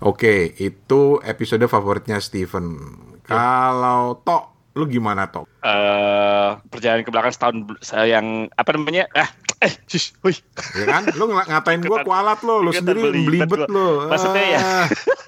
Oke, 0.00 0.56
itu 0.56 1.20
episode 1.20 1.64
favoritnya 1.68 2.16
Steven. 2.18 2.72
Kalau 3.20 4.16
Tok, 4.24 4.72
lu 4.72 4.88
gimana 4.88 5.28
Tok? 5.28 5.44
eh 5.60 6.56
perjalanan 6.72 7.04
ke 7.04 7.12
belakang 7.12 7.32
setahun 7.36 7.56
saya 7.84 8.16
yang 8.16 8.48
apa 8.56 8.70
namanya 8.72 9.04
ah 9.12 9.28
eh 9.60 9.72
shush, 9.84 10.16
hui. 10.24 10.32
Ya 10.72 10.88
kan? 10.88 11.04
Lu 11.12 11.28
ng- 11.28 11.44
ngatain 11.44 11.84
gua 11.84 12.00
kualat 12.00 12.40
lo, 12.40 12.64
lu 12.64 12.72
sendiri 12.72 13.12
belibet 13.12 13.68
lo. 13.68 14.08
Maksudnya 14.08 14.44
ya. 14.56 14.60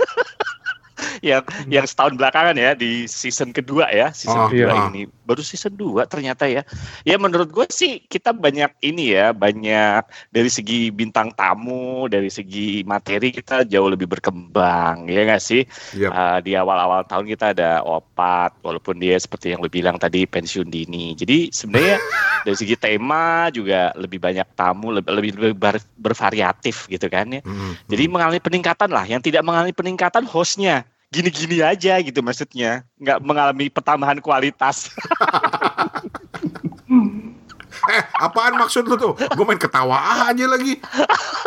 Ah. 1.22 1.38
yang 1.38 1.42
yang 1.70 1.86
setahun 1.86 2.18
belakangan 2.18 2.58
ya 2.58 2.74
di 2.74 3.06
season 3.06 3.54
kedua 3.54 3.86
ya 3.88 4.10
Oh, 4.10 4.16
season 4.16 4.40
kedua 4.50 4.74
iya. 4.74 4.82
ini 4.90 5.02
baru 5.22 5.38
season 5.38 5.78
2 5.78 6.02
ternyata 6.04 6.50
ya 6.50 6.66
ya 7.06 7.14
menurut 7.14 7.46
gue 7.48 7.62
sih 7.70 8.02
kita 8.02 8.34
banyak 8.34 8.74
ini 8.82 9.14
ya 9.14 9.30
banyak 9.30 10.02
dari 10.28 10.50
segi 10.50 10.90
bintang 10.90 11.30
tamu 11.30 12.10
dari 12.10 12.26
segi 12.26 12.82
materi 12.82 13.30
kita 13.30 13.62
jauh 13.62 13.86
lebih 13.86 14.10
berkembang 14.10 15.06
ya 15.06 15.22
nggak 15.22 15.38
sih 15.38 15.62
Yap. 15.94 16.10
Uh, 16.10 16.38
di 16.42 16.58
awal-awal 16.58 17.06
tahun 17.06 17.30
kita 17.30 17.54
ada 17.54 17.86
opat 17.86 18.58
walaupun 18.60 18.98
dia 18.98 19.14
seperti 19.14 19.54
yang 19.54 19.62
lu 19.62 19.70
bilang 19.70 19.94
tadi 19.96 20.26
pensiun 20.26 20.66
dini 20.66 21.14
jadi 21.14 21.54
sebenarnya 21.54 22.02
dari 22.44 22.56
segi 22.58 22.74
tema 22.74 23.46
juga 23.54 23.94
lebih 23.94 24.18
banyak 24.18 24.58
tamu 24.58 24.90
lebih 24.90 25.38
lebih, 25.38 25.54
ber- 25.54 25.86
bervariatif 25.94 26.90
gitu 26.90 27.06
kan 27.06 27.30
ya 27.30 27.40
Hmm, 27.42 27.74
jadi 27.90 28.06
mengalami 28.06 28.38
peningkatan 28.38 28.88
lah. 28.88 29.02
Yang 29.04 29.28
tidak 29.28 29.42
mengalami 29.42 29.74
peningkatan 29.74 30.24
hostnya. 30.24 30.86
Gini-gini 31.12 31.60
aja 31.60 32.00
gitu 32.00 32.24
maksudnya. 32.24 32.88
Nggak 32.96 33.18
mengalami 33.20 33.68
pertambahan 33.68 34.18
kualitas. 34.24 34.88
Eh, 37.90 38.02
apaan 38.22 38.54
maksud 38.54 38.86
lu 38.86 38.94
tuh? 38.94 39.18
Gue 39.34 39.42
main 39.42 39.58
ketawa 39.58 40.30
aja 40.30 40.46
lagi. 40.46 40.78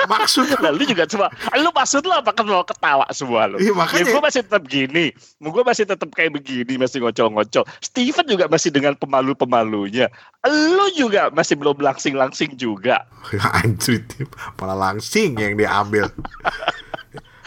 Maksud 0.04 0.51
Lalu 0.60 0.91
juga 0.91 1.08
coba, 1.08 1.32
lu 1.56 1.71
maksud 1.71 2.04
lu 2.04 2.12
apa 2.12 2.36
mau 2.43 2.65
ketawa 2.67 3.08
semua 3.15 3.47
lu? 3.47 3.56
Iya, 3.56 3.71
makanya. 3.71 4.04
Ya 4.04 4.12
gue 4.12 4.23
masih 4.23 4.41
tetap 4.43 4.63
gini. 4.67 5.06
Gue 5.39 5.63
masih 5.63 5.86
tetap 5.88 6.10
kayak 6.12 6.36
begini, 6.36 6.75
masih 6.75 6.99
ngocol-ngocol. 6.99 7.63
Steven 7.80 8.25
juga 8.28 8.45
masih 8.51 8.69
dengan 8.73 8.99
pemalu-pemalunya. 8.99 10.12
Lu 10.43 10.91
juga 10.91 11.32
masih 11.32 11.56
belum 11.56 11.80
langsing-langsing 11.80 12.60
juga. 12.60 13.08
Anjir, 13.63 14.04
Tim. 14.04 14.28
malah 14.60 14.91
langsing 14.91 15.39
yang 15.39 15.56
diambil. 15.56 16.12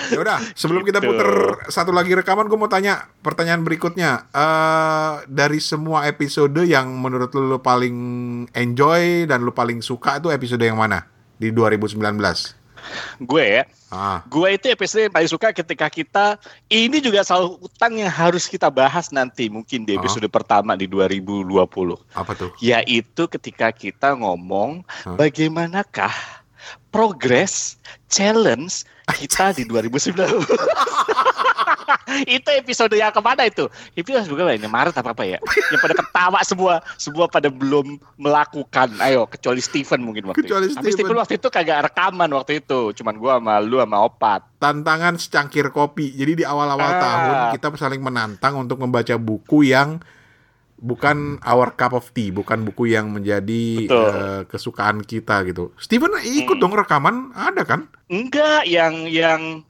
Ya 0.08 0.18
udah, 0.18 0.38
sebelum 0.52 0.82
kita 0.82 0.98
Gitu. 0.98 1.08
puter 1.08 1.30
satu 1.66 1.90
lagi 1.90 2.12
rekaman, 2.12 2.46
gue 2.46 2.54
mau 2.54 2.66
tanya 2.66 3.10
pertanyaan 3.18 3.60
berikutnya. 3.60 4.30
Eh 4.30 4.96
dari 5.26 5.58
semua 5.58 6.04
episode 6.04 6.62
yang 6.62 6.86
menurut 6.92 7.30
lu, 7.30 7.48
lu 7.48 7.58
paling 7.58 7.96
enjoy 8.52 9.24
dan 9.24 9.40
lu 9.40 9.50
paling 9.50 9.78
suka 9.78 10.16
itu 10.16 10.28
episode 10.28 10.60
yang 10.60 10.76
mana 10.76 11.02
di 11.34 11.50
2019? 11.50 11.98
Gue 13.20 13.44
ya, 13.58 13.64
Ah, 13.88 14.20
gue 14.24 14.48
itu 14.50 14.68
episode 14.68 15.02
yang 15.02 15.10
paling 15.10 15.26
suka 15.26 15.48
ketika 15.50 15.88
kita 15.88 16.36
ini 16.68 17.00
juga 17.00 17.24
soal 17.24 17.56
utang 17.58 17.96
yang 17.96 18.08
harus 18.08 18.44
kita 18.44 18.68
bahas 18.68 19.08
nanti 19.08 19.48
mungkin 19.48 19.82
di 19.82 19.92
Ah. 19.92 19.98
episode 19.98 20.28
pertama 20.28 20.76
di 20.76 20.84
2020 20.84 21.96
apa 22.12 22.32
tuh? 22.32 22.52
yaitu 22.60 23.24
ketika 23.26 23.72
kita 23.72 24.12
ngomong 24.12 24.84
Hah? 24.84 25.16
bagaimanakah 25.16 26.12
progres 26.88 27.76
challenge 28.06 28.82
kita 29.08 29.56
di 29.56 29.64
2019 29.70 30.14
itu 32.28 32.48
episode 32.50 32.92
yang 32.92 33.12
ke 33.12 33.20
mana 33.20 33.44
itu? 33.46 33.68
Itu 33.92 34.12
juga 34.24 34.48
ini 34.50 34.64
Maret 34.64 34.96
apa 34.96 35.12
apa 35.12 35.24
ya? 35.24 35.38
Yang 35.70 35.80
pada 35.80 35.94
ketawa 35.96 36.38
semua 36.42 36.74
semua 36.96 37.24
pada 37.28 37.48
belum 37.48 37.96
melakukan. 38.16 38.96
Ayo 38.98 39.28
kecuali 39.28 39.60
Steven 39.60 40.00
mungkin 40.02 40.28
waktu 40.28 40.44
Kecuali 40.44 40.68
itu 40.68 40.76
tapi 40.76 40.88
Steven. 40.90 41.04
Steven. 41.08 41.20
waktu 41.20 41.34
itu 41.36 41.48
kagak 41.48 41.78
rekaman 41.88 42.30
waktu 42.32 42.52
itu. 42.60 42.80
Cuman 42.96 43.14
gua 43.16 43.32
sama 43.40 43.60
lu 43.60 43.76
sama 43.78 43.98
Opat. 44.04 44.40
Tantangan 44.58 45.14
secangkir 45.16 45.68
kopi. 45.70 46.12
Jadi 46.12 46.42
di 46.42 46.44
awal-awal 46.44 46.90
Ah. 46.90 47.00
tahun 47.00 47.36
kita 47.56 47.66
saling 47.78 48.02
menantang 48.02 48.56
untuk 48.56 48.80
membaca 48.80 49.14
buku 49.16 49.68
yang 49.68 50.00
bukan 50.78 51.42
our 51.42 51.70
cup 51.70 51.92
of 51.92 52.06
tea, 52.10 52.30
bukan 52.30 52.62
buku 52.62 52.88
yang 52.88 53.10
menjadi 53.10 53.84
Betul. 53.84 54.08
eh, 54.08 54.42
kesukaan 54.46 55.02
kita 55.02 55.42
gitu. 55.44 55.74
Steven 55.76 56.14
ikut 56.16 56.56
Hmm. 56.56 56.62
dong 56.62 56.74
rekaman, 56.74 57.16
ada 57.32 57.62
kan? 57.62 57.90
Enggak, 58.06 58.64
yang 58.64 59.06
yang 59.06 59.62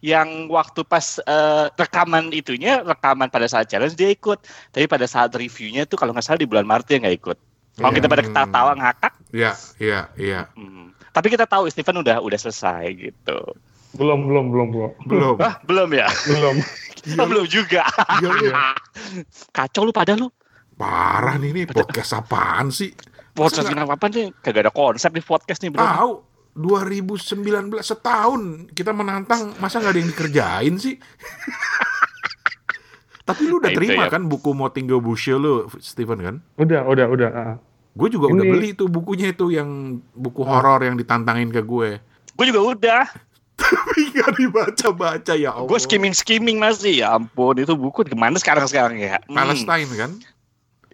yang 0.00 0.46
waktu 0.46 0.82
pas 0.82 1.18
eh, 1.18 1.66
rekaman 1.72 2.30
itunya, 2.30 2.82
rekaman 2.82 3.26
pada 3.26 3.46
saat 3.46 3.66
challenge 3.66 3.94
dia 3.94 4.10
ikut. 4.10 4.38
Tapi 4.68 4.86
pada 4.86 5.06
saat 5.06 5.32
reviewnya 5.32 5.82
tuh 5.82 5.96
kalau 5.96 6.10
nggak 6.10 6.22
salah 6.22 6.38
di 6.38 6.46
bulan 6.46 6.66
Maret 6.66 6.86
dia 6.86 6.98
nggak 6.98 7.16
ikut. 7.16 7.38
Kalau 7.76 7.92
kita 7.92 8.06
pada 8.06 8.22
Hmm. 8.24 8.32
ketawa 8.32 8.72
ngakak, 8.72 9.12
Iya, 9.30 9.52
iya, 9.76 10.00
iya. 10.16 10.40
hmm. 10.52 10.96
tapi 11.12 11.28
kita 11.28 11.44
tahu 11.44 11.68
Steven 11.68 12.00
udah 12.00 12.24
udah 12.24 12.38
selesai 12.38 12.88
gitu. 12.90 13.38
Belum, 13.92 14.24
belum, 14.24 14.44
belum, 14.48 14.68
belum. 14.72 14.90
Belum. 15.04 15.36
Ah, 15.40 15.56
belum 15.62 15.88
ya? 15.92 16.08
belum. 16.26 16.56
Oh, 17.06 17.22
belum 17.22 17.46
juga. 17.46 17.86
Iya, 18.18 18.28
lu. 18.34 18.50
Kacau 19.56 19.86
lu 19.86 19.94
pada 19.94 20.18
lu. 20.18 20.26
Parah 20.76 21.36
nih 21.36 21.50
nih 21.52 21.64
podcast 21.66 22.14
apaan 22.14 22.68
sih? 22.68 22.92
Podcast 23.32 23.68
bilang 23.68 23.88
apa 23.88 24.06
nih? 24.08 24.32
Kagak 24.40 24.68
ada 24.68 24.72
konsep 24.72 25.08
di 25.08 25.20
podcast 25.20 25.60
nih, 25.60 25.72
Bro. 25.72 25.80
Tahu 25.80 26.10
2019 26.56 27.68
setahun 27.80 28.40
kita 28.72 28.92
menantang 28.92 29.56
masa 29.56 29.80
nggak 29.80 29.92
ada 29.92 30.00
yang 30.00 30.10
dikerjain 30.10 30.74
sih? 30.76 30.94
Tapi 33.26 33.42
lu 33.44 33.58
udah 33.58 33.68
Nah, 33.68 33.76
terima 33.76 34.02
ya. 34.06 34.12
kan 34.12 34.22
buku 34.24 34.52
Motingo 34.52 35.00
Bushe 35.00 35.34
lu, 35.34 35.66
Steven 35.76 36.18
kan? 36.20 36.36
Udah, 36.56 36.86
udah, 36.86 37.06
udah. 37.08 37.30
ah. 37.32 37.54
Gue 37.96 38.12
juga 38.12 38.28
udah 38.28 38.44
Ini- 38.44 38.52
beli 38.52 38.68
tuh 38.72 38.86
bukunya 38.86 39.32
itu 39.32 39.48
yang 39.48 40.00
buku 40.12 40.44
horor 40.44 40.84
yang 40.84 40.94
ditantangin 40.94 41.48
ke 41.48 41.60
gue. 41.60 41.98
Gue 42.36 42.44
juga 42.46 42.60
udah. 42.62 43.02
Tapi 43.56 44.12
nggak 44.12 44.30
dibaca-baca 44.36 45.32
ya 45.32 45.56
Allah. 45.56 45.66
Gue 45.66 45.80
skimming-skimming 45.80 46.60
masih. 46.60 47.02
Ya 47.02 47.16
ampun, 47.16 47.56
itu 47.56 47.72
buku 47.72 48.04
ke 48.04 48.12
mana 48.12 48.36
sekarang-sekarang 48.36 49.00
ya? 49.00 49.16
Hmm. 49.26 49.34
Palestine 49.34 49.90
kan? 49.96 50.12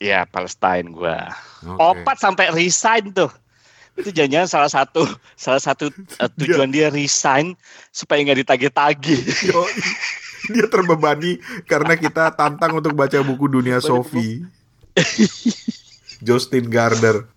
Ya, 0.02 0.26
Palestine 0.26 0.90
gua. 0.90 1.30
Oke. 1.62 1.78
Opat 1.78 2.18
sampai 2.18 2.50
resign 2.50 3.14
tuh. 3.14 3.30
Itu 3.94 4.10
jangan-jangan 4.10 4.50
salah 4.50 4.70
satu 4.72 5.06
salah 5.38 5.62
satu 5.62 5.94
uh, 6.18 6.30
tujuan 6.42 6.74
dia 6.74 6.90
resign 6.90 7.54
supaya 7.94 8.18
nggak 8.26 8.42
ditagih-tagih. 8.42 9.22
Dia 10.50 10.66
terbebani 10.66 11.38
karena 11.70 11.94
kita 11.94 12.34
tantang 12.34 12.82
untuk 12.82 12.98
baca 12.98 13.14
buku 13.22 13.46
Dunia 13.46 13.78
Sophie. 13.78 14.42
Justin 16.26 16.66
Gardner. 16.66 17.30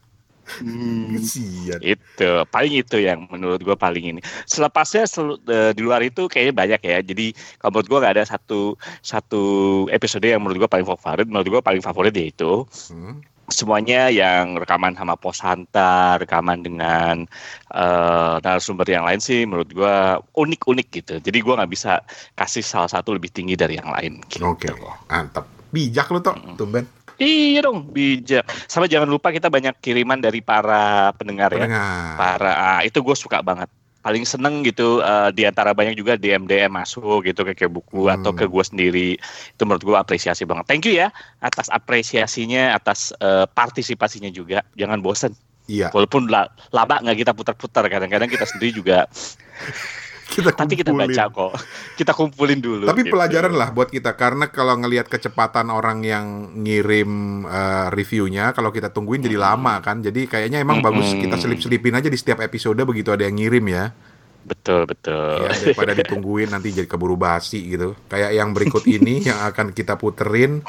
Hmm, 0.46 1.18
Kesian. 1.18 1.80
itu 1.82 2.30
paling 2.48 2.74
itu 2.78 2.98
yang 2.98 3.26
menurut 3.28 3.58
gua 3.60 3.74
paling 3.74 4.14
ini. 4.14 4.22
Selepasnya 4.46 5.04
sel- 5.06 5.42
eh, 5.44 5.74
di 5.74 5.82
luar 5.82 6.00
itu 6.00 6.26
kayaknya 6.26 6.54
banyak 6.54 6.82
ya. 6.82 6.98
Jadi 7.02 7.26
kalau 7.58 7.72
menurut 7.74 7.90
gua 7.90 8.00
nggak 8.02 8.16
ada 8.16 8.26
satu 8.28 8.74
satu 9.02 9.44
episode 9.90 10.24
yang 10.24 10.40
menurut 10.40 10.62
gua 10.62 10.70
paling 10.70 10.86
favorit. 10.86 11.26
Menurut 11.26 11.48
gua 11.50 11.62
paling 11.62 11.82
favorit 11.82 12.14
yaitu 12.14 12.66
Hmm. 12.88 13.20
semuanya 13.46 14.10
yang 14.10 14.54
rekaman 14.56 14.94
sama 14.94 15.14
Pos 15.14 15.38
Hanta, 15.38 16.18
rekaman 16.18 16.62
dengan 16.62 17.26
eh, 17.70 18.36
narasumber 18.40 18.86
yang 18.86 19.04
lain 19.04 19.18
sih 19.18 19.44
menurut 19.44 19.70
gua 19.70 19.96
unik-unik 20.32 20.88
gitu. 20.94 21.14
Jadi 21.20 21.38
gua 21.42 21.58
nggak 21.58 21.72
bisa 21.72 22.02
kasih 22.34 22.62
salah 22.62 22.88
satu 22.88 23.14
lebih 23.14 23.30
tinggi 23.30 23.54
dari 23.54 23.76
yang 23.76 23.90
lain. 23.90 24.22
Gitu. 24.26 24.42
Oke, 24.42 24.70
mantap. 25.06 25.50
Bijak 25.70 26.08
lu 26.08 26.22
toh, 26.22 26.38
tumben. 26.56 26.86
Iya 27.16 27.60
dong, 27.64 27.90
bijak. 27.90 28.44
Sama 28.66 28.86
jangan 28.86 29.08
lupa 29.08 29.32
kita 29.32 29.48
banyak 29.48 29.80
kiriman 29.80 30.20
dari 30.20 30.40
para 30.40 31.10
pendengar 31.16 31.52
ya. 31.52 31.64
Pendengar. 31.64 32.16
Para 32.16 32.52
ah, 32.54 32.82
itu 32.82 33.00
gue 33.00 33.16
suka 33.16 33.40
banget. 33.40 33.72
Paling 34.00 34.22
seneng 34.22 34.62
gitu 34.62 35.00
eh, 35.00 35.30
di 35.32 35.44
antara 35.44 35.72
banyak 35.72 35.96
juga 35.96 36.14
DM 36.14 36.46
DM 36.46 36.70
masuk 36.70 37.26
gitu 37.26 37.42
ke 37.42 37.56
kayak 37.56 37.74
buku 37.74 38.06
Hmm. 38.06 38.20
atau 38.20 38.32
ke 38.32 38.46
gue 38.46 38.64
sendiri. 38.64 39.10
Itu 39.52 39.66
menurut 39.66 39.82
gue 39.82 39.96
apresiasi 39.96 40.44
banget. 40.44 40.68
Thank 40.68 40.86
you 40.86 40.94
ya 40.94 41.10
atas 41.40 41.68
apresiasinya, 41.68 42.76
atas 42.76 43.10
eh, 43.18 43.48
partisipasinya 43.48 44.30
juga. 44.30 44.62
Jangan 44.76 45.00
bosen. 45.00 45.34
Iya, 45.66 45.90
Walaupun 45.90 46.30
la- 46.30 46.46
lama 46.70 47.02
nggak 47.02 47.26
kita 47.26 47.34
putar-putar, 47.34 47.90
kadang-kadang 47.90 48.30
kita 48.30 48.46
sendiri 48.46 48.70
juga. 48.76 49.10
kita 50.26 50.50
tapi 50.52 50.74
kita 50.76 50.92
baca 50.92 51.24
kok. 51.30 51.54
Kita 51.96 52.12
kumpulin 52.12 52.60
dulu. 52.60 52.84
Tapi 52.90 53.02
gitu. 53.06 53.14
pelajaran 53.14 53.54
lah 53.54 53.70
buat 53.72 53.94
kita 53.94 54.18
karena 54.18 54.50
kalau 54.50 54.76
ngelihat 54.82 55.08
kecepatan 55.08 55.70
orang 55.70 56.02
yang 56.02 56.26
ngirim 56.66 57.44
eh, 57.46 57.88
reviewnya, 57.94 58.52
kalau 58.52 58.74
kita 58.74 58.90
tungguin 58.90 59.24
jadi 59.24 59.38
lama 59.38 59.80
kan. 59.80 60.02
Jadi 60.02 60.26
kayaknya 60.26 60.60
emang 60.62 60.82
Mm-mm. 60.82 60.90
bagus 60.92 61.14
kita 61.16 61.38
selip-selipin 61.38 61.96
aja 61.96 62.10
di 62.10 62.18
setiap 62.18 62.42
episode 62.42 62.82
begitu 62.84 63.14
ada 63.14 63.24
yang 63.24 63.38
ngirim 63.38 63.66
ya. 63.70 63.94
Betul 64.46 64.86
betul. 64.86 65.42
Ya, 65.42 65.50
daripada 65.58 65.98
ditungguin 65.98 66.54
nanti 66.54 66.70
jadi 66.70 66.86
keburu 66.86 67.18
basi 67.18 67.66
gitu. 67.66 67.98
Kayak 68.06 68.32
yang 68.38 68.54
berikut 68.54 68.86
ini 68.86 69.22
yang 69.30 69.42
akan 69.42 69.74
kita 69.74 69.98
puterin 69.98 70.62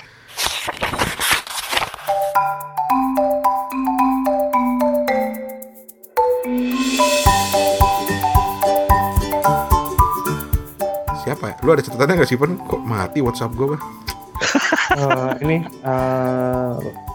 Lu 11.62 11.70
ada 11.72 11.82
catatannya 11.84 12.14
nggak 12.22 12.30
sih, 12.30 12.38
Pen? 12.40 12.56
Kok 12.60 12.80
mati 12.82 13.18
WhatsApp 13.20 13.52
gue, 13.54 13.66
Bah? 13.76 13.82
Eh, 14.96 15.30
ini 15.44 15.56
eh, 15.64 16.74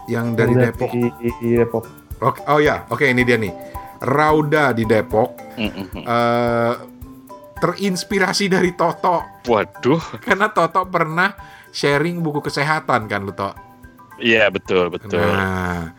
Yang 0.09 0.27
dari 0.37 0.53
Depok. 0.57 0.89
Di 0.93 1.49
Depok. 1.57 1.83
Oke, 2.21 2.39
oh 2.45 2.61
ya, 2.61 2.85
oke 2.89 3.05
ini 3.05 3.25
dia 3.25 3.37
nih. 3.37 3.53
Rauda 4.01 4.73
di 4.73 4.85
Depok 4.85 5.37
eh 5.57 6.73
terinspirasi 7.61 8.49
dari 8.49 8.73
Toto 8.73 9.45
Waduh, 9.45 10.01
karena 10.25 10.49
Toto 10.49 10.89
pernah 10.89 11.37
sharing 11.69 12.17
buku 12.25 12.41
kesehatan 12.41 13.05
kan 13.05 13.21
lu 13.21 13.33
Tok. 13.37 13.53
iya 14.17 14.49
betul 14.49 14.89
betul. 14.89 15.21
Nah, 15.21 15.93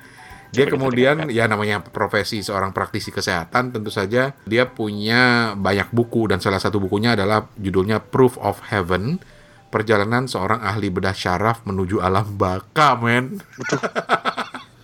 dia 0.53 0.69
kemudian 0.69 1.33
ya 1.33 1.49
namanya 1.49 1.81
profesi 1.81 2.45
seorang 2.45 2.77
praktisi 2.77 3.09
kesehatan 3.09 3.73
tentu 3.73 3.89
saja 3.89 4.37
dia 4.45 4.65
punya 4.69 5.57
banyak 5.57 5.89
buku 5.91 6.29
dan 6.29 6.45
salah 6.45 6.61
satu 6.61 6.77
bukunya 6.77 7.17
adalah 7.17 7.49
judulnya 7.57 8.05
Proof 8.05 8.37
of 8.37 8.61
Heaven 8.69 9.17
perjalanan 9.73 10.29
seorang 10.29 10.61
ahli 10.61 10.93
bedah 10.93 11.17
syaraf 11.17 11.65
menuju 11.65 12.05
alam 12.05 12.37
baka 12.37 13.01
men. 13.01 13.41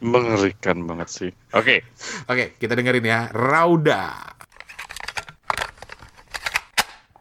Mengerikan 0.01 0.89
banget 0.89 1.09
sih. 1.13 1.31
Oke, 1.53 1.85
Oke, 2.31 2.57
kita 2.57 2.73
dengerin 2.73 3.05
ya. 3.05 3.21
Rauda. 3.35 4.38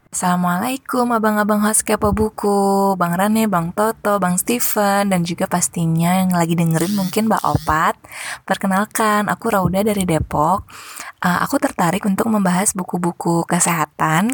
Assalamualaikum 0.08 1.12
abang-abang 1.12 1.60
host 1.68 1.84
Kepo 1.84 2.16
Buku. 2.16 2.96
Bang 2.96 3.12
Rane, 3.12 3.44
Bang 3.44 3.76
Toto, 3.76 4.16
Bang 4.16 4.40
Steven 4.40 5.04
Dan 5.04 5.20
juga 5.20 5.44
pastinya 5.44 6.24
yang 6.24 6.32
lagi 6.32 6.56
dengerin 6.56 6.96
mungkin 6.96 7.28
Mbak 7.28 7.44
Opat. 7.44 8.00
Perkenalkan, 8.48 9.28
aku 9.28 9.52
Rauda 9.52 9.84
dari 9.84 10.08
Depok. 10.08 10.64
Uh, 11.20 11.44
Aku 11.44 11.60
tertarik 11.60 12.08
untuk 12.08 12.32
membahas 12.32 12.72
buku-buku 12.72 13.44
kesehatan 13.44 14.32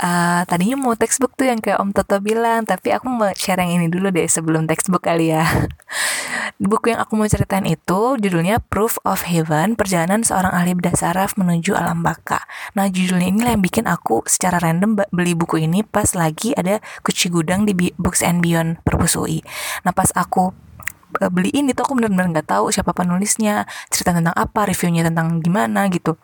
Uh, 0.00 0.48
tadinya 0.48 0.80
mau 0.80 0.96
textbook 0.96 1.36
tuh 1.36 1.44
yang 1.44 1.60
kayak 1.60 1.76
Om 1.76 1.92
Toto 1.92 2.24
bilang, 2.24 2.64
tapi 2.64 2.88
aku 2.88 3.04
mau 3.04 3.28
share 3.36 3.60
yang 3.60 3.76
ini 3.76 3.92
dulu 3.92 4.08
deh 4.08 4.24
sebelum 4.24 4.64
textbook 4.64 5.04
kali 5.04 5.28
ya. 5.28 5.44
Buku 6.60 6.96
yang 6.96 7.04
aku 7.04 7.20
mau 7.20 7.28
ceritain 7.28 7.68
itu 7.68 8.16
judulnya 8.16 8.64
Proof 8.64 8.96
of 9.04 9.28
Heaven, 9.28 9.76
Perjalanan 9.76 10.24
Seorang 10.24 10.56
Ahli 10.56 10.72
Bedah 10.72 10.96
Saraf 10.96 11.36
Menuju 11.36 11.76
Alam 11.76 12.00
Baka. 12.00 12.48
Nah, 12.72 12.88
judulnya 12.88 13.28
ini 13.28 13.44
yang 13.44 13.60
bikin 13.60 13.84
aku 13.84 14.24
secara 14.24 14.56
random 14.56 14.96
beli 15.12 15.36
buku 15.36 15.68
ini 15.68 15.84
pas 15.84 16.16
lagi 16.16 16.56
ada 16.56 16.80
kunci 17.04 17.28
gudang 17.28 17.68
di 17.68 17.76
Books 18.00 18.24
and 18.24 18.40
Beyond 18.40 18.80
Perpus 18.80 19.20
UI. 19.20 19.44
Nah, 19.84 19.92
pas 19.92 20.08
aku 20.16 20.56
eh, 21.20 21.28
beli 21.28 21.52
ini 21.52 21.76
tuh 21.76 21.84
aku 21.84 22.00
benar-benar 22.00 22.40
nggak 22.40 22.48
tahu 22.48 22.72
siapa 22.72 22.96
penulisnya, 22.96 23.68
cerita 23.92 24.16
tentang 24.16 24.32
apa, 24.32 24.64
reviewnya 24.64 25.04
tentang 25.04 25.44
gimana 25.44 25.92
gitu. 25.92 26.16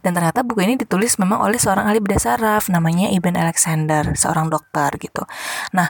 Dan 0.00 0.16
ternyata 0.16 0.44
buku 0.44 0.64
ini 0.64 0.74
ditulis 0.80 1.16
memang 1.16 1.42
oleh 1.42 1.56
seorang 1.56 1.88
ahli 1.88 1.98
bedah 1.98 2.20
saraf 2.20 2.68
namanya 2.68 3.08
Ibn 3.12 3.34
Alexander, 3.38 4.12
seorang 4.14 4.52
dokter 4.52 4.94
gitu. 5.00 5.24
Nah, 5.72 5.88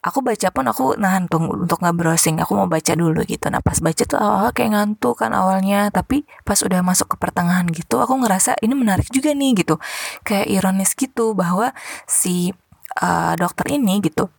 aku 0.00 0.24
baca 0.24 0.48
pun 0.54 0.64
aku 0.70 0.84
nahan 0.96 1.26
tuh 1.26 1.42
untuk 1.44 1.82
nggak 1.82 1.96
browsing, 1.98 2.40
aku 2.40 2.56
mau 2.56 2.68
baca 2.70 2.92
dulu 2.94 3.20
gitu. 3.26 3.50
Nah, 3.52 3.60
pas 3.60 3.78
baca 3.82 4.02
tuh 4.02 4.18
awal 4.18 4.50
kayak 4.54 4.72
ngantuk 4.74 5.20
kan 5.20 5.34
awalnya, 5.34 5.92
tapi 5.92 6.24
pas 6.46 6.58
udah 6.62 6.80
masuk 6.80 7.14
ke 7.14 7.16
pertengahan 7.20 7.66
gitu, 7.68 8.00
aku 8.00 8.16
ngerasa 8.22 8.56
ini 8.64 8.74
menarik 8.78 9.10
juga 9.10 9.34
nih 9.34 9.64
gitu. 9.64 9.76
Kayak 10.22 10.46
ironis 10.48 10.94
gitu 10.96 11.36
bahwa 11.36 11.74
si 12.08 12.54
uh, 13.02 13.34
dokter 13.36 13.76
ini 13.76 14.00
gitu 14.00 14.30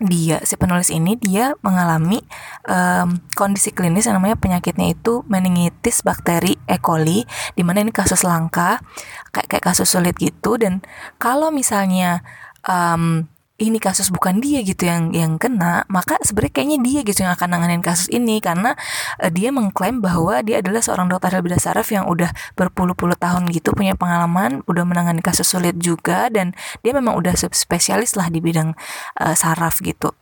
dia 0.00 0.40
si 0.48 0.56
penulis 0.56 0.88
ini 0.88 1.20
dia 1.20 1.52
mengalami 1.60 2.24
em, 2.64 3.20
kondisi 3.36 3.68
klinis 3.70 4.08
yang 4.08 4.16
namanya 4.16 4.40
penyakitnya 4.40 4.96
itu 4.96 5.20
meningitis 5.28 6.00
bakteri 6.00 6.56
E. 6.64 6.80
coli 6.80 7.28
di 7.52 7.62
mana 7.62 7.84
ini 7.84 7.92
kasus 7.92 8.24
langka 8.24 8.80
kayak 9.28 9.46
kayak 9.46 9.64
kasus 9.64 9.92
sulit 9.92 10.16
gitu 10.16 10.56
dan 10.56 10.80
kalau 11.20 11.52
misalnya 11.52 12.24
em, 12.64 13.28
ini 13.60 13.76
kasus 13.76 14.08
bukan 14.08 14.40
dia 14.40 14.64
gitu 14.64 14.88
yang 14.88 15.12
yang 15.12 15.36
kena 15.36 15.84
maka 15.92 16.16
sebenarnya 16.24 16.52
kayaknya 16.56 16.78
dia 16.80 17.00
gitu 17.04 17.20
yang 17.22 17.32
akan 17.36 17.48
nanganin 17.52 17.84
kasus 17.84 18.08
ini. 18.08 18.40
Karena 18.40 18.72
eh, 19.20 19.28
dia 19.28 19.52
mengklaim 19.52 20.00
bahwa 20.00 20.40
dia 20.40 20.64
adalah 20.64 20.80
seorang 20.80 21.12
dokter 21.12 21.36
bedah 21.40 21.60
saraf 21.60 21.92
yang 21.92 22.08
udah 22.08 22.32
berpuluh-puluh 22.56 23.16
tahun 23.20 23.52
gitu 23.52 23.76
punya 23.76 23.94
pengalaman 23.94 24.64
udah 24.64 24.84
menangani 24.88 25.20
kasus 25.20 25.46
sulit 25.46 25.76
juga 25.76 26.32
dan 26.32 26.56
dia 26.80 26.92
memang 26.96 27.16
udah 27.16 27.36
spesialis 27.36 28.16
lah 28.16 28.32
di 28.32 28.40
bidang 28.40 28.72
eh, 29.20 29.36
saraf 29.36 29.84
gitu. 29.84 30.16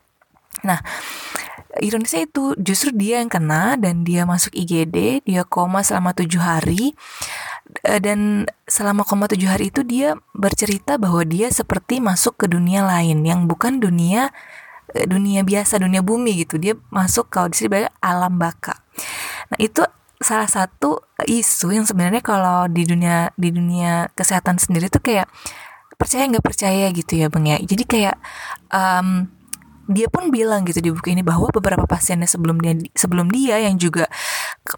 Nah 0.67 0.83
ironisnya 1.79 2.27
itu 2.27 2.57
justru 2.59 2.91
dia 2.97 3.21
yang 3.23 3.31
kena 3.31 3.77
dan 3.79 4.03
dia 4.03 4.25
masuk 4.25 4.51
IGD 4.57 5.23
dia 5.23 5.43
koma 5.47 5.85
selama 5.85 6.17
tujuh 6.17 6.41
hari 6.41 6.97
Eh, 7.87 8.01
dan 8.03 8.49
selama 8.67 9.07
koma 9.07 9.31
tujuh 9.31 9.47
hari 9.47 9.71
itu 9.71 9.87
dia 9.87 10.19
bercerita 10.35 10.99
bahwa 10.99 11.23
dia 11.23 11.47
seperti 11.53 12.03
masuk 12.03 12.35
ke 12.35 12.47
dunia 12.51 12.83
lain 12.83 13.23
yang 13.23 13.47
bukan 13.47 13.79
dunia 13.79 14.35
eh, 14.95 15.07
dunia 15.07 15.47
biasa 15.47 15.79
dunia 15.79 16.03
bumi 16.03 16.43
gitu. 16.43 16.59
Dia 16.59 16.75
masuk 16.91 17.31
kalau 17.31 17.53
di 17.53 17.57
sini 17.59 17.87
alam 18.03 18.39
baka. 18.41 18.83
Nah 19.55 19.59
itu 19.63 19.87
salah 20.19 20.51
satu 20.51 20.99
isu 21.23 21.71
yang 21.71 21.87
sebenarnya 21.87 22.23
kalau 22.27 22.67
di 22.67 22.83
dunia 22.83 23.31
di 23.39 23.55
dunia 23.55 24.11
kesehatan 24.19 24.59
sendiri 24.59 24.91
tuh 24.91 24.99
kayak 24.99 25.31
percaya 25.95 26.27
nggak 26.27 26.43
percaya 26.47 26.87
gitu 26.91 27.15
ya 27.15 27.31
bang 27.31 27.47
ya. 27.55 27.59
Jadi 27.63 27.85
kayak 27.87 28.17
em, 28.75 29.31
dia 29.89 30.07
pun 30.13 30.29
bilang 30.29 30.67
gitu 30.69 30.85
di 30.85 30.91
buku 30.93 31.17
ini 31.17 31.25
bahwa 31.25 31.49
beberapa 31.49 31.89
pasiennya 31.89 32.29
sebelum 32.29 32.61
dia 32.61 32.77
sebelum 32.93 33.33
dia 33.33 33.57
yang 33.63 33.81
juga 33.81 34.11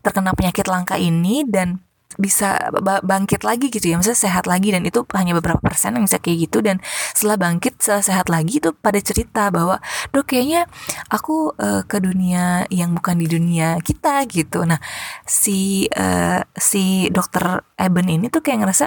terkena 0.04 0.36
penyakit 0.38 0.70
langka 0.70 0.94
ini 1.00 1.42
dan 1.48 1.82
bisa 2.20 2.70
ba- 2.84 3.02
bangkit 3.02 3.42
lagi 3.42 3.72
gitu 3.72 3.88
ya. 3.90 3.96
Misalnya 3.96 4.20
sehat 4.20 4.44
lagi 4.44 4.70
dan 4.70 4.84
itu 4.84 5.02
hanya 5.16 5.32
beberapa 5.34 5.58
persen 5.58 5.96
yang 5.96 6.04
bisa 6.04 6.20
kayak 6.20 6.48
gitu. 6.48 6.60
Dan 6.60 6.78
setelah 7.16 7.40
bangkit 7.40 7.80
setelah 7.80 8.04
sehat 8.04 8.26
lagi 8.28 8.60
itu 8.60 8.70
pada 8.76 9.00
cerita 9.00 9.48
bahwa 9.48 9.80
dok 10.12 10.24
kayaknya 10.30 10.68
aku 11.08 11.56
eh, 11.56 11.82
ke 11.88 11.98
dunia 11.98 12.68
yang 12.70 12.92
bukan 12.94 13.16
di 13.18 13.26
dunia 13.26 13.80
kita 13.80 14.28
gitu. 14.28 14.62
Nah 14.68 14.78
si 15.24 15.88
eh, 15.90 16.40
si 16.54 17.08
dokter 17.10 17.64
Eben 17.80 18.06
ini 18.12 18.28
tuh 18.28 18.44
kayak 18.44 18.60
ngerasa 18.62 18.86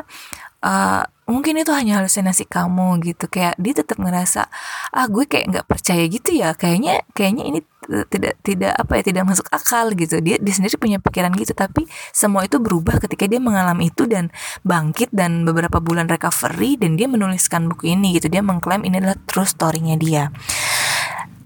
eh, 0.63 1.04
mungkin 1.34 1.58
itu 1.58 1.74
hanya 1.74 1.98
halusinasi 1.98 2.46
kamu 2.46 3.02
gitu. 3.02 3.26
Kayak 3.26 3.58
dia 3.58 3.74
tetap 3.74 3.98
ngerasa 3.98 4.46
ah 4.93 5.06
gue 5.10 5.26
kayak 5.26 5.46
nggak 5.50 5.65
percaya 5.65 6.06
gitu 6.06 6.30
ya. 6.38 6.54
Kayaknya 6.54 7.02
kayaknya 7.17 7.43
ini 7.50 7.60
t- 7.65 8.06
tidak 8.13 8.38
tidak 8.46 8.74
apa 8.78 9.02
ya 9.02 9.04
tidak 9.10 9.24
masuk 9.26 9.48
akal 9.50 9.89
gitu. 9.98 10.22
Dia 10.22 10.38
dia 10.38 10.54
sendiri 10.54 10.78
punya 10.78 11.02
pikiran 11.02 11.34
gitu. 11.34 11.58
Tapi 11.58 11.89
semua 12.13 12.46
itu 12.46 12.62
berubah 12.62 13.02
ketika 13.02 13.26
dia 13.26 13.41
mengalami 13.41 13.89
itu 13.89 14.06
dan 14.06 14.30
bangkit 14.62 15.10
dan 15.10 15.41
beberapa 15.43 15.82
bulan 15.82 16.06
recovery 16.06 16.78
dan 16.78 16.93
dia 16.96 17.10
menuliskan 17.10 17.65
buku 17.65 17.98
ini 17.98 18.22
gitu. 18.22 18.30
Dia 18.30 18.46
mengklaim 18.46 18.86
ini 18.86 19.02
adalah 19.02 19.17
true 19.26 19.50
story-nya 19.50 19.98
dia. 19.98 20.30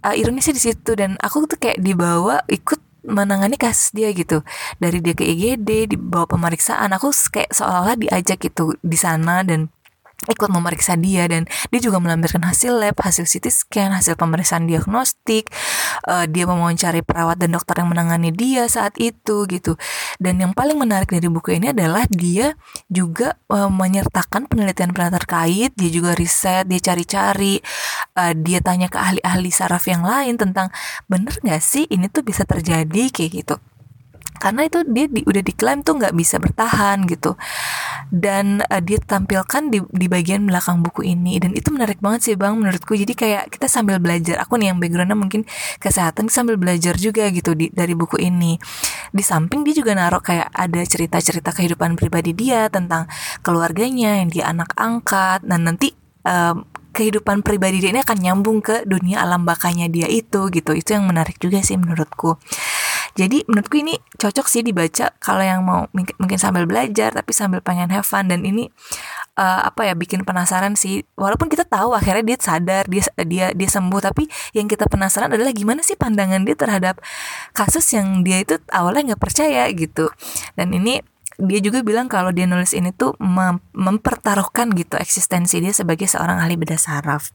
Uh, 0.03 0.13
ironisnya 0.13 0.53
di 0.53 0.61
situ 0.61 0.91
dan 0.93 1.17
aku 1.23 1.49
tuh 1.49 1.57
kayak 1.57 1.81
dibawa 1.81 2.45
ikut 2.45 2.87
menangani 3.07 3.55
kasus 3.55 3.95
dia 3.95 4.11
gitu. 4.11 4.43
Dari 4.77 4.99
dia 4.99 5.15
ke 5.15 5.23
IGD 5.23 5.95
dibawa 5.95 6.27
pemeriksaan. 6.27 6.91
Aku 6.93 7.09
kayak 7.31 7.55
seolah-olah 7.55 7.97
diajak 7.97 8.43
gitu 8.43 8.75
di 8.83 8.99
sana 8.99 9.41
dan 9.47 9.71
ikut 10.25 10.49
memeriksa 10.49 10.97
dia 10.97 11.29
dan 11.29 11.45
dia 11.69 11.79
juga 11.79 12.01
melampirkan 12.01 12.41
hasil 12.41 12.81
lab, 12.81 12.97
hasil 12.97 13.29
CT 13.29 13.53
scan, 13.53 13.93
hasil 13.93 14.17
pemeriksaan 14.17 14.65
diagnostik. 14.65 15.53
Eh, 16.09 16.25
dia 16.25 16.49
mewawancari 16.49 17.05
perawat 17.05 17.37
dan 17.37 17.53
dokter 17.53 17.77
yang 17.77 17.93
menangani 17.93 18.33
dia 18.33 18.65
saat 18.65 18.97
itu 18.97 19.45
gitu. 19.45 19.77
Dan 20.17 20.41
yang 20.41 20.57
paling 20.57 20.73
menarik 20.81 21.13
dari 21.13 21.29
buku 21.29 21.61
ini 21.61 21.69
adalah 21.69 22.09
dia 22.09 22.57
juga 22.89 23.37
eh, 23.53 23.69
menyertakan 23.69 24.49
penelitian-penelitian 24.49 25.13
terkait, 25.21 25.71
dia 25.77 25.89
juga 25.93 26.17
riset, 26.17 26.65
dia 26.65 26.81
cari-cari, 26.81 27.61
eh, 28.17 28.33
dia 28.33 28.59
tanya 28.65 28.89
ke 28.89 28.97
ahli-ahli 28.97 29.53
saraf 29.53 29.85
yang 29.85 30.01
lain 30.01 30.35
tentang 30.41 30.73
bener 31.05 31.37
nggak 31.45 31.61
sih 31.61 31.85
ini 31.93 32.09
tuh 32.09 32.25
bisa 32.25 32.43
terjadi 32.43 33.13
kayak 33.13 33.31
gitu 33.45 33.55
karena 34.37 34.65
itu 34.69 34.85
dia 34.87 35.05
di- 35.09 35.25
udah 35.25 35.43
diklaim 35.43 35.81
tuh 35.81 35.97
nggak 35.99 36.13
bisa 36.13 36.37
bertahan 36.37 37.05
gitu. 37.09 37.35
Dan 38.07 38.63
eh, 38.71 38.81
dia 38.81 39.01
tampilkan 39.01 39.73
di, 39.73 39.83
di 39.91 40.07
bagian 40.07 40.47
belakang 40.47 40.79
buku 40.79 41.03
ini 41.03 41.41
dan 41.41 41.51
itu 41.57 41.69
menarik 41.73 41.99
banget 41.99 42.31
sih 42.31 42.35
bang 42.39 42.55
menurutku. 42.55 42.95
Jadi 42.95 43.13
kayak 43.13 43.51
kita 43.51 43.67
sambil 43.67 43.99
belajar 43.99 44.39
aku 44.39 44.55
nih 44.55 44.71
yang 44.71 44.79
backgroundnya 44.79 45.17
mungkin 45.17 45.43
kesehatan 45.81 46.31
sambil 46.31 46.55
belajar 46.55 46.95
juga 46.95 47.27
gitu 47.33 47.57
di, 47.57 47.67
dari 47.73 47.93
buku 47.97 48.21
ini. 48.21 48.55
Di 49.11 49.23
samping 49.25 49.67
dia 49.67 49.75
juga 49.75 49.97
naruh 49.97 50.23
kayak 50.23 50.53
ada 50.53 50.81
cerita-cerita 50.85 51.51
kehidupan 51.51 51.99
pribadi 51.99 52.31
dia 52.31 52.71
tentang 52.71 53.09
keluarganya 53.43 54.23
yang 54.23 54.29
dia 54.31 54.49
anak 54.49 54.71
angkat. 54.77 55.43
Dan 55.43 55.67
nanti 55.67 55.91
em, 56.23 56.63
kehidupan 56.95 57.45
pribadi 57.45 57.77
dia 57.77 57.93
ini 57.93 58.01
akan 58.01 58.17
nyambung 58.17 58.57
ke 58.63 58.81
dunia 58.89 59.21
alam 59.21 59.43
bakanya 59.43 59.85
dia 59.91 60.07
itu 60.09 60.49
gitu. 60.49 60.71
Itu 60.73 60.95
yang 60.95 61.05
menarik 61.05 61.37
juga 61.37 61.61
sih 61.61 61.77
menurutku 61.77 62.39
jadi 63.17 63.41
menurutku 63.49 63.81
ini 63.81 63.97
cocok 64.21 64.45
sih 64.45 64.61
dibaca 64.61 65.09
kalau 65.17 65.41
yang 65.41 65.65
mau 65.65 65.89
mungkin 66.21 66.37
sambil 66.37 66.69
belajar 66.69 67.09
tapi 67.09 67.33
sambil 67.33 67.65
pengen 67.65 67.89
have 67.89 68.05
fun. 68.05 68.29
Dan 68.29 68.45
ini 68.45 68.69
eh, 69.33 69.61
apa 69.65 69.89
ya 69.89 69.97
bikin 69.97 70.21
penasaran 70.21 70.77
sih. 70.77 71.01
Walaupun 71.17 71.49
kita 71.49 71.65
tahu 71.65 71.97
akhirnya 71.97 72.21
dia 72.21 72.37
sadar 72.37 72.85
dia 72.85 73.01
dia 73.25 73.45
dia 73.57 73.69
sembuh 73.73 74.05
tapi 74.05 74.29
yang 74.53 74.69
kita 74.69 74.85
penasaran 74.85 75.33
adalah 75.33 75.49
gimana 75.49 75.81
sih 75.81 75.97
pandangan 75.97 76.45
dia 76.45 76.53
terhadap 76.53 77.01
kasus 77.57 77.89
yang 77.97 78.21
dia 78.21 78.45
itu 78.45 78.61
awalnya 78.69 79.17
nggak 79.17 79.21
percaya 79.25 79.65
gitu. 79.73 80.13
Dan 80.53 80.77
ini 80.77 81.01
dia 81.41 81.57
juga 81.57 81.81
bilang 81.81 82.05
kalau 82.05 82.29
dia 82.29 82.45
nulis 82.45 82.77
ini 82.77 82.93
tuh 82.93 83.17
mem- 83.17 83.61
mempertaruhkan 83.73 84.69
gitu 84.77 84.93
eksistensi 84.97 85.57
dia 85.57 85.73
sebagai 85.73 86.05
seorang 86.05 86.37
ahli 86.41 86.57
bedah 86.57 86.81
saraf 86.81 87.29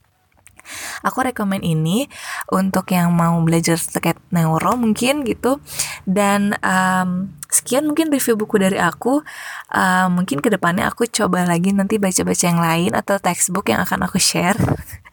Aku 1.05 1.23
rekomen 1.23 1.61
ini 1.61 2.07
untuk 2.51 2.91
yang 2.91 3.13
mau 3.13 3.35
belajar 3.45 3.77
terkait 3.77 4.17
neuro 4.33 4.75
mungkin 4.79 5.27
gitu. 5.27 5.59
Dan 6.07 6.57
um, 6.63 7.33
sekian 7.51 7.85
mungkin 7.85 8.09
review 8.09 8.35
buku 8.39 8.57
dari 8.57 8.81
aku. 8.81 9.21
Uh, 9.69 10.07
mungkin 10.09 10.41
ke 10.41 10.49
depannya 10.49 10.89
aku 10.89 11.05
coba 11.09 11.45
lagi 11.45 11.71
nanti 11.75 12.01
baca-baca 12.01 12.43
yang 12.43 12.61
lain 12.61 12.91
atau 12.97 13.21
textbook 13.21 13.69
yang 13.69 13.83
akan 13.85 14.07
aku 14.07 14.17
share. 14.17 14.57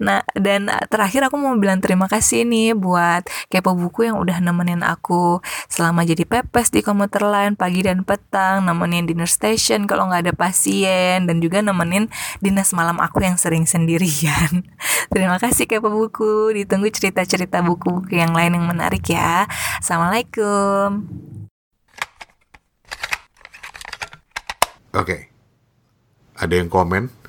Nah, 0.00 0.24
dan 0.32 0.72
terakhir 0.88 1.28
aku 1.28 1.36
mau 1.36 1.52
bilang 1.60 1.84
terima 1.84 2.08
kasih 2.08 2.48
nih 2.48 2.72
buat 2.72 3.28
kepo 3.52 3.76
buku 3.76 4.08
yang 4.08 4.16
udah 4.16 4.40
nemenin 4.40 4.80
aku 4.80 5.44
selama 5.68 6.08
jadi 6.08 6.24
pepes 6.24 6.72
di 6.72 6.80
komuter 6.80 7.20
lain 7.20 7.54
pagi 7.54 7.84
dan 7.84 8.02
petang, 8.02 8.64
nemenin 8.64 9.04
dinner 9.04 9.28
station 9.28 9.84
kalau 9.84 10.08
nggak 10.08 10.30
ada 10.30 10.34
pasien, 10.34 11.28
dan 11.28 11.36
juga 11.44 11.60
nemenin 11.60 12.08
dinas 12.40 12.72
malam 12.72 12.96
aku 12.96 13.20
yang 13.20 13.36
sering 13.36 13.68
sendirian. 13.68 14.64
terima 15.12 15.36
kasih 15.36 15.68
kepo 15.68 15.92
buku, 15.92 16.56
ditunggu 16.56 16.88
cerita-cerita 16.88 17.60
buku-buku 17.60 18.16
yang 18.16 18.32
lain 18.32 18.56
yang 18.56 18.66
menarik 18.66 19.04
ya. 19.04 19.44
Assalamualaikum. 19.78 21.04
Oke. 24.90 25.06
Okay. 25.06 25.20
Ada 26.40 26.56
yang 26.56 26.72
komen? 26.72 27.19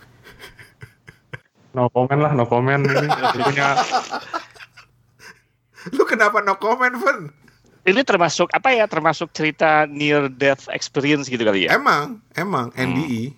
No 1.71 1.88
comment 1.91 2.19
lah, 2.19 2.31
no 2.36 2.45
comment 2.47 2.84
ini 2.84 3.07
punya. 3.47 3.79
Lu 5.95 6.03
kenapa 6.05 6.43
no 6.43 6.60
comment, 6.62 6.93
Fen? 6.99 7.31
Ini 7.81 8.05
termasuk 8.05 8.53
apa 8.53 8.69
ya? 8.69 8.86
Termasuk 8.86 9.34
cerita 9.34 9.89
near 9.89 10.29
death 10.29 10.69
experience 10.69 11.25
gitu 11.25 11.41
kali 11.41 11.65
ya? 11.65 11.73
Emang, 11.73 12.21
emang 12.38 12.69
NDE. 12.77 13.34
Hmm. 13.34 13.38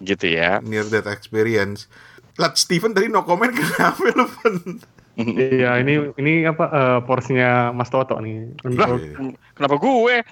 Gitu 0.00 0.26
ya. 0.32 0.64
Near 0.64 0.88
death 0.88 1.10
experience. 1.10 1.92
Lat 2.40 2.56
Steven 2.56 2.96
tadi 2.96 3.12
no 3.12 3.28
comment 3.28 3.52
kenapa 3.60 4.00
lu, 4.16 4.24
Fen? 4.24 4.56
Iya, 5.12 5.76
ini 5.84 6.08
ini 6.16 6.48
apa 6.48 6.64
uh, 6.72 6.98
porsinya 7.04 7.68
Mas 7.76 7.92
Toto 7.92 8.16
nih. 8.16 8.56
Untuk, 8.64 8.88
kenapa 9.52 9.76
gue? 9.76 10.24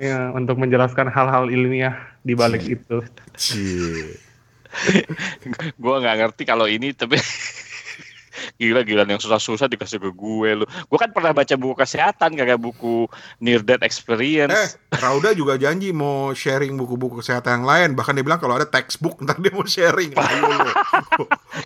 Ya, 0.00 0.32
untuk 0.32 0.56
menjelaskan 0.56 1.12
hal-hal 1.12 1.52
ilmiah 1.52 2.00
di 2.24 2.32
balik 2.32 2.64
itu. 2.64 3.04
Cie 3.36 4.31
gue 5.82 5.96
nggak 6.00 6.16
ngerti 6.18 6.42
kalau 6.48 6.66
ini 6.66 6.96
tapi 6.96 7.20
gila-gila 8.60 9.04
yang 9.04 9.20
susah-susah 9.20 9.68
dikasih 9.68 10.00
ke 10.00 10.10
gue 10.12 10.50
lu. 10.62 10.64
Gue 10.64 10.98
kan 10.98 11.12
pernah 11.12 11.36
baca 11.36 11.54
buku 11.54 11.74
kesehatan 11.76 12.34
kayak 12.34 12.58
buku 12.58 13.06
Near 13.44 13.60
Death 13.60 13.84
Experience. 13.84 14.52
Eh, 14.52 14.98
Rauda 14.98 15.36
juga 15.36 15.60
janji 15.60 15.92
mau 15.92 16.32
sharing 16.32 16.74
buku-buku 16.76 17.20
kesehatan 17.20 17.62
yang 17.62 17.66
lain. 17.68 17.90
Bahkan 17.92 18.12
dia 18.16 18.24
bilang 18.24 18.40
kalau 18.40 18.56
ada 18.56 18.66
textbook 18.66 19.20
ntar 19.24 19.38
dia 19.38 19.52
mau 19.52 19.66
sharing. 19.66 20.16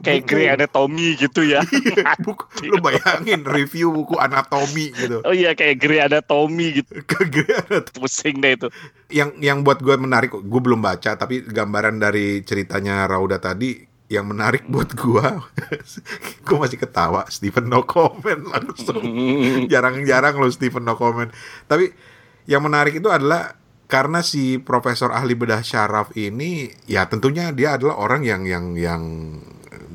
Kayak 0.07 0.23
Grey 0.31 0.47
Anatomy 0.47 1.19
gitu 1.19 1.43
ya. 1.43 1.61
Iya, 1.97 2.15
buku, 2.23 2.45
lu 2.71 2.79
bayangin 2.79 3.43
review 3.43 3.91
buku 3.91 4.15
anatomi 4.21 4.95
gitu. 4.95 5.25
Oh 5.27 5.35
iya 5.35 5.59
kayak 5.59 5.83
Grey 5.83 5.99
Anatomy 5.99 6.83
gitu. 6.83 7.03
ke 7.11 7.27
Grey 7.27 7.59
Anatomy. 7.67 7.99
Pusing 7.99 8.39
deh 8.39 8.55
itu. 8.55 8.69
Yang 9.11 9.31
yang 9.43 9.59
buat 9.67 9.83
gue 9.83 9.97
menarik, 9.99 10.31
gue 10.31 10.61
belum 10.63 10.79
baca 10.79 11.19
tapi 11.19 11.43
gambaran 11.43 11.99
dari 11.99 12.47
ceritanya 12.47 13.11
Rauda 13.11 13.43
tadi 13.43 13.97
yang 14.07 14.31
menarik 14.31 14.67
buat 14.73 14.95
gua 14.95 15.43
gua 16.47 16.57
masih 16.63 16.79
ketawa 16.79 17.27
Stephen 17.27 17.67
no 17.67 17.83
comment 17.83 18.39
langsung 18.55 19.03
jarang-jarang 19.67 20.39
lo 20.39 20.47
Stephen 20.47 20.87
no 20.87 20.95
comment 20.95 21.31
tapi 21.67 21.91
yang 22.47 22.63
menarik 22.63 23.03
itu 23.03 23.11
adalah 23.11 23.59
karena 23.87 24.21
si 24.23 24.59
profesor 24.59 25.15
ahli 25.15 25.39
bedah 25.39 25.63
syaraf 25.63 26.11
ini 26.19 26.71
ya 26.91 27.07
tentunya 27.07 27.55
dia 27.55 27.79
adalah 27.79 28.03
orang 28.03 28.27
yang 28.27 28.43
yang 28.43 28.75
yang 28.75 29.03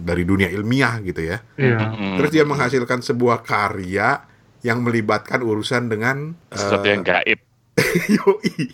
dari 0.01 0.23
dunia 0.23 0.47
ilmiah 0.47 1.04
gitu 1.04 1.21
ya 1.21 1.43
yeah. 1.60 2.17
terus 2.17 2.32
dia 2.32 2.47
menghasilkan 2.47 3.04
sebuah 3.04 3.43
karya 3.43 4.23
yang 4.63 4.82
melibatkan 4.82 5.43
urusan 5.43 5.91
dengan 5.91 6.34
sesuatu 6.49 6.88
uh, 6.88 6.91
yang 6.95 7.04
gaib 7.04 7.39
yoi 8.15 8.71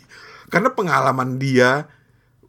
karena 0.47 0.69
pengalaman 0.71 1.41
dia 1.41 1.89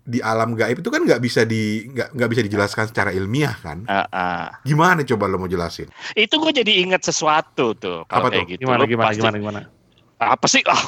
di 0.08 0.24
alam 0.24 0.56
gaib 0.56 0.80
itu 0.80 0.88
kan 0.88 1.04
nggak 1.04 1.20
bisa 1.20 1.44
di 1.44 1.84
nggak 1.92 2.16
nggak 2.16 2.30
bisa 2.32 2.42
dijelaskan 2.48 2.88
secara 2.88 3.12
ilmiah 3.12 3.52
kan? 3.60 3.84
Uh, 3.84 4.08
uh. 4.08 4.48
Gimana 4.64 5.04
coba 5.04 5.28
lo 5.28 5.36
mau 5.36 5.52
jelasin? 5.52 5.92
Itu 6.16 6.40
gue 6.40 6.64
jadi 6.64 6.80
ingat 6.80 7.04
sesuatu 7.04 7.76
tuh 7.76 8.08
kalau 8.08 8.32
kayak 8.32 8.48
tuh? 8.48 8.52
gitu. 8.56 8.60
Gimana 8.64 8.88
gimana 8.88 9.12
pasti, 9.12 9.20
gimana 9.20 9.36
gimana? 9.36 9.60
Apa 10.16 10.46
sih? 10.48 10.64
Oh, 10.72 10.80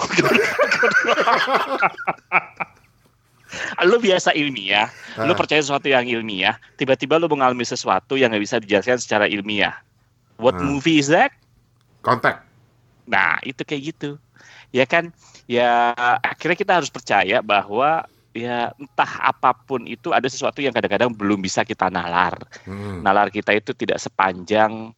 lu 3.89 3.97
biasa 3.99 4.31
ilmiah, 4.37 4.89
uh. 5.19 5.27
lu 5.27 5.35
percaya 5.35 5.59
sesuatu 5.59 5.91
yang 5.91 6.07
ilmiah, 6.07 6.57
tiba-tiba 6.79 7.19
lu 7.19 7.27
mengalami 7.27 7.67
sesuatu 7.67 8.15
yang 8.15 8.31
nggak 8.31 8.45
bisa 8.45 8.57
dijelaskan 8.63 8.99
secara 9.01 9.27
ilmiah. 9.27 9.75
What 10.39 10.57
uh. 10.57 10.65
movie 10.65 11.03
is 11.03 11.11
that? 11.11 11.35
Kontak. 12.01 12.47
Nah, 13.11 13.43
itu 13.43 13.61
kayak 13.67 13.83
gitu. 13.95 14.17
Ya 14.71 14.87
kan? 14.87 15.11
Ya 15.51 15.93
akhirnya 16.23 16.57
kita 16.57 16.73
harus 16.79 16.89
percaya 16.95 17.43
bahwa 17.43 18.07
ya 18.31 18.71
entah 18.79 19.13
apa 19.19 19.51
pun 19.51 19.83
itu 19.91 20.15
ada 20.15 20.31
sesuatu 20.31 20.63
yang 20.63 20.71
kadang-kadang 20.71 21.11
belum 21.11 21.43
bisa 21.43 21.67
kita 21.67 21.91
nalar. 21.91 22.39
Hmm. 22.63 23.03
Nalar 23.03 23.35
kita 23.35 23.51
itu 23.51 23.75
tidak 23.75 23.99
sepanjang 23.99 24.95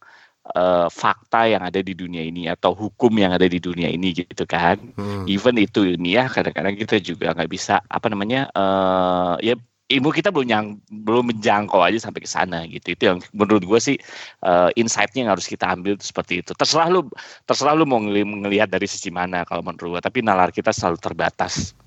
uh, 0.51 0.87
fakta 0.91 1.47
yang 1.47 1.63
ada 1.63 1.79
di 1.79 1.95
dunia 1.95 2.23
ini 2.23 2.51
atau 2.51 2.75
hukum 2.75 3.11
yang 3.15 3.31
ada 3.31 3.47
di 3.47 3.59
dunia 3.59 3.87
ini 3.87 4.11
gitu 4.11 4.43
kan. 4.43 4.79
Hmm. 4.99 5.23
Even 5.29 5.55
itu 5.55 5.87
ilmiah 5.87 6.27
kadang-kadang 6.27 6.75
kita 6.75 6.99
juga 6.99 7.31
nggak 7.31 7.51
bisa 7.51 7.79
apa 7.87 8.07
namanya 8.11 8.51
uh, 8.51 9.39
ya 9.39 9.55
ilmu 9.93 10.09
kita 10.09 10.33
belum 10.33 10.47
yang 10.49 10.65
belum 10.89 11.35
menjangkau 11.35 11.79
aja 11.83 11.99
sampai 11.99 12.23
ke 12.23 12.29
sana 12.29 12.65
gitu. 12.67 12.95
Itu 12.95 13.03
yang 13.13 13.17
menurut 13.31 13.63
gue 13.63 13.79
sih 13.79 13.97
uh, 14.43 14.73
insight-nya 14.75 15.27
yang 15.27 15.31
harus 15.31 15.47
kita 15.47 15.69
ambil 15.69 15.95
itu 15.95 16.07
seperti 16.07 16.43
itu. 16.43 16.51
Terserah 16.55 16.91
lu 16.91 17.07
terserah 17.47 17.77
lu 17.77 17.87
mau 17.87 17.99
ngelihat 18.01 18.67
dari 18.67 18.89
sisi 18.89 19.13
mana 19.13 19.47
kalau 19.47 19.63
menurut 19.63 19.99
gue, 19.99 20.01
tapi 20.03 20.19
nalar 20.25 20.51
kita 20.51 20.73
selalu 20.75 20.99
terbatas. 20.99 21.77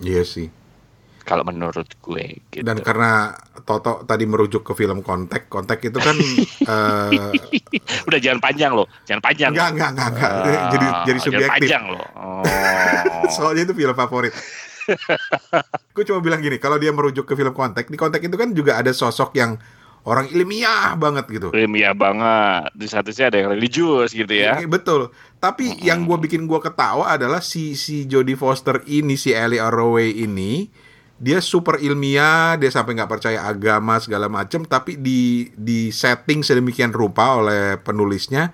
Iya 0.00 0.22
sih 0.28 0.65
kalau 1.26 1.42
menurut 1.42 1.90
gue 1.90 2.38
gitu. 2.54 2.62
Dan 2.62 2.78
karena 2.78 3.34
Toto 3.66 4.06
tadi 4.06 4.22
merujuk 4.30 4.62
ke 4.62 4.72
film 4.78 5.02
Kontak, 5.02 5.50
Kontak 5.50 5.82
itu 5.82 5.98
kan 5.98 6.14
uh, 6.70 7.34
udah 8.08 8.18
jangan 8.22 8.38
panjang 8.38 8.70
loh, 8.70 8.86
jangan 9.02 9.22
panjang. 9.26 9.50
Enggak, 9.50 9.74
enggak, 9.74 9.90
enggak, 9.90 10.08
enggak. 10.14 10.30
Uh, 10.30 10.66
jadi 10.70 10.86
jadi 11.02 11.18
subjektif. 11.18 11.50
Jangan 11.50 11.60
panjang 11.60 11.84
loh. 11.90 12.06
Oh. 13.16 13.32
Soalnya 13.32 13.66
itu 13.66 13.74
film 13.74 13.96
favorit. 13.96 14.30
gue 15.94 16.04
cuma 16.06 16.22
bilang 16.22 16.38
gini, 16.38 16.62
kalau 16.62 16.78
dia 16.78 16.94
merujuk 16.94 17.26
ke 17.26 17.34
film 17.34 17.50
Kontak, 17.50 17.90
di 17.90 17.98
Kontak 17.98 18.22
itu 18.22 18.36
kan 18.38 18.54
juga 18.54 18.78
ada 18.78 18.94
sosok 18.94 19.34
yang 19.34 19.58
orang 20.06 20.30
ilmiah 20.30 20.94
banget 20.94 21.26
gitu. 21.26 21.48
Ilmiah 21.50 21.92
banget. 21.92 22.70
Di 22.78 22.86
satu 22.86 23.10
sisi 23.10 23.26
ada 23.26 23.42
yang 23.42 23.50
religius 23.50 24.14
gitu 24.14 24.30
ya. 24.30 24.62
Iya, 24.62 24.70
betul. 24.70 25.10
Tapi 25.42 25.74
hmm. 25.74 25.82
yang 25.82 26.06
gue 26.06 26.18
bikin 26.22 26.46
gue 26.46 26.60
ketawa 26.62 27.18
adalah 27.18 27.42
si 27.42 27.74
si 27.74 28.06
Jodie 28.06 28.38
Foster 28.38 28.80
ini, 28.86 29.18
si 29.18 29.34
Ellie 29.34 29.58
Arroway 29.58 30.14
ini, 30.22 30.70
dia 31.16 31.40
super 31.40 31.80
ilmiah, 31.80 32.60
dia 32.60 32.68
sampai 32.68 32.92
nggak 32.92 33.08
percaya 33.08 33.48
agama 33.48 33.96
segala 33.96 34.28
macam, 34.28 34.68
tapi 34.68 35.00
di 35.00 35.48
di 35.56 35.88
setting 35.88 36.44
sedemikian 36.44 36.92
rupa 36.92 37.40
oleh 37.40 37.80
penulisnya 37.80 38.52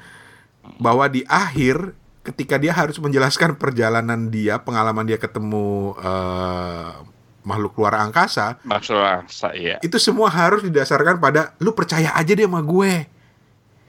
bahwa 0.78 1.10
di 1.10 1.26
akhir 1.26 1.98
ketika 2.22 2.54
dia 2.62 2.70
harus 2.70 3.02
menjelaskan 3.02 3.58
perjalanan 3.58 4.30
dia, 4.30 4.62
pengalaman 4.62 5.02
dia 5.02 5.18
ketemu 5.18 5.98
uh, 5.98 7.02
makhluk 7.42 7.74
luar 7.82 7.98
angkasa, 7.98 8.62
makhluk 8.62 9.02
angkasa, 9.02 9.58
iya. 9.58 9.82
Itu 9.82 9.98
semua 9.98 10.30
harus 10.30 10.62
didasarkan 10.62 11.18
pada 11.18 11.58
lu 11.58 11.74
percaya 11.74 12.14
aja 12.14 12.30
dia 12.30 12.46
sama 12.46 12.62
gue. 12.62 13.10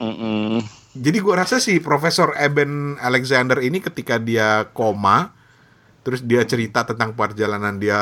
Mm 0.02 0.14
-mm. 0.18 0.58
Jadi 0.98 1.18
gue 1.22 1.34
rasa 1.34 1.62
si 1.62 1.78
Profesor 1.78 2.34
Eben 2.38 2.98
Alexander 2.98 3.62
ini 3.62 3.78
ketika 3.78 4.18
dia 4.18 4.66
koma, 4.74 5.30
terus 6.04 6.20
dia 6.20 6.44
cerita 6.44 6.84
tentang 6.84 7.16
perjalanan 7.16 7.80
dia 7.80 7.96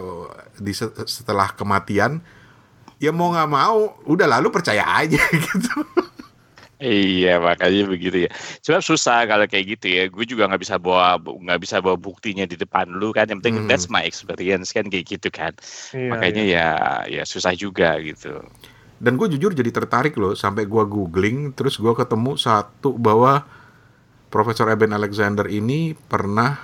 uh, 0.00 0.32
di 0.56 0.72
setelah 1.04 1.52
kematian 1.52 2.24
ya 2.96 3.12
mau 3.12 3.30
nggak 3.36 3.50
mau 3.52 4.00
udah 4.08 4.26
lalu 4.40 4.48
percaya 4.48 4.82
aja 5.04 5.20
gitu 5.44 5.84
Iya 6.84 7.40
makanya 7.40 7.88
begitu 7.88 8.28
ya. 8.28 8.30
Cuma 8.60 8.84
susah 8.84 9.24
kalau 9.24 9.48
kayak 9.48 9.78
gitu 9.78 9.86
ya. 9.88 10.04
Gue 10.12 10.28
juga 10.28 10.44
nggak 10.50 10.62
bisa 10.68 10.76
bawa 10.76 11.16
nggak 11.16 11.60
bisa 11.64 11.80
bawa 11.80 11.96
buktinya 11.96 12.44
di 12.44 12.60
depan 12.60 12.90
lu 13.00 13.08
kan. 13.14 13.24
Yang 13.24 13.40
penting 13.40 13.56
hmm. 13.64 13.68
that's 13.72 13.88
my 13.88 14.04
experience 14.04 14.68
kan 14.74 14.92
kayak 14.92 15.08
gitu 15.08 15.32
kan. 15.32 15.56
Iya, 15.96 16.10
makanya 16.12 16.42
iya. 16.44 16.68
ya 17.08 17.22
ya 17.22 17.22
susah 17.24 17.56
juga 17.56 17.96
gitu. 18.04 18.42
Dan 19.00 19.16
gue 19.16 19.32
jujur 19.32 19.56
jadi 19.56 19.70
tertarik 19.72 20.12
loh 20.20 20.36
sampai 20.36 20.68
gue 20.68 20.84
googling 20.84 21.56
terus 21.56 21.80
gue 21.80 21.94
ketemu 21.96 22.36
satu 22.36 23.00
bahwa 23.00 23.48
Profesor 24.28 24.68
Eben 24.68 24.92
Alexander 24.92 25.48
ini 25.48 25.96
pernah 25.96 26.58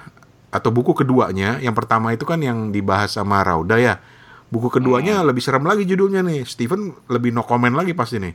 atau 0.51 0.71
buku 0.75 0.93
keduanya, 0.93 1.63
yang 1.63 1.75
pertama 1.75 2.11
itu 2.11 2.27
kan 2.27 2.43
yang 2.43 2.75
dibahas 2.75 3.15
sama 3.15 3.43
Rauda 3.47 3.79
ya. 3.79 4.03
Buku 4.51 4.67
keduanya 4.67 5.23
hmm. 5.23 5.27
lebih 5.31 5.43
serem 5.47 5.63
lagi 5.63 5.87
judulnya 5.87 6.27
nih. 6.27 6.43
Steven 6.43 6.91
lebih 7.07 7.31
no 7.31 7.47
comment 7.47 7.71
lagi 7.71 7.95
pasti 7.95 8.19
nih. 8.19 8.35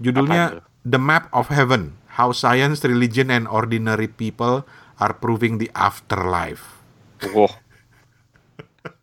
Judulnya 0.00 0.64
The 0.88 0.96
Map 0.96 1.28
of 1.36 1.52
Heaven: 1.52 1.92
How 2.16 2.32
Science, 2.32 2.80
Religion 2.88 3.28
and 3.28 3.44
Ordinary 3.44 4.08
People 4.08 4.64
Are 4.96 5.12
Proving 5.12 5.60
the 5.60 5.68
Afterlife. 5.76 6.80
Oh. 7.36 7.52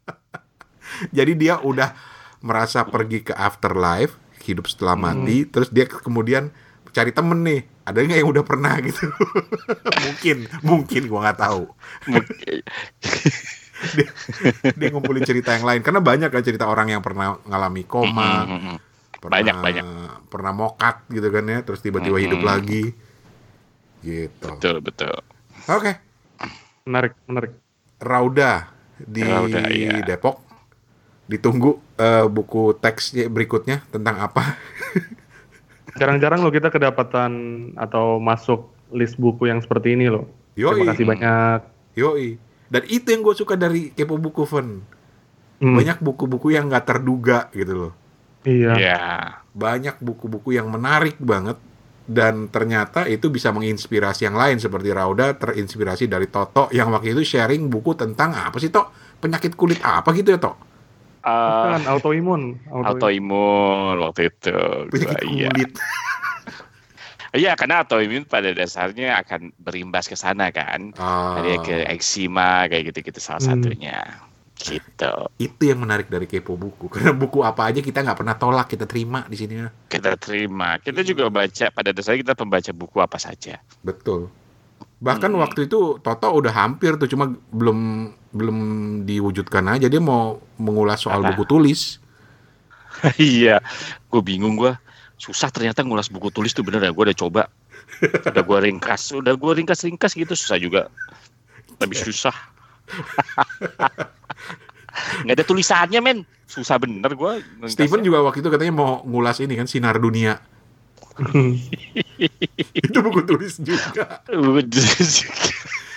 Jadi 1.18 1.38
dia 1.38 1.62
udah 1.62 1.94
merasa 2.42 2.86
pergi 2.86 3.26
ke 3.26 3.34
afterlife, 3.34 4.22
hidup 4.46 4.70
setelah 4.70 4.94
mati, 4.94 5.50
terus 5.50 5.74
dia 5.74 5.90
kemudian 5.90 6.54
cari 6.96 7.12
temen 7.12 7.44
nih. 7.44 7.62
Ada 7.84 7.98
nggak 8.00 8.20
yang 8.24 8.30
udah 8.32 8.44
pernah 8.48 8.74
gitu? 8.80 9.04
mungkin, 10.08 10.38
mungkin 10.64 11.02
gua 11.12 11.20
nggak 11.30 11.40
tahu. 11.44 11.64
dia, 14.00 14.10
dia 14.72 14.88
ngumpulin 14.90 15.28
cerita 15.28 15.52
yang 15.52 15.68
lain 15.68 15.84
karena 15.84 16.00
banyak 16.00 16.32
kan 16.32 16.42
cerita 16.42 16.66
orang 16.72 16.96
yang 16.96 17.04
pernah 17.04 17.36
ngalami 17.44 17.84
koma, 17.84 18.48
Mm-mm. 18.48 18.76
pernah, 19.20 19.36
Banyak, 19.36 19.56
banyak. 19.60 19.86
pernah 20.32 20.52
mokat 20.56 21.04
gitu 21.12 21.28
kan 21.28 21.44
ya, 21.44 21.60
terus 21.68 21.84
tiba-tiba 21.84 22.18
hidup 22.18 22.40
lagi. 22.42 22.96
Gitu. 24.00 24.48
betul 24.62 24.80
betul. 24.80 25.18
Oke, 25.66 25.98
Menarik, 26.86 27.18
menarik. 27.26 27.58
Rauda 27.98 28.70
di 29.02 29.26
Rauda, 29.26 29.66
iya. 29.74 30.06
Depok. 30.06 30.46
Ditunggu 31.26 31.98
eh, 31.98 32.30
buku 32.30 32.78
teksnya 32.78 33.26
berikutnya 33.26 33.82
tentang 33.90 34.22
apa? 34.22 34.44
Jarang-jarang 35.96 36.44
lo 36.44 36.52
kita 36.52 36.68
kedapatan 36.68 37.32
atau 37.80 38.20
masuk 38.20 38.68
list 38.92 39.16
buku 39.16 39.48
yang 39.48 39.64
seperti 39.64 39.96
ini 39.96 40.12
loh. 40.12 40.28
Yoi. 40.60 40.84
Terima 40.84 40.92
kasih 40.92 41.06
banyak. 41.08 41.60
Yoi. 41.96 42.28
Dan 42.68 42.84
itu 42.92 43.08
yang 43.12 43.22
gue 43.24 43.36
suka 43.36 43.56
dari 43.56 43.94
Kepo 43.96 44.20
Buku 44.20 44.44
Fun. 44.44 44.82
Hmm, 45.64 45.76
Banyak 45.80 46.04
buku-buku 46.04 46.52
yang 46.52 46.68
nggak 46.68 46.84
terduga 46.84 47.48
gitu 47.56 47.88
loh. 47.88 47.94
Iya. 48.44 48.74
Ya. 48.76 49.02
Banyak 49.56 50.04
buku-buku 50.04 50.52
yang 50.52 50.68
menarik 50.68 51.16
banget. 51.22 51.56
Dan 52.06 52.54
ternyata 52.54 53.10
itu 53.10 53.34
bisa 53.34 53.50
menginspirasi 53.50 54.28
yang 54.30 54.38
lain. 54.38 54.60
Seperti 54.60 54.92
Rauda 54.94 55.34
terinspirasi 55.34 56.06
dari 56.06 56.28
Toto 56.30 56.70
yang 56.70 56.92
waktu 56.94 57.16
itu 57.18 57.24
sharing 57.24 57.72
buku 57.72 57.96
tentang 57.98 58.36
apa 58.36 58.60
sih 58.62 58.70
Tok? 58.70 59.18
Penyakit 59.24 59.56
kulit 59.58 59.80
apa 59.82 60.12
gitu 60.14 60.36
ya 60.36 60.40
Tok? 60.42 60.75
Bukan, 61.26 61.82
autoimun. 61.90 62.42
autoimun 62.70 63.96
waktu 64.00 64.30
itu. 64.30 64.54
Gua- 64.88 65.22
iya. 65.26 65.50
kulit. 65.50 65.74
Iya, 67.36 67.52
karena 67.54 67.84
autoimun 67.84 68.24
pada 68.24 68.56
dasarnya 68.56 69.20
akan 69.20 69.52
berimbas 69.60 70.08
ke 70.08 70.16
sana 70.16 70.56
kan. 70.56 70.96
Ah, 70.96 71.36
Ada 71.36 71.60
ke 71.60 71.76
eksima 71.92 72.64
kayak 72.66 72.94
gitu-gitu 72.94 73.20
salah 73.20 73.44
Hmm. 73.44 73.60
satunya. 73.60 74.00
Gitu. 74.56 75.12
itu 75.36 75.62
yang 75.68 75.84
menarik 75.84 76.08
dari 76.08 76.24
Kepo 76.26 76.56
Buku. 76.56 76.88
Karena 76.96 77.12
buku 77.12 77.44
apa 77.44 77.68
aja 77.68 77.84
kita 77.84 78.00
nggak 78.00 78.16
pernah 78.16 78.36
tolak, 78.36 78.72
kita 78.72 78.88
terima 78.88 79.28
di 79.28 79.36
sini. 79.36 79.68
Kita 79.86 80.16
terima. 80.16 80.80
Kita 80.80 81.04
juga 81.04 81.28
baca 81.28 81.68
pada 81.68 81.92
dasarnya 81.92 82.24
kita 82.24 82.34
pembaca 82.34 82.72
buku 82.72 82.98
apa 82.98 83.20
saja. 83.20 83.60
Betul. 83.84 84.32
Bahkan 84.98 85.28
Hmm. 85.30 85.44
waktu 85.44 85.68
itu 85.68 86.00
Toto 86.00 86.28
udah 86.32 86.56
hampir 86.56 86.96
tuh 86.96 87.06
cuma 87.06 87.28
belum 87.52 88.10
belum 88.36 88.58
diwujudkan 89.08 89.64
aja 89.72 89.88
dia 89.88 90.04
mau 90.04 90.44
mengulas 90.60 91.08
soal 91.08 91.24
Apa? 91.24 91.32
buku 91.32 91.44
tulis. 91.48 92.04
iya, 93.16 93.64
gue 94.12 94.22
bingung 94.22 94.60
gue. 94.60 94.76
Susah 95.16 95.48
ternyata 95.48 95.88
ngulas 95.88 96.12
buku 96.12 96.28
tulis 96.36 96.52
tuh 96.52 96.68
bener 96.68 96.84
ya. 96.84 96.92
Gue 96.92 97.08
udah 97.08 97.16
coba. 97.16 97.48
Udah 98.04 98.44
gue 98.44 98.60
ringkas, 98.60 99.16
udah 99.16 99.40
gue 99.40 99.52
ringkas-ringkas 99.56 100.20
gitu 100.20 100.36
susah 100.36 100.60
juga. 100.60 100.92
Lebih 101.80 101.96
susah. 101.96 102.36
Nggak 105.24 105.36
ada 105.40 105.46
tulisannya 105.48 106.00
men. 106.04 106.20
Susah 106.44 106.76
bener 106.76 107.16
gue. 107.16 107.34
Steven 107.72 108.04
juga 108.04 108.20
waktu 108.28 108.44
itu 108.44 108.52
katanya 108.52 108.74
mau 108.76 109.00
ngulas 109.08 109.40
ini 109.40 109.56
kan 109.56 109.68
sinar 109.68 109.96
dunia. 109.96 110.44
itu 112.84 112.98
buku 113.00 113.24
tulis 113.24 113.64
juga. 113.64 114.20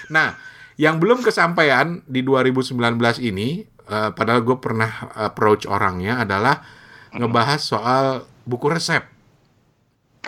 Nah, 0.09 0.39
yang 0.79 1.03
belum 1.03 1.20
kesampaian 1.20 2.01
di 2.07 2.22
2019 2.22 3.18
ini, 3.20 3.49
eh, 3.66 4.11
padahal 4.14 4.47
gue 4.47 4.57
pernah 4.62 4.91
approach 5.18 5.66
orangnya 5.66 6.22
adalah 6.22 6.62
ngebahas 7.11 7.61
soal 7.61 8.05
buku 8.47 8.66
resep. 8.70 9.05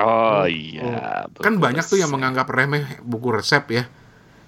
Oh 0.01 0.45
iya. 0.49 1.27
Kan 1.39 1.59
buku 1.59 1.63
banyak 1.65 1.85
tuh 1.87 1.99
yang 2.01 2.11
resep. 2.11 2.15
menganggap 2.15 2.47
remeh 2.51 2.99
buku 3.05 3.29
resep 3.35 3.65
ya. 3.71 3.85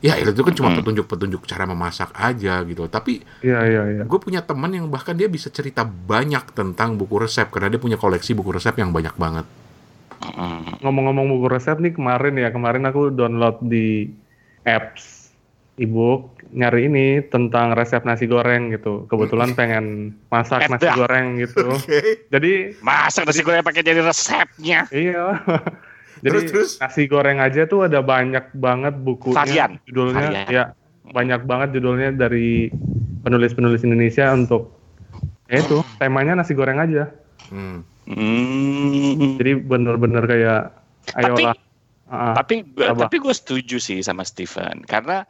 Ya 0.02 0.18
itu 0.18 0.42
kan 0.42 0.54
cuma 0.58 0.74
Hmm. 0.74 0.82
petunjuk-petunjuk 0.82 1.46
cara 1.46 1.62
memasak 1.62 2.10
aja 2.18 2.66
gitu. 2.66 2.90
Tapi 2.90 3.22
Iya, 3.42 3.58
iya, 3.70 3.82
iya. 3.86 4.02
gue 4.02 4.18
punya 4.18 4.42
teman 4.42 4.74
yang 4.74 4.90
bahkan 4.90 5.14
dia 5.14 5.30
bisa 5.30 5.46
cerita 5.50 5.86
banyak 5.86 6.42
tentang 6.58 6.98
buku 6.98 7.22
resep 7.22 7.46
karena 7.54 7.70
dia 7.70 7.78
punya 7.78 7.94
koleksi 7.94 8.34
buku 8.34 8.50
resep 8.50 8.74
yang 8.82 8.90
banyak 8.90 9.14
banget. 9.14 9.46
Ngomong-ngomong 10.82 11.26
buku 11.28 11.46
resep 11.50 11.78
nih 11.78 11.94
kemarin 11.94 12.34
ya, 12.38 12.48
kemarin 12.50 12.82
aku 12.86 13.10
download 13.10 13.58
di 13.62 14.10
apps 14.62 15.21
ebook 15.74 16.36
nyari 16.50 16.84
ini 16.84 17.06
tentang 17.24 17.72
resep 17.72 18.02
nasi 18.02 18.24
goreng 18.24 18.68
gitu. 18.70 19.06
Kebetulan 19.06 19.52
pengen 19.52 19.84
masak 20.28 20.68
nasi 20.68 20.88
goreng 20.90 21.38
gitu. 21.38 21.64
Oke. 21.76 22.28
Jadi 22.28 22.76
Masa 22.78 23.24
nasi 23.24 23.40
goreng 23.40 23.62
pakai 23.62 23.80
jadi 23.80 24.00
resepnya? 24.00 24.84
iya. 24.90 25.40
Jadi 26.22 26.38
Terus, 26.38 26.44
terus? 26.46 26.70
nasi 26.78 27.10
goreng 27.10 27.42
aja 27.42 27.66
tuh 27.66 27.82
ada 27.82 27.98
banyak 27.98 28.54
banget 28.54 28.94
bukunya. 28.94 29.34
Varian. 29.34 29.70
Judulnya 29.84 30.22
Varian. 30.22 30.46
ya 30.46 30.64
banyak 31.04 31.40
banget 31.42 31.68
judulnya 31.74 32.14
dari 32.14 32.70
penulis-penulis 33.20 33.82
Indonesia 33.82 34.30
untuk 34.30 34.70
ya 35.50 35.58
itu 35.58 35.82
temanya 35.98 36.38
nasi 36.38 36.54
goreng 36.54 36.78
aja. 36.78 37.10
Hmm. 37.50 37.82
Hmm. 38.06 39.34
Jadi 39.34 39.52
bener-bener 39.58 40.22
kayak 40.24 40.62
ayolah. 41.16 41.58
Ah, 42.06 42.36
tapi 42.36 42.60
gua- 42.66 42.92
Apa? 42.92 43.08
tapi 43.08 43.16
gue 43.18 43.32
setuju 43.32 43.76
sih 43.80 43.98
sama 43.98 44.22
Steven 44.22 44.84
karena 44.84 45.24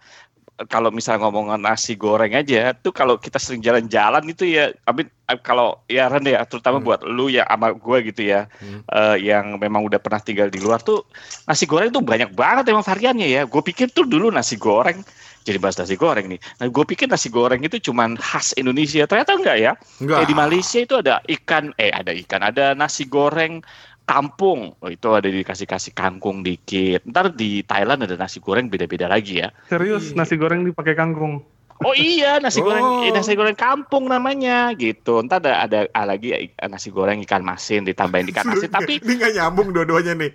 kalau 0.68 0.90
misalnya 0.90 1.26
ngomongin 1.26 1.62
nasi 1.62 1.94
goreng 1.94 2.34
aja 2.34 2.74
tuh 2.74 2.90
kalau 2.90 3.16
kita 3.16 3.38
sering 3.38 3.62
jalan-jalan 3.62 4.22
itu 4.26 4.46
ya 4.46 4.70
eh, 4.70 5.38
kalau 5.40 5.80
ya 5.86 6.06
Ren 6.06 6.22
ya 6.22 6.44
terutama 6.44 6.78
Hmm. 6.78 6.86
buat 6.86 7.00
lu 7.02 7.30
ya 7.30 7.46
sama 7.46 7.72
gue 7.72 7.98
gitu 8.12 8.22
ya 8.26 8.46
Hmm. 8.60 8.82
eh, 8.84 9.16
yang 9.26 9.56
memang 9.56 9.86
udah 9.86 9.98
pernah 9.98 10.20
tinggal 10.20 10.52
di 10.52 10.60
luar 10.60 10.78
tuh 10.78 11.06
nasi 11.46 11.64
goreng 11.64 11.90
tuh 11.90 12.04
banyak 12.04 12.34
banget 12.34 12.68
emang 12.70 12.84
variannya 12.84 13.26
ya 13.26 13.42
gue 13.46 13.62
pikir 13.62 13.90
tuh 13.90 14.04
dulu 14.04 14.28
nasi 14.28 14.58
goreng 14.58 15.00
jadi 15.42 15.58
bahas 15.58 15.74
nasi 15.74 15.98
goreng 15.98 16.30
nih 16.30 16.40
nah 16.62 16.70
gue 16.70 16.84
pikir 16.86 17.10
nasi 17.10 17.26
goreng 17.26 17.58
itu 17.62 17.82
cuman 17.90 18.14
khas 18.14 18.54
Indonesia 18.54 19.02
ternyata 19.10 19.34
enggak 19.34 19.56
ya 19.58 19.72
Enggak. 19.98 20.22
Kayak 20.22 20.28
di 20.30 20.36
Malaysia 20.38 20.78
itu 20.78 20.94
ada 20.98 21.18
ikan, 21.26 21.74
eh 21.82 21.90
ada 21.90 22.14
ikan, 22.14 22.40
ada 22.46 22.78
nasi 22.78 23.10
goreng 23.10 23.58
kampung. 24.04 24.74
Oh, 24.82 24.90
itu 24.90 25.08
ada 25.14 25.26
dikasih-kasih 25.26 25.94
kangkung 25.94 26.42
dikit. 26.42 27.06
Ntar 27.06 27.32
di 27.32 27.62
Thailand 27.62 28.04
ada 28.04 28.18
nasi 28.18 28.42
goreng 28.42 28.68
beda-beda 28.68 29.06
lagi 29.06 29.40
ya. 29.42 29.48
serius 29.70 30.12
nasi 30.12 30.34
goreng 30.36 30.66
dipakai 30.66 30.94
kangkung. 30.98 31.42
Oh 31.82 31.94
iya, 31.98 32.38
nasi 32.38 32.62
Oh. 32.62 32.70
goreng 32.70 33.10
eh, 33.10 33.10
nasi 33.10 33.34
goreng 33.34 33.58
kampung 33.58 34.06
namanya 34.06 34.70
gitu. 34.78 35.18
Ntar 35.26 35.42
ada 35.42 35.52
ada 35.66 35.78
ah, 35.90 36.06
lagi 36.06 36.30
eh, 36.34 36.68
nasi 36.70 36.94
goreng 36.94 37.18
ikan 37.26 37.42
masin 37.42 37.82
ditambahin 37.82 38.30
ikan 38.30 38.54
asin 38.54 38.70
tapi 38.70 39.02
ini 39.02 39.18
nggak 39.18 39.32
nyambung 39.34 39.74
dua-duanya 39.74 40.14
nih. 40.14 40.32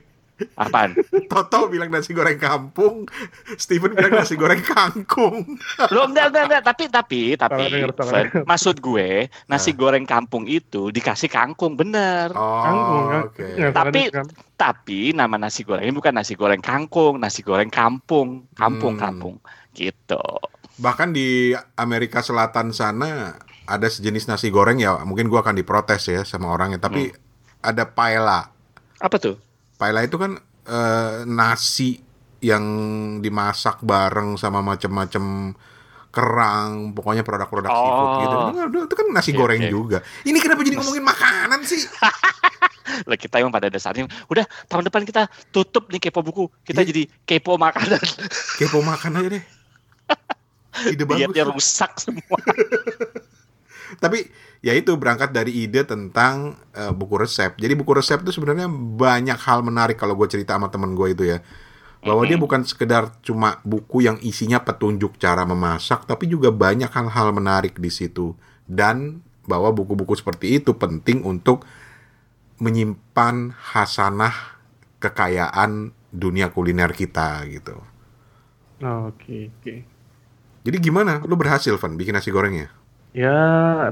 Apaan? 0.56 0.94
Toto 1.26 1.68
bilang 1.68 1.88
nasi 1.88 2.12
goreng 2.12 2.36
kampung, 2.36 3.06
Steven 3.56 3.92
bilang 3.92 4.14
nasi 4.16 4.34
goreng 4.34 4.62
kangkung. 4.62 5.58
Lo 5.90 6.06
enggak 6.06 6.30
enggak 6.30 6.44
enggak 6.46 6.64
tapi 6.64 6.84
tapi 6.88 7.22
tapi 7.34 7.64
maksud 8.44 8.78
gue 8.78 9.10
nasi 9.46 9.72
goreng 9.72 10.04
kampung 10.04 10.46
itu 10.46 10.90
dikasih 10.90 11.28
kangkung 11.28 11.74
bener. 11.74 12.32
Oh, 12.32 12.62
Kangkung 12.62 13.04
kan. 13.08 13.22
oke. 13.26 13.48
Nggak 13.48 13.72
salah 13.72 13.86
Tapi- 13.86 14.10
kan? 14.10 14.28
Tapi 14.58 15.00
nama 15.14 15.38
nasi 15.38 15.62
goreng 15.62 15.84
ini 15.84 15.94
bukan 15.94 16.12
nasi 16.12 16.34
goreng 16.34 16.58
kangkung, 16.60 17.18
nasi 17.18 17.42
goreng 17.42 17.70
kampung, 17.70 18.50
kampung 18.52 18.98
Hmm. 18.98 19.04
kampung 19.04 19.36
gitu. 19.72 20.18
Bahkan 20.78 21.10
di 21.10 21.54
Amerika 21.76 22.22
Selatan 22.22 22.70
sana 22.70 23.38
ada 23.64 23.86
sejenis 23.86 24.26
nasi 24.26 24.50
goreng 24.50 24.78
ya, 24.78 24.98
mungkin 25.04 25.28
gua 25.28 25.42
akan 25.42 25.54
diprotes 25.54 26.08
ya 26.08 26.22
sama 26.22 26.50
orangnya, 26.50 26.80
tapi 26.80 27.14
ada 27.60 27.86
paella. 27.86 28.50
Apa 28.98 29.18
tuh? 29.18 29.38
Paella 29.78 30.02
itu 30.02 30.18
kan 30.18 30.36
eh, 30.66 31.24
nasi 31.24 31.96
yang 32.38 32.66
dimasak 33.18 33.80
bareng 33.80 34.36
sama 34.36 34.60
macam-macam 34.60 35.54
kerang, 36.08 36.92
pokoknya 36.92 37.22
produk-produk 37.22 37.70
seafood 37.70 38.10
Oh. 38.10 38.20
gitu. 38.20 38.36
Itu, 38.60 38.80
itu 38.84 38.96
kan 38.96 39.06
nasi 39.12 39.32
Oke, 39.32 39.38
goreng 39.38 39.62
oke. 39.62 39.70
juga. 39.70 39.98
Ini 40.24 40.38
kenapa 40.38 40.62
jadi 40.62 40.76
ngomongin 40.76 41.06
makanan 41.06 41.60
sih? 41.62 41.82
Lah 43.10 43.16
kita 43.16 43.38
yang 43.38 43.52
pada 43.52 43.68
dasarnya 43.68 44.08
udah 44.26 44.42
tahun 44.66 44.88
depan 44.88 45.04
kita 45.04 45.22
tutup 45.52 45.86
nih 45.88 46.00
kepo 46.00 46.22
buku. 46.22 46.50
Kita 46.64 46.82
Iya. 46.82 46.90
jadi 46.90 47.04
kepo 47.24 47.56
makanan. 47.56 48.02
Kepo 48.58 48.80
makan 48.82 49.12
aja 49.16 49.30
deh. 49.30 49.44
Ide 50.94 51.04
bagus. 51.04 51.20
Dietnya 51.22 51.44
tuh. 51.44 51.54
rusak 51.54 51.92
semua. 52.00 52.38
Tapi 53.98 54.28
ya 54.60 54.76
itu 54.76 54.92
berangkat 55.00 55.32
dari 55.32 55.64
ide 55.64 55.88
tentang 55.88 56.60
eh, 56.76 56.92
buku 56.92 57.24
resep. 57.24 57.56
Jadi 57.56 57.74
buku 57.74 57.92
resep 57.96 58.20
itu 58.22 58.36
sebenarnya 58.36 58.68
banyak 58.72 59.40
hal 59.40 59.64
menarik 59.64 59.96
kalau 59.96 60.20
gue 60.20 60.28
cerita 60.28 60.60
sama 60.60 60.68
temen 60.68 60.92
gue 60.94 61.08
itu 61.16 61.24
ya. 61.24 61.40
Bahwa 62.04 62.24
dia 62.24 62.38
bukan 62.38 62.64
sekedar 62.64 63.10
cuma 63.26 63.60
buku 63.66 64.06
yang 64.06 64.22
isinya 64.22 64.62
petunjuk 64.62 65.18
cara 65.18 65.44
memasak, 65.44 66.06
tapi 66.06 66.30
juga 66.30 66.54
banyak 66.54 66.88
hal-hal 66.88 67.34
menarik 67.34 67.76
di 67.82 67.90
situ. 67.92 68.38
Dan 68.64 69.26
bahwa 69.48 69.72
buku-buku 69.72 70.14
seperti 70.14 70.62
itu 70.62 70.76
penting 70.76 71.24
untuk 71.24 71.64
menyimpan 72.60 73.56
hasanah 73.56 74.60
kekayaan 75.00 75.94
dunia 76.14 76.50
kuliner 76.52 76.92
kita 76.94 77.46
gitu. 77.50 77.80
Oke, 78.82 79.50
oke. 79.50 79.74
Jadi 80.68 80.78
gimana? 80.84 81.24
Lu 81.24 81.40
berhasil, 81.40 81.74
Van, 81.80 81.96
bikin 81.96 82.14
nasi 82.14 82.30
gorengnya? 82.30 82.77
Ya 83.18 83.42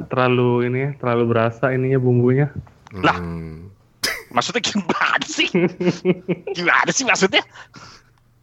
terlalu 0.05 0.69
ini 0.69 0.79
ya, 0.85 0.89
terlalu 1.01 1.33
berasa 1.33 1.73
ininya 1.73 1.97
bumbunya. 1.97 2.53
Lah. 2.93 3.17
Hmm. 3.17 3.73
Maksudnya 4.29 4.61
gimana 4.61 5.25
sih? 5.25 5.49
gimana 6.57 6.89
sih 6.93 7.09
maksudnya? 7.09 7.41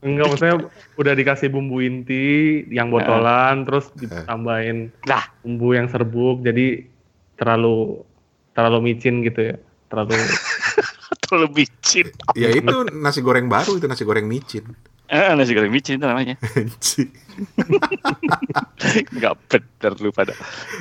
Enggak, 0.03 0.35
maksudnya 0.35 0.57
udah 0.99 1.15
dikasih 1.15 1.47
bumbu 1.55 1.79
inti 1.79 2.67
yang 2.75 2.91
botolan, 2.91 3.63
terus 3.63 3.95
ditambahin 3.95 4.91
Lah, 5.07 5.23
bumbu 5.47 5.79
yang 5.79 5.87
serbuk, 5.87 6.43
jadi 6.43 6.83
terlalu 7.39 8.03
terlalu 8.51 8.91
micin 8.91 9.23
gitu 9.23 9.55
ya, 9.55 9.57
terlalu 9.87 10.19
terlalu 11.23 11.63
micin. 11.63 12.11
Ya 12.35 12.51
itu 12.51 12.91
nasi 12.91 13.23
goreng 13.23 13.47
baru 13.47 13.79
itu 13.79 13.87
nasi 13.87 14.03
goreng 14.03 14.27
micin. 14.27 14.67
Eh, 15.13 15.37
nasi 15.37 15.53
goreng 15.53 15.69
micin 15.69 16.01
itu 16.01 16.09
namanya. 16.09 16.41
Nggak 19.13 19.35
bener 19.45 19.93
lu 20.01 20.09
pada. 20.09 20.33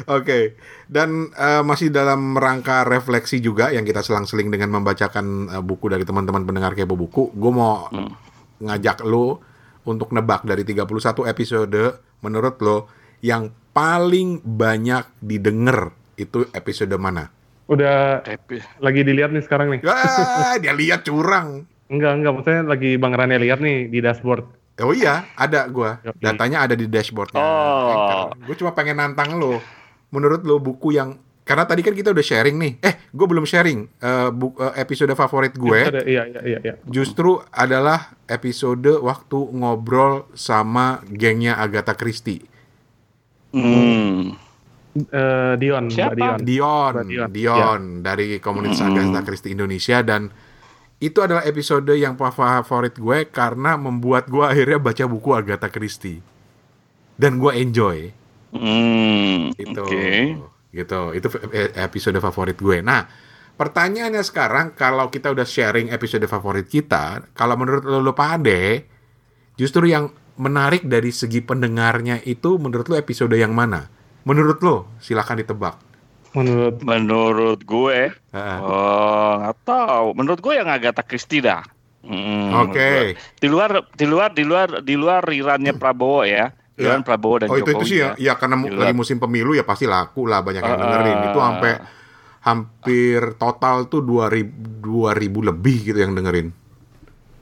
Oke, 0.07 0.55
dan 0.87 1.35
eh, 1.35 1.59
masih 1.59 1.91
dalam 1.91 2.39
rangka 2.39 2.87
refleksi 2.87 3.43
juga 3.43 3.75
yang 3.75 3.83
kita 3.83 3.99
selang-seling 3.99 4.47
dengan 4.47 4.71
membacakan 4.71 5.51
eh, 5.51 5.59
buku 5.59 5.91
dari 5.91 6.07
teman-teman 6.07 6.47
pendengar 6.47 6.71
kepo 6.71 6.95
buku, 6.95 7.35
gue 7.35 7.51
mau 7.51 7.91
Hmm. 7.91 8.15
ngajak 8.63 9.03
lo 9.03 9.43
untuk 9.83 10.15
nebak 10.15 10.47
dari 10.47 10.63
31 10.63 11.27
episode 11.27 11.99
menurut 12.23 12.55
lo 12.63 12.87
yang 13.19 13.51
paling 13.73 14.39
banyak 14.39 15.03
didengar 15.19 15.91
itu 16.15 16.47
episode 16.53 16.95
mana? 16.95 17.27
udah 17.67 18.19
Tapi 18.19 18.59
lagi 18.83 18.99
dilihat 19.03 19.31
nih 19.31 19.43
sekarang 19.47 19.71
nih. 19.71 19.79
Ah, 19.87 20.59
dia 20.59 20.75
lihat 20.75 21.07
curang. 21.07 21.63
Enggak, 21.91 22.11
enggak, 22.15 22.31
maksudnya 22.39 22.63
lagi 22.63 22.95
Bang 22.95 23.11
Rane 23.11 23.35
lihat 23.35 23.59
nih 23.59 23.91
di 23.91 23.99
dashboard. 23.99 24.47
Oh 24.79 24.95
iya, 24.95 25.27
ada 25.35 25.67
gua. 25.67 25.99
Yoi. 26.01 26.15
Datanya 26.23 26.63
ada 26.63 26.73
di 26.73 26.87
dashboardnya. 26.87 27.37
Oh. 27.37 28.31
Gue 28.47 28.55
cuma 28.55 28.71
pengen 28.71 28.97
nantang 28.97 29.35
lo. 29.35 29.59
Menurut 30.09 30.41
lo 30.47 30.57
buku 30.57 30.95
yang 30.95 31.19
karena 31.43 31.67
tadi 31.67 31.83
kan 31.83 31.91
kita 31.91 32.15
udah 32.15 32.23
sharing 32.23 32.55
nih. 32.55 32.73
Eh, 32.79 32.95
gue 33.11 33.27
belum 33.27 33.43
sharing 33.43 33.85
bu- 34.31 34.55
eh, 34.55 34.73
episode 34.81 35.11
favorit 35.13 35.51
gue. 35.53 35.79
Ada, 35.83 36.01
iya, 36.07 36.23
iya, 36.31 36.41
iya, 36.47 36.59
iya. 36.63 36.73
Justru 36.87 37.43
adalah 37.51 38.15
episode 38.25 38.87
waktu 39.03 39.39
ngobrol 39.51 40.31
sama 40.31 41.03
gengnya 41.11 41.59
Agatha 41.59 41.93
Christie. 41.93 42.47
Hmm. 43.51 44.33
Eh, 44.91 45.53
Dion, 45.59 45.87
Mbak 45.87 45.95
Siapa? 45.95 46.15
Dion. 46.15 46.39
Dion, 46.41 46.93
Mbak 47.05 47.29
Dion. 47.35 47.55
Dion 47.59 47.81
dari 48.01 48.39
komunitas 48.39 48.79
Agatha 48.81 49.21
Christie 49.27 49.51
Indonesia 49.53 49.99
dan 50.01 50.31
itu 51.01 51.17
adalah 51.17 51.41
episode 51.49 51.89
yang 51.97 52.13
favorit 52.13 52.93
gue 52.93 53.25
karena 53.33 53.73
membuat 53.73 54.29
gue 54.29 54.45
akhirnya 54.45 54.77
baca 54.77 55.03
buku 55.09 55.29
Agatha 55.33 55.67
Christie. 55.73 56.21
Dan 57.17 57.41
gue 57.41 57.51
enjoy. 57.57 58.13
Hmm. 58.53 59.55
itu 59.57 59.81
Oke. 59.81 60.37
gitu. 60.69 61.01
Itu 61.17 61.27
e- 61.49 61.73
episode 61.73 62.21
favorit 62.21 62.53
gue. 62.61 62.85
Nah 62.85 63.09
pertanyaannya 63.57 64.21
sekarang 64.21 64.77
kalau 64.77 65.09
kita 65.09 65.33
udah 65.33 65.45
sharing 65.45 65.89
episode 65.89 66.23
favorit 66.29 66.69
kita 66.69 67.25
kalau 67.33 67.57
menurut 67.57 67.83
lo, 67.85 68.01
lo 68.01 68.13
pade 68.13 68.85
justru 69.57 69.89
yang 69.89 70.09
menarik 70.37 70.85
dari 70.89 71.13
segi 71.13 71.41
pendengarnya 71.45 72.21
itu 72.25 72.61
menurut 72.61 72.85
lo 72.89 72.95
episode 72.95 73.33
yang 73.33 73.57
mana? 73.57 73.89
Menurut 74.21 74.61
lo 74.61 74.85
silahkan 75.01 75.37
ditebak 75.41 75.90
Menurut 76.31 76.79
Menurut 76.79 77.59
gue, 77.61 77.99
Heeh. 78.13 78.57
oh 78.57 79.31
nggak 79.37 79.57
tahu. 79.61 80.07
Menurut 80.13 80.39
gue 80.39 80.53
yang 80.53 80.65
Agatha 80.65 81.01
Christie 81.01 81.39
dah. 81.39 81.59
Hmm, 82.01 82.49
Oke. 82.61 82.79
gue. 82.79 83.19
Di 83.37 83.45
luar, 83.45 83.83
di 83.91 84.05
luar, 84.05 84.29
di 84.31 84.41
luar, 84.41 84.67
di 84.79 84.95
luar 84.95 85.21
rirannya 85.21 85.73
Prabowo 85.73 86.23
ya. 86.23 86.49
Riran 86.71 87.03
Ya. 87.03 87.05
Prabowo 87.05 87.35
dan 87.37 87.47
oh 87.47 87.55
itu 87.55 87.67
Jokowi 87.67 87.77
itu 87.77 87.85
sih 87.85 87.97
ya, 87.99 88.09
ya. 88.15 88.31
ya 88.31 88.33
karena 88.33 88.55
mu- 88.55 88.71
lagi 88.71 88.95
musim 88.95 89.19
pemilu 89.19 89.53
ya 89.53 89.61
pasti 89.61 89.85
laku 89.85 90.25
lah 90.25 90.39
banyak 90.39 90.59
yang 90.59 90.71
Ah. 90.71 90.81
dengerin 90.81 91.19
itu 91.21 91.39
sampai 91.39 91.71
hampir 92.41 93.19
total 93.35 93.85
tuh 93.85 94.01
2000 94.01 94.49
2000 94.81 95.13
lebih 95.43 95.77
gitu 95.83 95.99
yang 95.99 96.15
dengerin 96.15 96.49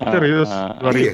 serius 0.02 0.50
Ah, 0.50 0.76
2000. 0.82 0.92
iya. 0.98 1.14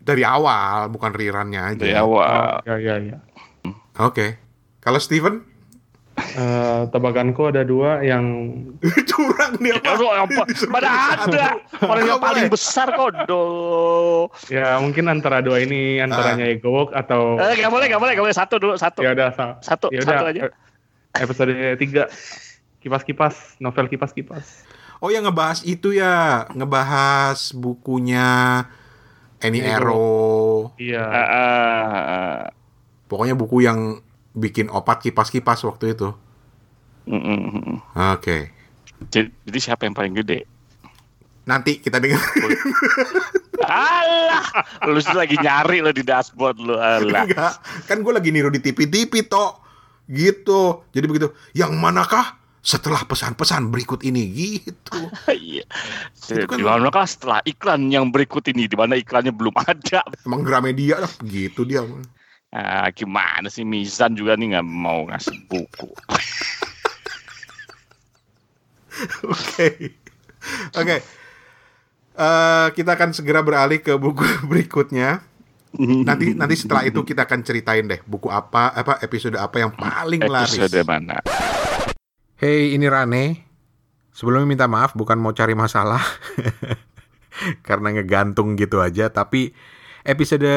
dari 0.00 0.24
awal 0.24 0.88
bukan 0.88 1.10
rirannya 1.10 1.60
aja 1.60 1.82
Dari 1.82 1.92
awal. 1.92 2.64
Ya, 2.64 2.76
ya, 2.78 2.94
ya. 3.02 3.18
oke 3.98 4.40
kalau 4.78 4.96
Steven 4.96 5.44
Eh, 6.22 6.80
tebakanku 6.88 7.42
ada 7.46 7.62
dua 7.62 8.00
yang 8.00 8.24
curang 9.10 9.52
dia 9.56 9.76
Ya, 9.76 9.92
lu 9.92 10.06
apa? 10.06 10.42
Mana 10.72 10.88
ada 11.18 11.44
orang 11.80 12.04
yang 12.06 12.18
paling 12.18 12.46
boleh. 12.46 12.52
besar 12.52 12.88
kok 12.90 13.10
do. 13.24 13.44
ya 14.46 14.78
mungkin 14.78 15.06
antara 15.06 15.38
dua 15.38 15.58
ini 15.58 15.98
antaranya 15.98 16.44
Ah. 16.44 16.52
Egowok 16.52 16.88
atau 16.92 17.36
Eh, 17.36 17.54
nggak 17.56 17.68
boleh, 17.68 17.86
nggak 17.86 17.98
boleh, 17.98 18.12
nggak 18.12 18.24
boleh 18.24 18.36
satu 18.36 18.54
dulu, 18.56 18.74
satu. 18.74 19.00
ya 19.00 19.10
udah 19.10 19.28
sa- 19.30 19.56
Satu, 19.60 19.88
ya 19.88 20.00
satu 20.00 20.24
aja. 20.26 20.40
eh, 20.46 20.52
episode 21.18 21.52
tiga 21.76 22.06
kipas-kipas 22.78 23.58
novel 23.58 23.86
kipas-kipas 23.86 24.64
oh 24.98 25.08
yang 25.08 25.22
ngebahas 25.22 25.60
itu 25.62 25.92
ya 25.92 26.46
ngebahas 26.50 27.52
bukunya 27.52 28.64
Iya, 29.40 29.72
Arrow 29.74 30.76
iya 30.76 31.00
Ah, 31.02 31.16
ah, 31.16 31.88
ah. 31.96 32.40
pokoknya 33.06 33.32
buku 33.32 33.60
yang 33.60 34.00
bikin 34.40 34.66
opat 34.66 35.04
kipas-kipas 35.04 35.60
waktu 35.62 35.92
itu 35.92 36.10
Mm, 37.04 37.16
mm, 37.16 37.40
mm. 37.66 37.78
oke 38.14 38.38
Jadi, 39.08 39.28
jadi 39.42 39.58
siapa 39.58 39.84
yang 39.84 39.92
paling 39.92 40.14
gede? 40.14 40.44
nanti 41.42 41.78
kita 41.78 41.96
dengar 41.98 42.20
Alah, 43.60 44.46
lu 44.86 44.98
sih 44.98 45.12
lagi 45.12 45.36
nyari 45.36 45.78
lo 45.78 45.90
di 45.90 46.00
dashboard 46.00 46.56
lu. 46.56 46.74
Alah. 46.74 47.24
Enggak, 47.24 47.54
kan 47.84 48.00
gue 48.00 48.08
lagi 48.08 48.30
niru 48.30 48.48
di 48.48 48.58
TV-TV 48.58 49.26
toh. 49.26 49.60
Gitu. 50.06 50.80
Jadi 50.90 51.04
begitu, 51.04 51.28
yang 51.52 51.76
manakah 51.76 52.34
setelah 52.60 53.04
pesan-pesan 53.04 53.68
berikut 53.68 54.00
ini 54.00 54.22
gitu. 54.32 54.96
Iya. 55.30 55.64
Kan- 56.46 56.56
Di 56.56 56.64
mana 56.64 56.88
kah 56.88 57.04
setelah 57.04 57.40
iklan 57.42 57.88
yang 57.88 58.08
berikut 58.08 58.48
ini 58.48 58.64
di 58.64 58.76
mana 58.76 58.96
iklannya 58.96 59.30
belum 59.30 59.54
ada. 59.56 60.04
Emang 60.24 60.40
Gramedia 60.40 60.98
lah 60.98 61.12
gitu 61.20 61.62
dia. 61.62 61.84
Ah, 62.50 62.90
gimana 62.90 63.46
sih 63.46 63.62
Mizan 63.62 64.18
juga 64.18 64.34
nih 64.34 64.58
nggak 64.58 64.66
mau 64.66 65.06
ngasih 65.06 65.38
buku. 65.46 65.86
Oke. 69.30 69.94
Oke. 70.74 70.96
Eh, 72.20 72.66
kita 72.74 72.98
akan 72.98 73.14
segera 73.14 73.46
beralih 73.46 73.78
ke 73.78 73.94
buku 73.94 74.26
berikutnya. 74.50 75.22
Nanti 75.78 76.34
nanti 76.34 76.58
setelah 76.58 76.82
itu 76.82 77.06
kita 77.06 77.30
akan 77.30 77.46
ceritain 77.46 77.86
deh 77.86 78.02
buku 78.02 78.26
apa 78.26 78.74
apa 78.74 78.98
episode 79.06 79.38
apa 79.38 79.62
yang 79.62 79.70
paling 79.70 80.26
laris. 80.26 80.58
Episode 80.58 80.82
mana? 80.82 81.22
Hey, 82.34 82.74
ini 82.74 82.90
Rane. 82.90 83.46
Sebelumnya 84.10 84.50
minta 84.50 84.66
maaf, 84.66 84.98
bukan 84.98 85.22
mau 85.22 85.30
cari 85.30 85.54
masalah. 85.54 86.02
Karena 87.68 87.94
ngegantung 87.94 88.58
gitu 88.58 88.82
aja. 88.82 89.06
Tapi 89.06 89.54
episode 90.04 90.48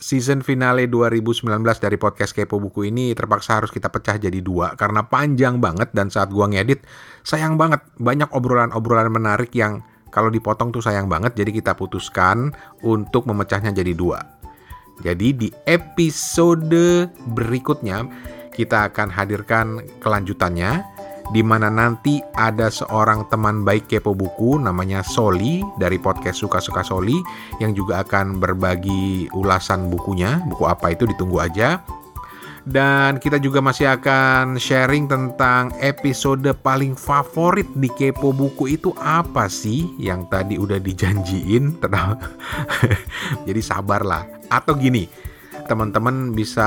season 0.00 0.40
finale 0.40 0.88
2019 0.88 1.44
dari 1.80 1.96
podcast 2.00 2.32
Kepo 2.32 2.56
Buku 2.56 2.88
ini 2.88 3.12
terpaksa 3.12 3.60
harus 3.60 3.68
kita 3.68 3.92
pecah 3.92 4.16
jadi 4.16 4.40
dua. 4.40 4.76
Karena 4.76 5.04
panjang 5.04 5.60
banget 5.60 5.92
dan 5.92 6.08
saat 6.08 6.32
gua 6.32 6.48
ngedit, 6.48 6.84
sayang 7.22 7.60
banget. 7.60 7.84
Banyak 8.00 8.32
obrolan-obrolan 8.32 9.12
menarik 9.12 9.52
yang 9.52 9.84
kalau 10.08 10.32
dipotong 10.32 10.72
tuh 10.72 10.82
sayang 10.82 11.06
banget. 11.06 11.36
Jadi 11.36 11.60
kita 11.60 11.76
putuskan 11.76 12.52
untuk 12.82 13.28
memecahnya 13.28 13.70
jadi 13.74 13.92
dua. 13.92 14.20
Jadi 15.00 15.28
di 15.32 15.48
episode 15.64 17.08
berikutnya 17.32 18.04
kita 18.52 18.92
akan 18.92 19.08
hadirkan 19.08 19.80
kelanjutannya 20.04 20.84
di 21.30 21.46
mana 21.46 21.70
nanti 21.70 22.18
ada 22.34 22.66
seorang 22.66 23.30
teman 23.30 23.62
baik 23.62 23.86
kepo 23.86 24.18
buku 24.18 24.58
namanya 24.58 25.06
Soli 25.06 25.62
dari 25.78 25.96
podcast 26.02 26.42
Suka-Suka 26.42 26.82
Soli 26.82 27.22
yang 27.62 27.70
juga 27.70 28.02
akan 28.02 28.42
berbagi 28.42 29.30
ulasan 29.30 29.86
bukunya. 29.86 30.42
Buku 30.50 30.66
apa 30.66 30.90
itu 30.90 31.06
ditunggu 31.06 31.38
aja. 31.38 31.78
Dan 32.60 33.16
kita 33.16 33.40
juga 33.40 33.64
masih 33.64 33.88
akan 33.88 34.60
sharing 34.60 35.08
tentang 35.08 35.72
episode 35.80 36.44
paling 36.60 36.92
favorit 36.92 37.64
di 37.72 37.88
Kepo 37.88 38.36
Buku 38.36 38.68
itu 38.68 38.92
apa 39.00 39.48
sih 39.48 39.96
yang 39.96 40.28
tadi 40.28 40.60
udah 40.60 40.76
dijanjiin. 40.76 41.80
Jadi 43.48 43.60
sabarlah. 43.64 44.28
Atau 44.52 44.76
gini, 44.76 45.08
teman-teman 45.70 46.34
bisa 46.34 46.66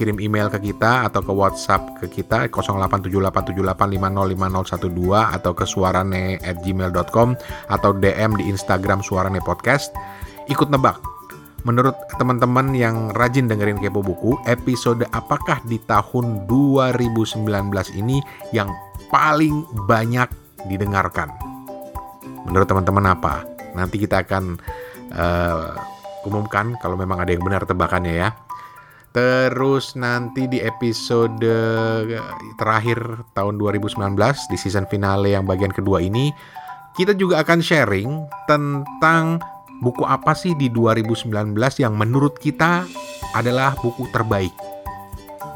kirim 0.00 0.16
email 0.16 0.48
ke 0.48 0.72
kita 0.72 1.04
atau 1.04 1.20
ke 1.20 1.28
WhatsApp 1.28 2.00
ke 2.00 2.08
kita 2.08 2.48
087878505012 2.48 5.36
atau 5.36 5.52
ke 5.52 5.68
suarane 5.68 6.40
at 6.40 6.56
gmail.com 6.64 7.36
atau 7.68 7.90
DM 7.92 8.40
di 8.40 8.48
Instagram 8.48 9.04
suarane 9.04 9.44
podcast. 9.44 9.92
Ikut 10.48 10.72
nebak. 10.72 10.96
Menurut 11.68 11.92
teman-teman 12.16 12.72
yang 12.72 13.12
rajin 13.12 13.44
dengerin 13.44 13.76
Kepo 13.76 14.00
Buku, 14.00 14.40
episode 14.48 15.04
apakah 15.12 15.60
di 15.68 15.76
tahun 15.84 16.48
2019 16.48 17.44
ini 18.00 18.24
yang 18.56 18.72
paling 19.12 19.68
banyak 19.84 20.32
didengarkan? 20.72 21.28
Menurut 22.48 22.64
teman-teman 22.64 23.12
apa? 23.12 23.44
Nanti 23.76 24.00
kita 24.00 24.24
akan 24.24 24.56
eh, 25.12 25.99
umumkan 26.26 26.76
kalau 26.80 26.96
memang 26.98 27.20
ada 27.22 27.30
yang 27.32 27.44
benar 27.44 27.64
tebakannya 27.64 28.14
ya. 28.26 28.30
Terus 29.10 29.98
nanti 29.98 30.46
di 30.46 30.62
episode 30.62 31.42
terakhir 32.54 33.26
tahun 33.34 33.58
2019 33.58 33.98
di 34.46 34.56
season 34.56 34.86
finale 34.86 35.34
yang 35.34 35.42
bagian 35.42 35.74
kedua 35.74 35.98
ini 35.98 36.30
kita 36.94 37.18
juga 37.18 37.42
akan 37.42 37.58
sharing 37.58 38.10
tentang 38.46 39.42
buku 39.80 40.04
apa 40.06 40.36
sih 40.36 40.54
di 40.54 40.68
2019 40.70 41.32
yang 41.80 41.96
menurut 41.96 42.38
kita 42.38 42.86
adalah 43.34 43.74
buku 43.80 44.06
terbaik. 44.14 44.52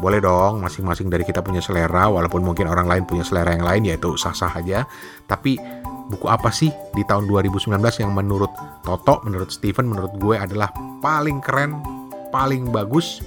Boleh 0.03 0.19
dong, 0.19 0.59
masing-masing 0.59 1.07
dari 1.07 1.23
kita 1.23 1.39
punya 1.39 1.63
selera, 1.63 2.11
walaupun 2.11 2.43
mungkin 2.43 2.67
orang 2.67 2.91
lain 2.91 3.05
punya 3.07 3.23
selera 3.23 3.55
yang 3.55 3.63
lain, 3.63 3.83
yaitu 3.87 4.19
sah-sah 4.19 4.51
aja. 4.59 4.83
Tapi 5.31 5.55
buku 6.09 6.27
apa 6.29 6.53
sih 6.53 6.73
di 6.93 7.03
tahun 7.07 7.29
2019 7.29 7.73
yang 8.01 8.13
menurut 8.13 8.53
Toto, 8.85 9.25
menurut 9.25 9.49
Steven, 9.49 9.89
menurut 9.89 10.13
gue 10.21 10.37
adalah 10.37 10.69
paling 11.01 11.41
keren, 11.41 11.81
paling 12.29 12.69
bagus? 12.69 13.25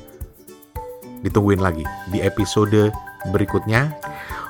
Ditungguin 1.26 1.62
lagi 1.62 1.82
di 2.14 2.22
episode 2.22 2.94
berikutnya. 3.34 3.90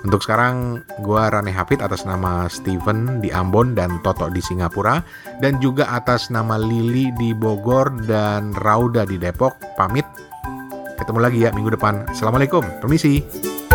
Untuk 0.06 0.22
sekarang, 0.22 0.86
gue 1.02 1.20
Rane 1.20 1.50
Hafid 1.50 1.82
atas 1.82 2.06
nama 2.06 2.46
Steven 2.48 3.18
di 3.18 3.34
Ambon 3.34 3.74
dan 3.74 3.98
Toto 4.06 4.30
di 4.30 4.40
Singapura. 4.44 5.02
Dan 5.42 5.58
juga 5.58 5.90
atas 5.90 6.30
nama 6.30 6.56
Lili 6.56 7.10
di 7.18 7.34
Bogor 7.34 8.06
dan 8.06 8.54
Rauda 8.54 9.10
di 9.10 9.18
Depok. 9.18 9.58
Pamit. 9.74 10.06
Ketemu 11.02 11.20
lagi 11.20 11.40
ya 11.44 11.50
minggu 11.50 11.74
depan. 11.74 12.06
Assalamualaikum. 12.14 12.62
Permisi. 12.80 13.67